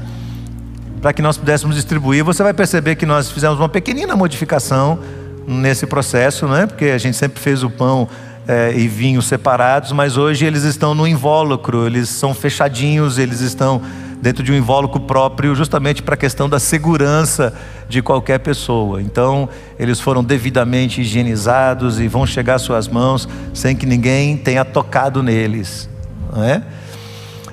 para 1.01 1.13
que 1.13 1.21
nós 1.21 1.37
pudéssemos 1.37 1.77
distribuir. 1.77 2.21
Você 2.25 2.43
vai 2.43 2.53
perceber 2.53 2.95
que 2.95 3.05
nós 3.05 3.31
fizemos 3.31 3.57
uma 3.57 3.69
pequenina 3.69 4.13
modificação 4.13 4.99
nesse 5.47 5.85
processo, 5.85 6.47
né? 6.47 6.65
porque 6.65 6.85
a 6.85 6.97
gente 6.97 7.17
sempre 7.17 7.39
fez 7.39 7.63
o 7.63 7.69
pão 7.69 8.07
é, 8.47 8.73
e 8.75 8.87
vinho 8.87 9.21
separados, 9.21 9.91
mas 9.91 10.17
hoje 10.17 10.45
eles 10.45 10.63
estão 10.63 10.93
no 10.93 11.07
invólucro, 11.07 11.85
eles 11.85 12.09
são 12.09 12.33
fechadinhos, 12.33 13.17
eles 13.17 13.41
estão 13.41 13.81
dentro 14.21 14.43
de 14.43 14.51
um 14.51 14.55
invólucro 14.55 15.01
próprio, 15.01 15.55
justamente 15.55 16.03
para 16.03 16.13
a 16.13 16.17
questão 16.17 16.47
da 16.47 16.59
segurança 16.59 17.53
de 17.89 18.01
qualquer 18.01 18.39
pessoa. 18.39 19.01
Então, 19.01 19.49
eles 19.79 19.99
foram 19.99 20.23
devidamente 20.23 21.01
higienizados 21.01 21.99
e 21.99 22.07
vão 22.07 22.25
chegar 22.25 22.55
às 22.55 22.61
suas 22.61 22.87
mãos 22.87 23.27
sem 23.53 23.75
que 23.75 23.85
ninguém 23.85 24.37
tenha 24.37 24.63
tocado 24.63 25.23
neles. 25.23 25.89
Não 26.31 26.43
é? 26.43 26.61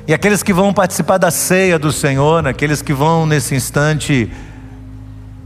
E 0.07 0.15
aqueles 0.15 0.43
que 0.43 0.53
vão 0.53 0.73
participar 0.73 1.19
da 1.19 1.31
ceia 1.31 1.79
do 1.79 1.91
Senhor, 1.91 2.47
aqueles 2.47 2.83
que 2.83 2.93
vão 2.93 3.27
nesse 3.27 3.55
instante. 3.55 4.31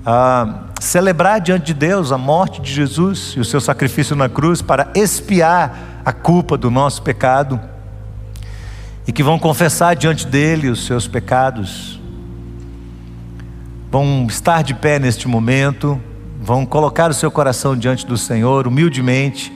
Ah, 0.05 0.64
celebrar 0.83 1.41
diante 1.41 1.66
de 1.66 1.74
Deus 1.74 2.11
a 2.11 2.18
morte 2.18 2.61
de 2.61 2.72
Jesus 2.72 3.35
e 3.37 3.41
o 3.41 3.45
seu 3.45 3.61
sacrifício 3.61 4.16
na 4.16 4.28
cruz 4.28 4.61
para 4.61 4.91
expiar 4.95 6.03
a 6.05 6.12
culpa 6.12 6.59
do 6.59 6.70
nosso 6.70 7.03
pecado 7.03 7.61
e 9.07 9.12
que 9.12 9.22
vão 9.22 9.39
confessar 9.39 9.95
diante 9.95 10.26
dele 10.26 10.68
os 10.68 10.85
seus 10.85 11.07
pecados, 11.07 12.01
vão 13.91 14.26
estar 14.28 14.62
de 14.62 14.74
pé 14.74 14.99
neste 14.99 15.28
momento, 15.28 16.01
vão 16.41 16.66
colocar 16.66 17.11
o 17.11 17.14
seu 17.14 17.30
coração 17.30 17.76
diante 17.76 18.05
do 18.05 18.16
Senhor 18.16 18.66
humildemente 18.66 19.53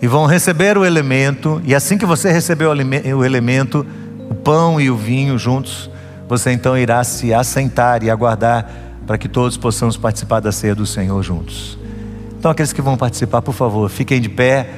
e 0.00 0.06
vão 0.06 0.24
receber 0.24 0.78
o 0.78 0.86
elemento, 0.86 1.60
e 1.66 1.74
assim 1.74 1.98
que 1.98 2.06
você 2.06 2.32
receber 2.32 2.64
o 2.66 3.24
elemento, 3.24 3.86
o 4.30 4.34
pão 4.34 4.80
e 4.80 4.90
o 4.90 4.96
vinho 4.96 5.36
juntos, 5.36 5.90
você 6.26 6.50
então 6.50 6.78
irá 6.78 7.04
se 7.04 7.34
assentar 7.34 8.02
e 8.02 8.10
aguardar 8.10 8.89
para 9.10 9.18
que 9.18 9.28
todos 9.28 9.56
possamos 9.56 9.96
participar 9.96 10.38
da 10.38 10.52
ceia 10.52 10.72
do 10.72 10.86
Senhor 10.86 11.20
juntos. 11.20 11.76
Então, 12.38 12.48
aqueles 12.48 12.72
que 12.72 12.80
vão 12.80 12.96
participar, 12.96 13.42
por 13.42 13.52
favor, 13.52 13.90
fiquem 13.90 14.20
de 14.20 14.28
pé. 14.28 14.70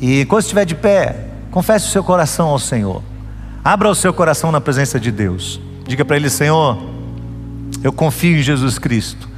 E 0.00 0.24
quando 0.24 0.40
estiver 0.40 0.64
de 0.64 0.74
pé, 0.74 1.26
confesse 1.50 1.86
o 1.86 1.90
seu 1.90 2.02
coração 2.02 2.48
ao 2.48 2.58
Senhor. 2.58 3.02
Abra 3.62 3.90
o 3.90 3.94
seu 3.94 4.10
coração 4.10 4.50
na 4.50 4.58
presença 4.58 4.98
de 4.98 5.12
Deus. 5.12 5.60
Diga 5.86 6.02
para 6.02 6.16
Ele: 6.16 6.30
Senhor, 6.30 6.82
eu 7.84 7.92
confio 7.92 8.38
em 8.38 8.42
Jesus 8.42 8.78
Cristo 8.78 9.28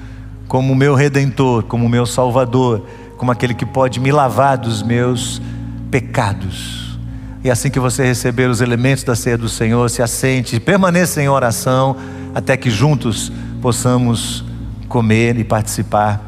como 0.47 0.77
meu 0.77 0.95
redentor, 0.95 1.65
como 1.65 1.89
meu 1.89 2.07
salvador, 2.07 2.87
como 3.17 3.33
aquele 3.33 3.53
que 3.53 3.67
pode 3.67 3.99
me 3.99 4.12
lavar 4.12 4.57
dos 4.57 4.81
meus 4.81 5.43
pecados. 5.91 7.01
E 7.43 7.51
assim 7.51 7.69
que 7.69 7.81
você 7.81 8.05
receber 8.05 8.49
os 8.49 8.61
elementos 8.61 9.03
da 9.03 9.17
ceia 9.17 9.37
do 9.37 9.49
Senhor, 9.49 9.91
se 9.91 10.03
assente, 10.03 10.61
permaneça 10.61 11.21
em 11.21 11.29
oração, 11.29 11.97
até 12.33 12.57
que 12.57 12.71
juntos 12.71 13.33
possamos 13.65 14.45
comer 14.91 15.39
e 15.39 15.43
participar 15.43 16.21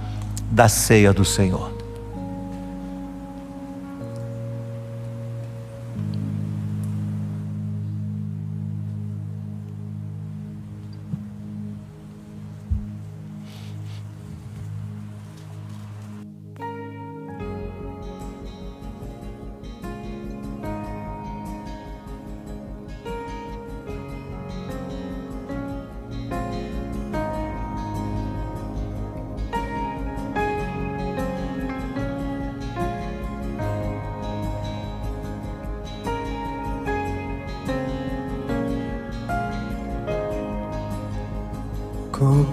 da 0.51 0.69
ceia 0.71 1.13
do 1.13 1.23
Senhor. 1.23 1.76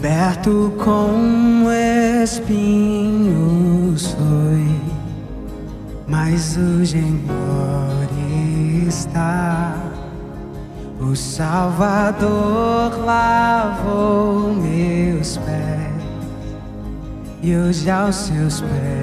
Coberto 0.04 0.74
com 0.84 1.72
espinhos 2.22 4.12
foi, 4.12 4.82
mas 6.06 6.58
hoje 6.58 6.98
em 6.98 7.26
glória 7.26 8.90
está. 8.90 9.78
O 11.00 11.16
Salvador 11.16 13.00
lavou 13.06 14.54
meus 14.54 15.38
pés 15.38 15.94
e 17.42 17.56
hoje 17.56 17.90
aos 17.90 18.16
seus 18.16 18.60
pés 18.60 19.03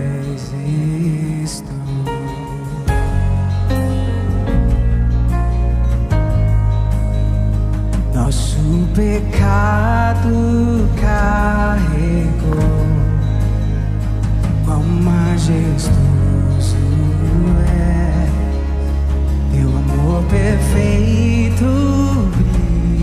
pecado 8.94 10.88
carregou, 11.00 12.58
quão 14.64 14.82
majestoso 14.82 15.94
é 17.68 18.28
teu 19.52 19.68
amor 19.68 20.22
perfeito 20.24 21.64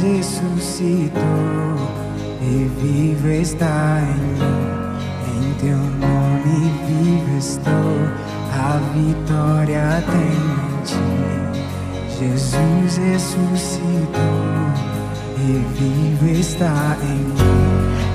Ressuscitou 0.00 1.20
e 2.42 2.70
vivo 2.80 3.28
está 3.28 4.00
em 4.02 4.14
mim. 4.34 4.76
Em 5.36 5.54
teu 5.54 5.76
nome 5.76 6.56
vivo 6.86 7.38
estou, 7.38 7.96
a 8.52 8.78
vitória 8.94 10.02
tenho 10.06 10.56
em 10.68 10.80
ti. 10.84 11.06
Jesus 12.18 12.96
ressuscitou 12.98 14.46
e 15.38 15.64
vivo 15.78 16.26
está 16.28 16.96
em 17.02 17.18
mim. 17.18 17.66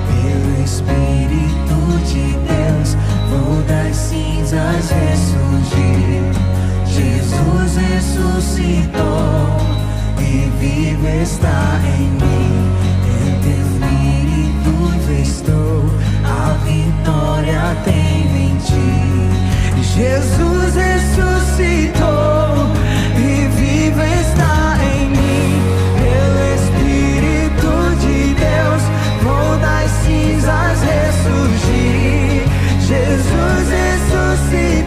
Pelo 0.08 0.52
Espírito 0.64 1.76
de 2.06 2.26
Deus, 2.46 2.96
vou 3.30 3.62
das 3.64 3.96
cinzas 3.96 4.90
ressurgir. 4.90 6.22
Jesus 6.86 7.76
ressuscitou 7.76 9.71
e 10.32 10.50
vivo 10.58 11.06
está 11.08 11.78
em 11.84 12.08
mim. 12.08 12.72
Em 13.06 13.32
teu 13.42 13.60
Espírito 13.66 14.72
estou, 15.20 15.84
a 16.24 16.56
vitória 16.64 17.76
tenho 17.84 18.36
em 18.36 18.56
ti. 18.56 18.90
Jesus 19.94 20.74
ressuscitou 20.74 22.50
e 23.14 23.46
vivo 23.58 24.00
está 24.00 24.78
em 24.82 25.10
mim. 25.10 25.60
Pelo 26.00 26.40
Espírito 26.56 27.72
de 28.00 28.18
Deus, 28.32 28.82
vou 29.22 29.50
das 29.58 29.90
cinzas 29.90 30.78
ressurgir. 30.82 32.48
Jesus 32.80 33.64
ressuscitou 33.68 34.81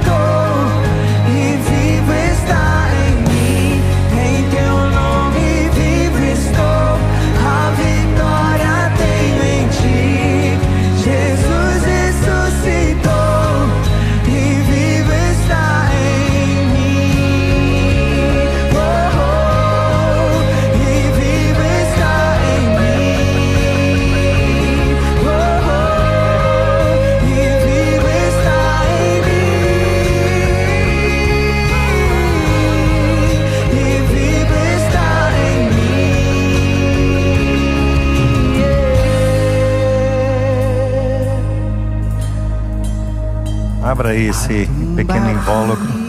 aí 44.06 44.28
esse 44.28 44.70
pequeno 44.96 45.32
invólucro. 45.32 46.06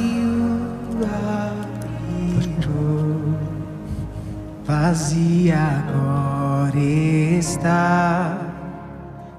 Vazia 4.65 5.85
agora 5.89 6.79
está, 6.79 8.37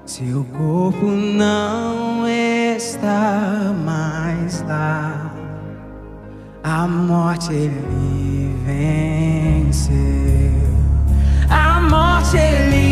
seu 0.06 0.44
corpo 0.56 1.06
não 1.06 2.26
está 2.26 3.74
mais 3.84 4.62
lá. 4.66 5.32
A 6.62 6.86
morte 6.86 7.52
ele 7.52 8.56
venceu, 8.64 9.92
a 11.50 11.80
morte 11.80 12.36
ele 12.36 12.87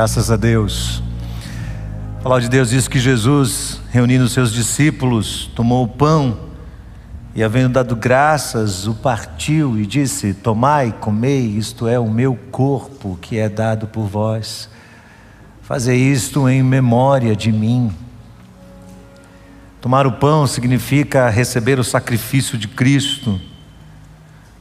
Graças 0.00 0.30
a 0.30 0.36
Deus. 0.36 1.02
A 2.20 2.22
palavra 2.22 2.42
de 2.42 2.48
Deus 2.48 2.70
diz 2.70 2.88
que 2.88 2.98
Jesus, 2.98 3.82
reunindo 3.90 4.26
seus 4.30 4.50
discípulos, 4.50 5.50
tomou 5.54 5.84
o 5.84 5.88
pão 5.88 6.38
e, 7.34 7.44
havendo 7.44 7.74
dado 7.74 7.94
graças, 7.94 8.86
o 8.86 8.94
partiu 8.94 9.78
e 9.78 9.84
disse: 9.84 10.32
Tomai, 10.32 10.90
comei, 10.90 11.44
isto 11.48 11.86
é 11.86 11.98
o 11.98 12.10
meu 12.10 12.34
corpo 12.50 13.18
que 13.20 13.36
é 13.36 13.46
dado 13.46 13.88
por 13.88 14.06
vós. 14.06 14.70
Fazei 15.60 15.98
isto 15.98 16.48
em 16.48 16.62
memória 16.62 17.36
de 17.36 17.52
mim. 17.52 17.92
Tomar 19.82 20.06
o 20.06 20.12
pão 20.12 20.46
significa 20.46 21.28
receber 21.28 21.78
o 21.78 21.84
sacrifício 21.84 22.56
de 22.56 22.68
Cristo. 22.68 23.38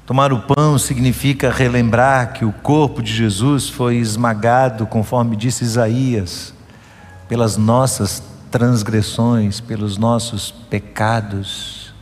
Tomar 0.10 0.34
o 0.34 0.39
pão 0.39 0.76
significa 0.80 1.51
relembrar 1.51 2.34
que 2.34 2.43
o 2.43 2.51
corpo 2.51 2.99
de 2.99 3.14
Jesus 3.14 3.70
foi 3.70 3.97
esmagado, 3.97 4.88
conforme 4.88 5.36
disse 5.36 5.64
Isaías, 5.64 6.51
pelas 7.28 7.57
nossas 7.57 8.24
transgressões, 8.49 9.60
pelos 9.60 9.99
nossos 9.99 10.49
pecados. 10.49 11.93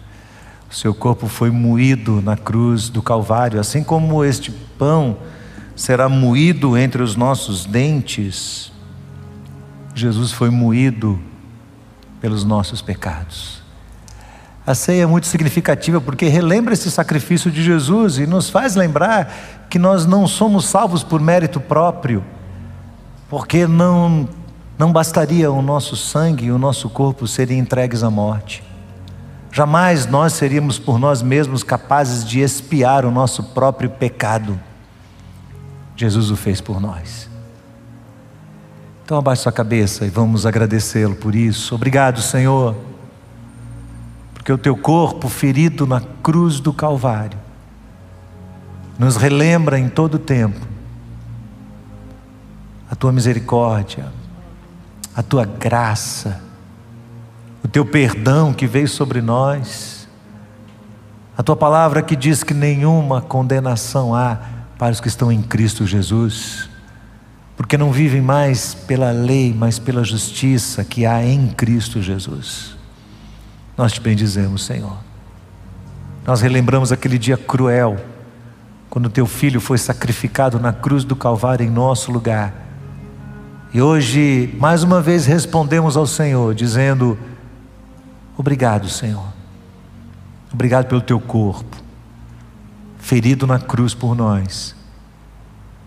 O 0.72 0.74
seu 0.74 0.96
corpo 0.96 1.28
foi 1.28 1.52
moído 1.52 2.22
na 2.22 2.38
cruz 2.38 2.88
do 2.88 3.02
Calvário, 3.02 3.60
assim 3.60 3.84
como 3.84 4.24
este 4.24 4.52
pão 4.52 5.18
será 5.76 6.08
moído 6.08 6.78
entre 6.78 7.04
os 7.04 7.18
nossos 7.18 7.66
dentes. 7.66 8.72
Jesus 9.94 10.32
foi 10.32 10.50
moído 10.50 11.20
pelos 12.22 12.46
nossos 12.46 12.82
pecados. 12.82 13.57
A 14.68 14.76
ceia 14.76 15.04
é 15.04 15.06
muito 15.06 15.28
significativa 15.28 16.02
porque 16.02 16.26
relembra 16.26 16.74
esse 16.74 16.92
sacrifício 16.92 17.50
de 17.50 17.64
Jesus 17.64 18.18
e 18.18 18.28
nos 18.28 18.50
faz 18.50 18.76
lembrar 18.76 19.66
que 19.70 19.80
nós 19.80 20.06
não 20.06 20.28
somos 20.28 20.66
salvos 20.66 21.04
por 21.04 21.22
mérito 21.22 21.58
próprio, 21.58 22.22
porque 23.30 23.66
não, 23.66 24.28
não 24.78 24.92
bastaria 24.92 25.50
o 25.50 25.62
nosso 25.62 25.96
sangue 25.96 26.48
e 26.48 26.52
o 26.52 26.58
nosso 26.58 26.90
corpo 26.90 27.26
serem 27.26 27.60
entregues 27.60 28.04
à 28.04 28.12
morte. 28.12 28.62
Jamais 29.54 30.06
nós 30.06 30.34
seríamos 30.34 30.78
por 30.78 31.00
nós 31.00 31.22
mesmos 31.22 31.64
capazes 31.64 32.26
de 32.26 32.42
expiar 32.42 33.06
o 33.06 33.12
nosso 33.12 33.42
próprio 33.42 33.90
pecado. 33.90 34.60
Jesus 35.96 36.30
o 36.30 36.36
fez 36.36 36.60
por 36.60 36.82
nós. 36.82 37.30
Então 39.06 39.18
abaixe 39.18 39.44
sua 39.44 39.52
cabeça 39.54 40.06
e 40.06 40.10
vamos 40.10 40.46
agradecê-lo 40.46 41.16
por 41.16 41.36
isso. 41.36 41.74
Obrigado, 41.74 42.22
Senhor 42.22 42.76
porque 44.48 44.54
o 44.54 44.58
teu 44.58 44.78
corpo 44.78 45.28
ferido 45.28 45.86
na 45.86 46.00
cruz 46.00 46.62
do 46.62 46.72
Calvário 46.72 47.38
nos 48.98 49.18
relembra 49.18 49.78
em 49.78 49.90
todo 49.90 50.14
o 50.14 50.20
tempo 50.20 50.66
a 52.90 52.96
tua 52.96 53.12
misericórdia, 53.12 54.06
a 55.14 55.22
tua 55.22 55.44
graça, 55.44 56.42
o 57.62 57.68
teu 57.68 57.86
perdão 57.86 58.54
que 58.54 58.66
veio 58.66 58.88
sobre 58.88 59.22
nós, 59.22 60.08
a 61.38 61.44
tua 61.44 61.58
palavra 61.58 62.02
que 62.02 62.16
diz 62.16 62.42
que 62.42 62.54
nenhuma 62.54 63.20
condenação 63.20 64.16
há 64.16 64.38
para 64.78 64.94
os 64.94 65.02
que 65.02 65.10
estão 65.10 65.30
em 65.30 65.42
Cristo 65.42 65.86
Jesus, 65.86 66.70
porque 67.58 67.78
não 67.78 67.92
vivem 67.92 68.22
mais 68.22 68.74
pela 68.74 69.12
lei, 69.12 69.54
mas 69.54 69.78
pela 69.78 70.06
justiça 70.06 70.86
que 70.86 71.06
há 71.06 71.22
em 71.22 71.50
Cristo 71.50 72.02
Jesus. 72.02 72.77
Nós 73.78 73.94
te 73.94 74.02
bendizemos, 74.02 74.66
Senhor. 74.66 74.98
Nós 76.26 76.42
relembramos 76.42 76.92
aquele 76.92 77.20
dia 77.20 77.38
cruel, 77.38 77.98
quando 78.90 79.10
teu 79.10 79.28
filho 79.28 79.62
foi 79.62 79.78
sacrificado 79.78 80.60
na 80.60 80.74
cruz 80.74 81.04
do 81.04 81.16
Calvário 81.16 81.64
em 81.64 81.70
nosso 81.70 82.12
lugar. 82.12 82.54
E 83.72 83.82
hoje, 83.82 84.56
mais 84.60 84.82
uma 84.82 85.00
vez, 85.00 85.28
respondemos 85.28 85.96
ao 85.96 86.08
Senhor, 86.08 86.56
dizendo: 86.56 87.18
Obrigado, 88.36 88.90
Senhor. 88.90 89.28
Obrigado 90.52 90.88
pelo 90.88 91.02
teu 91.02 91.20
corpo, 91.20 91.78
ferido 92.98 93.46
na 93.46 93.60
cruz 93.60 93.94
por 93.94 94.16
nós. 94.16 94.76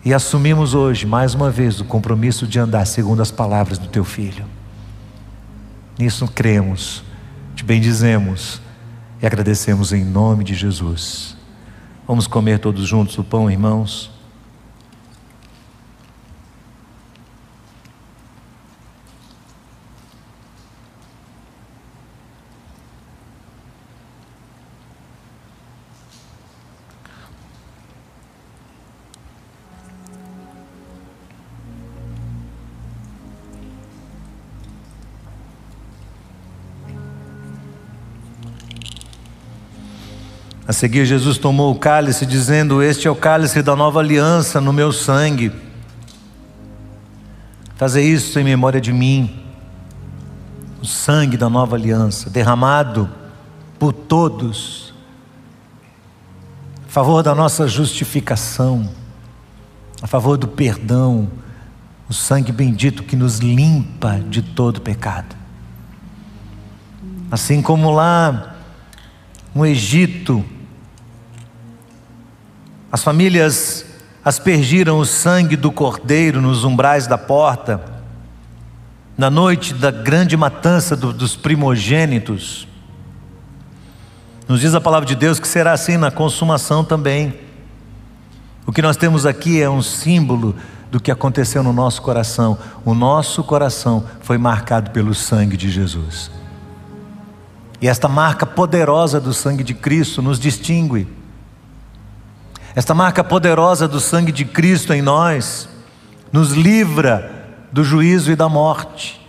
E 0.05 0.15
assumimos 0.15 0.75
hoje, 0.75 1.07
mais 1.07 1.35
uma 1.35 1.51
vez, 1.51 1.81
o 1.81 1.85
compromisso 1.85 2.47
de 2.47 2.59
andar 2.59 2.87
segundo 2.87 3.21
as 3.21 3.31
palavras 3.31 3.79
do 3.79 3.89
teu 3.89 4.05
filho. 4.05 4.45
Nisso 5.99 6.27
cremos 6.29 7.10
te 7.61 7.65
bendizemos 7.65 8.59
e 9.21 9.27
agradecemos 9.27 9.93
em 9.93 10.03
nome 10.03 10.45
de 10.45 10.55
Jesus. 10.55 11.37
Vamos 12.09 12.27
comer 12.27 12.59
todos 12.59 12.89
juntos 12.89 13.19
o 13.19 13.25
pão, 13.25 13.51
irmãos. 13.51 14.11
A 40.67 40.73
seguir, 40.73 41.05
Jesus 41.05 41.39
tomou 41.39 41.73
o 41.73 41.79
cálice, 41.79 42.25
dizendo: 42.25 42.83
Este 42.83 43.09
é 43.09 43.11
o 43.11 43.17
cálice 43.17 43.63
da 43.63 43.75
nova 43.75 44.01
aliança 44.01 44.61
no 44.61 44.73
meu 44.73 44.93
sangue. 44.93 45.53
Fazer 47.77 48.03
isso 48.03 48.39
em 48.39 48.45
memória 48.45 48.81
de 48.81 48.93
mim. 48.93 49.43
O 50.83 50.87
sangue 50.87 51.37
da 51.37 51.49
nova 51.49 51.77
aliança, 51.77 52.31
derramado 52.31 53.09
por 53.79 53.93
todos, 53.93 54.93
a 56.87 56.91
favor 56.91 57.23
da 57.23 57.35
nossa 57.35 57.67
justificação, 57.67 58.89
a 60.03 60.07
favor 60.07 60.37
do 60.37 60.49
perdão, 60.49 61.29
o 62.09 62.13
sangue 62.13 62.53
bendito 62.53 63.03
que 63.03 63.15
nos 63.15 63.39
limpa 63.39 64.19
de 64.29 64.43
todo 64.43 64.81
pecado. 64.81 65.37
Assim 67.31 67.63
como 67.63 67.91
lá 67.91 68.57
no 69.55 69.67
Egito, 69.67 70.45
as 72.93 73.03
famílias 73.03 73.85
aspergiram 74.25 74.99
o 74.99 75.07
sangue 75.07 75.57
do 75.57 75.73
cordeiro 75.73 76.41
nos 76.41 76.65
umbrais 76.65 77.07
da 77.07 77.17
porta, 77.17 77.81
na 79.17 79.31
noite 79.31 79.75
da 79.75 79.91
grande 79.91 80.37
matança 80.37 80.97
do, 80.97 81.13
dos 81.13 81.37
primogênitos. 81.37 82.67
Nos 84.49 84.61
diz 84.61 84.75
a 84.75 84.81
palavra 84.81 85.07
de 85.07 85.15
Deus 85.15 85.39
que 85.39 85.47
será 85.47 85.73
assim 85.73 85.97
na 85.97 86.11
consumação 86.11 86.85
também. 86.85 87.35
O 88.67 88.73
que 88.73 88.83
nós 88.83 88.97
temos 88.97 89.25
aqui 89.25 89.61
é 89.63 89.71
um 89.71 89.83
símbolo 89.83 90.55
do 90.91 91.01
que 91.01 91.11
aconteceu 91.11 91.63
no 91.63 91.73
nosso 91.73 92.03
coração. 92.03 92.59
O 92.85 92.95
nosso 92.95 93.45
coração 93.45 94.05
foi 94.21 94.39
marcado 94.39 94.91
pelo 94.91 95.15
sangue 95.15 95.57
de 95.57 95.71
Jesus. 95.71 96.31
E 97.81 97.89
esta 97.89 98.09
marca 98.09 98.45
poderosa 98.45 99.21
do 99.21 99.33
sangue 99.33 99.65
de 99.65 99.75
Cristo 99.75 100.21
nos 100.21 100.39
distingue. 100.39 101.09
Esta 102.75 102.95
marca 102.95 103.25
poderosa 103.25 103.89
do 103.89 103.99
sangue 103.99 104.31
de 104.31 104.45
Cristo 104.45 104.93
em 104.93 105.03
nós 105.03 105.69
nos 106.33 106.53
livra 106.53 107.59
do 107.73 107.83
juízo 107.83 108.31
e 108.31 108.37
da 108.37 108.49
morte. 108.49 109.21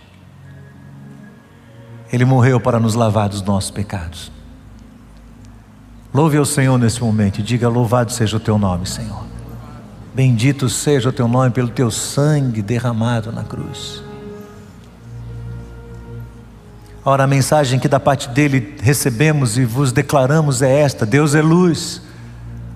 Ele 2.12 2.24
morreu 2.24 2.60
para 2.60 2.78
nos 2.78 2.94
lavar 2.94 3.28
dos 3.28 3.42
nossos 3.42 3.70
pecados. 3.70 4.30
Louve 6.12 6.36
ao 6.36 6.44
Senhor 6.44 6.76
nesse 6.76 7.00
momento 7.02 7.38
e 7.40 7.42
diga: 7.42 7.68
Louvado 7.68 8.12
seja 8.12 8.36
o 8.36 8.40
teu 8.40 8.58
nome, 8.58 8.86
Senhor. 8.86 9.24
Bendito 10.14 10.68
seja 10.68 11.08
o 11.08 11.12
teu 11.12 11.26
nome 11.26 11.50
pelo 11.50 11.68
teu 11.68 11.90
sangue 11.90 12.60
derramado 12.60 13.32
na 13.32 13.42
cruz. 13.42 14.04
Ora, 17.04 17.24
a 17.24 17.26
mensagem 17.26 17.80
que 17.80 17.88
da 17.88 17.98
parte 17.98 18.28
dele 18.28 18.76
recebemos 18.80 19.58
e 19.58 19.64
vos 19.64 19.90
declaramos 19.90 20.62
é 20.62 20.80
esta: 20.80 21.04
Deus 21.04 21.34
é 21.34 21.42
luz, 21.42 22.00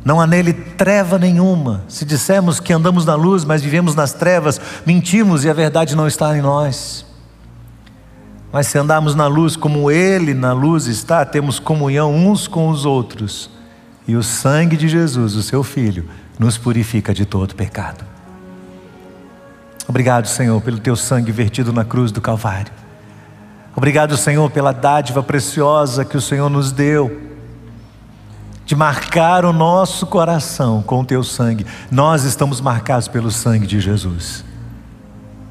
não 0.04 0.20
há 0.20 0.26
nele 0.26 0.52
treva 0.52 1.18
nenhuma. 1.18 1.84
Se 1.88 2.04
dissermos 2.04 2.58
que 2.58 2.72
andamos 2.72 3.04
na 3.04 3.14
luz, 3.14 3.44
mas 3.44 3.62
vivemos 3.62 3.94
nas 3.94 4.12
trevas, 4.12 4.60
mentimos 4.84 5.44
e 5.44 5.50
a 5.50 5.52
verdade 5.52 5.94
não 5.94 6.08
está 6.08 6.36
em 6.36 6.40
nós. 6.40 7.06
Mas 8.52 8.66
se 8.66 8.78
andarmos 8.78 9.14
na 9.14 9.26
luz 9.26 9.54
como 9.54 9.90
ele 9.90 10.34
na 10.34 10.52
luz 10.52 10.86
está, 10.86 11.24
temos 11.24 11.58
comunhão 11.58 12.14
uns 12.14 12.48
com 12.48 12.68
os 12.68 12.84
outros, 12.84 13.50
e 14.08 14.16
o 14.16 14.22
sangue 14.22 14.76
de 14.76 14.88
Jesus, 14.88 15.34
o 15.34 15.42
seu 15.42 15.62
Filho, 15.62 16.08
nos 16.38 16.56
purifica 16.56 17.12
de 17.12 17.24
todo 17.26 17.54
pecado. 17.54 18.04
Obrigado, 19.88 20.26
Senhor, 20.26 20.60
pelo 20.62 20.78
teu 20.78 20.96
sangue 20.96 21.30
vertido 21.30 21.72
na 21.72 21.84
cruz 21.84 22.10
do 22.10 22.20
Calvário. 22.20 22.85
Obrigado, 23.76 24.16
Senhor, 24.16 24.50
pela 24.50 24.72
dádiva 24.72 25.22
preciosa 25.22 26.02
que 26.02 26.16
o 26.16 26.20
Senhor 26.20 26.48
nos 26.48 26.72
deu, 26.72 27.20
de 28.64 28.74
marcar 28.74 29.44
o 29.44 29.52
nosso 29.52 30.06
coração 30.06 30.82
com 30.82 31.00
o 31.00 31.04
teu 31.04 31.22
sangue. 31.22 31.66
Nós 31.90 32.24
estamos 32.24 32.58
marcados 32.58 33.06
pelo 33.06 33.30
sangue 33.30 33.66
de 33.66 33.78
Jesus. 33.78 34.42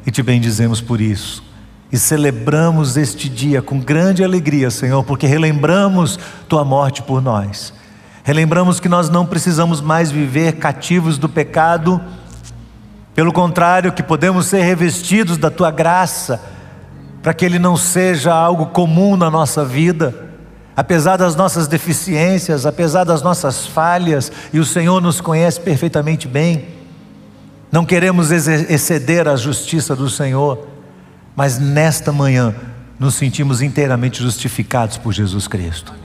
E 0.07 0.09
te 0.09 0.23
bendizemos 0.23 0.82
por 0.82 0.99
isso. 0.99 1.43
E 1.91 1.99
celebramos 1.99 2.97
este 2.97 3.30
dia 3.30 3.61
com 3.61 3.80
grande 3.80 4.23
alegria, 4.23 4.71
Senhor, 4.71 5.03
porque 5.03 5.28
relembramos 5.28 6.17
tua 6.49 6.65
morte 6.65 7.03
por 7.03 7.21
nós. 7.21 7.76
Relembramos 8.23 8.80
que 8.80 8.89
nós 8.89 9.07
não 9.07 9.23
precisamos 9.23 9.82
mais 9.82 10.09
viver 10.09 10.53
cativos 10.53 11.19
do 11.19 11.30
pecado, 11.30 12.01
pelo 13.13 13.32
contrário, 13.32 13.93
que 13.93 14.01
podemos 14.01 14.47
ser 14.47 14.63
revestidos 14.63 15.38
da 15.38 15.51
tua 15.51 15.69
graça 15.69 16.54
para 17.26 17.34
que 17.34 17.43
ele 17.43 17.57
não 17.57 17.76
seja 17.76 18.32
algo 18.32 18.67
comum 18.67 19.17
na 19.17 19.32
nossa 19.32 19.65
vida, 19.65 20.13
apesar 20.78 21.17
das 21.17 21.36
nossas 21.36 21.67
deficiências, 21.67 22.67
apesar 22.67 23.03
das 23.03 23.23
nossas 23.23 23.65
falhas, 23.65 24.32
e 24.53 24.59
o 24.59 24.63
Senhor 24.63 25.01
nos 25.01 25.19
conhece 25.21 25.59
perfeitamente 25.59 26.28
bem. 26.28 26.67
Não 27.71 27.84
queremos 27.84 28.30
exceder 28.30 29.28
a 29.28 29.36
justiça 29.36 29.95
do 29.95 30.07
Senhor, 30.07 30.67
mas 31.36 31.57
nesta 31.57 32.11
manhã 32.11 32.53
nos 32.99 33.15
sentimos 33.15 33.59
inteiramente 33.59 34.21
justificados 34.21 34.97
por 34.97 35.11
Jesus 35.11 35.47
Cristo. 35.47 35.95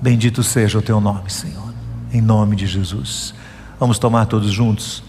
Bendito 0.00 0.44
seja 0.44 0.78
o 0.78 0.82
teu 0.82 1.00
nome, 1.00 1.28
Senhor, 1.30 1.74
em 2.12 2.20
nome 2.20 2.54
de 2.54 2.68
Jesus. 2.68 3.34
Vamos 3.80 3.98
tomar 3.98 4.26
todos 4.26 4.52
juntos. 4.52 5.02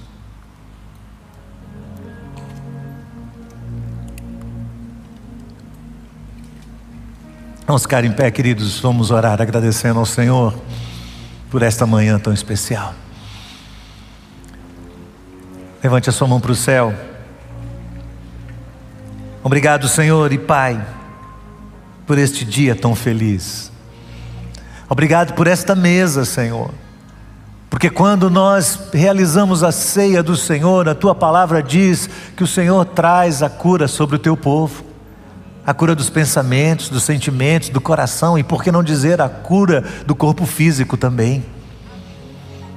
Vamos 7.69 7.83
ficar 7.83 8.03
em 8.03 8.11
pé, 8.11 8.31
queridos, 8.31 8.79
vamos 8.79 9.11
orar 9.11 9.39
agradecendo 9.39 9.99
ao 9.99 10.05
Senhor 10.07 10.55
por 11.51 11.61
esta 11.61 11.85
manhã 11.85 12.17
tão 12.17 12.33
especial. 12.33 12.95
Levante 15.83 16.09
a 16.09 16.11
sua 16.11 16.27
mão 16.27 16.39
para 16.39 16.51
o 16.51 16.55
céu. 16.55 16.91
Obrigado, 19.43 19.87
Senhor 19.87 20.33
e 20.33 20.39
Pai, 20.39 20.83
por 22.07 22.17
este 22.17 22.43
dia 22.43 22.75
tão 22.75 22.95
feliz. 22.95 23.71
Obrigado 24.89 25.35
por 25.35 25.45
esta 25.45 25.75
mesa, 25.75 26.25
Senhor. 26.25 26.71
Porque 27.69 27.91
quando 27.91 28.31
nós 28.31 28.89
realizamos 28.91 29.61
a 29.61 29.71
ceia 29.71 30.23
do 30.23 30.35
Senhor, 30.35 30.89
a 30.89 30.95
tua 30.95 31.13
palavra 31.13 31.61
diz 31.61 32.09
que 32.35 32.43
o 32.43 32.47
Senhor 32.47 32.83
traz 32.83 33.43
a 33.43 33.49
cura 33.49 33.87
sobre 33.87 34.15
o 34.15 34.19
teu 34.19 34.35
povo 34.35 34.88
a 35.69 35.73
cura 35.75 35.93
dos 35.93 36.09
pensamentos, 36.09 36.89
dos 36.89 37.03
sentimentos, 37.03 37.69
do 37.69 37.79
coração 37.79 38.39
e 38.39 38.43
por 38.43 38.63
que 38.63 38.71
não 38.71 38.81
dizer 38.81 39.21
a 39.21 39.29
cura 39.29 39.83
do 40.03 40.15
corpo 40.15 40.43
físico 40.47 40.97
também. 40.97 41.45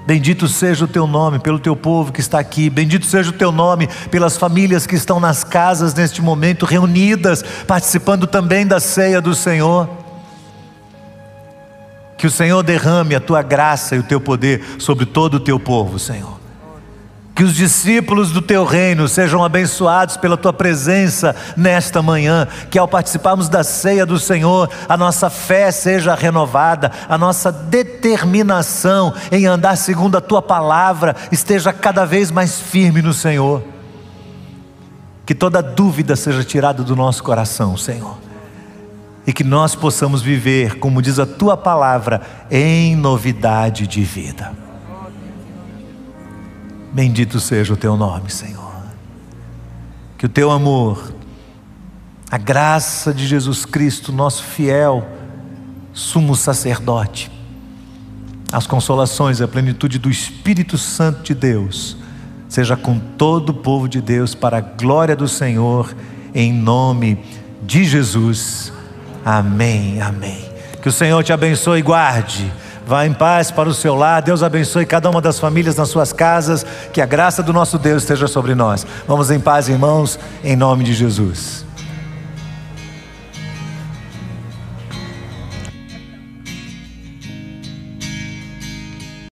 Bendito 0.07 0.47
seja 0.47 0.85
o 0.85 0.89
teu 0.89 1.07
nome 1.07 1.39
pelo 1.39 1.59
teu 1.59 1.75
povo 1.75 2.13
que 2.13 2.21
está 2.21 2.39
aqui, 2.39 2.69
bendito 2.69 3.07
seja 3.07 3.31
o 3.31 3.33
teu 3.33 3.51
nome 3.51 3.89
pelas 4.11 4.37
famílias 4.37 4.87
que 4.87 4.95
estão 4.95 5.19
nas 5.19 5.43
casas 5.43 5.95
neste 5.95 6.21
momento, 6.21 6.67
reunidas, 6.67 7.43
participando 7.67 8.27
também 8.27 8.67
da 8.67 8.79
ceia 8.79 9.23
do 9.23 9.35
Senhor. 9.35 9.89
Que 12.19 12.27
o 12.27 12.31
Senhor 12.31 12.63
derrame 12.63 13.15
a 13.15 13.21
tua 13.21 13.41
graça 13.41 13.97
e 13.97 14.01
o 14.01 14.03
teu 14.03 14.21
poder 14.21 14.63
sobre 14.79 15.07
todo 15.07 15.37
o 15.37 15.41
teu 15.41 15.59
povo, 15.59 15.99
Senhor. 15.99 16.42
Que 17.35 17.45
os 17.45 17.55
discípulos 17.55 18.31
do 18.31 18.43
teu 18.43 18.65
reino 18.65 19.09
sejam 19.09 19.43
abençoados 19.43 20.19
pela 20.19 20.37
tua 20.37 20.53
presença 20.53 21.35
nesta 21.57 22.03
manhã, 22.03 22.47
que 22.71 22.79
ao 22.79 22.87
participarmos 22.87 23.49
da 23.49 23.65
ceia 23.65 24.05
do 24.05 24.19
Senhor, 24.19 24.69
a 24.87 24.97
nossa 24.99 25.31
fé 25.31 25.71
seja 25.71 26.15
renovada, 26.15 26.93
a 27.09 27.17
nossa 27.17 27.51
determinação 27.51 29.15
em 29.31 29.47
andar 29.47 29.77
segundo 29.77 30.19
a 30.19 30.21
tua 30.21 30.43
palavra 30.43 31.17
esteja 31.31 31.73
cada 31.73 32.05
vez 32.05 32.31
mais 32.31 32.61
firme 32.61 33.01
no 33.01 33.15
Senhor. 33.15 33.63
Que 35.25 35.35
toda 35.35 35.63
dúvida 35.63 36.17
seja 36.17 36.45
tirada 36.45 36.83
do 36.83 36.95
nosso 36.95 37.23
coração, 37.23 37.79
Senhor. 37.79 38.19
E 39.27 39.33
que 39.33 39.45
nós 39.45 39.75
possamos 39.75 40.21
viver, 40.21 40.79
como 40.79 41.01
diz 41.01 41.19
a 41.19 41.25
tua 41.25 41.57
palavra, 41.57 42.21
em 42.51 42.95
novidade 42.95 43.87
de 43.87 44.03
vida. 44.03 44.53
Bendito 46.93 47.41
seja 47.41 47.73
o 47.73 47.77
teu 47.77 47.97
nome, 47.97 48.31
Senhor. 48.31 48.71
Que 50.19 50.27
o 50.27 50.29
teu 50.29 50.51
amor, 50.51 51.13
a 52.31 52.37
graça 52.37 53.15
de 53.15 53.27
Jesus 53.27 53.65
Cristo, 53.65 54.13
nosso 54.13 54.43
fiel, 54.43 55.07
sumo 55.93 56.37
sacerdote, 56.37 57.31
as 58.53 58.67
consolações 58.67 59.41
e 59.41 59.43
a 59.43 59.49
plenitude 59.49 59.99
do 59.99 60.11
Espírito 60.11 60.77
Santo 60.77 61.23
de 61.23 61.35
Deus, 61.35 61.97
seja 62.49 62.77
com 62.77 62.99
todo 62.99 63.51
o 63.51 63.55
povo 63.55 63.89
de 63.89 64.01
Deus, 64.01 64.35
para 64.35 64.59
a 64.59 64.61
glória 64.61 65.17
do 65.17 65.27
Senhor, 65.27 65.95
em 66.35 66.53
nome 66.53 67.19
de 67.63 67.85
Jesus. 67.85 68.71
Amém, 69.25 70.01
amém. 70.03 70.45
Que 70.83 70.89
o 70.89 70.93
Senhor 70.93 71.23
te 71.25 71.33
abençoe 71.33 71.79
e 71.79 71.83
guarde. 71.83 72.53
Vá 72.87 73.07
em 73.07 73.13
paz 73.13 73.51
para 73.51 73.69
o 73.69 73.75
seu 73.75 73.95
lar. 73.95 74.23
Deus 74.23 74.43
abençoe 74.43 74.85
cada 74.85 75.09
uma 75.09 75.21
das 75.21 75.39
famílias 75.39 75.77
nas 75.77 75.89
suas 75.89 76.13
casas. 76.13 76.65
Que 76.93 77.01
a 77.01 77.07
graça 77.07 77.43
do 77.43 77.53
nosso 77.53 77.79
Deus 77.79 78.03
esteja 78.03 78.27
sobre 78.27 78.55
nós. 78.55 78.87
Vamos 79.07 79.31
em 79.31 79.41
paz, 79.41 79.69
irmãos, 79.69 80.19
em 80.45 80.57
nome 80.57 80.85
de 80.85 80.93
Jesus. 80.93 81.65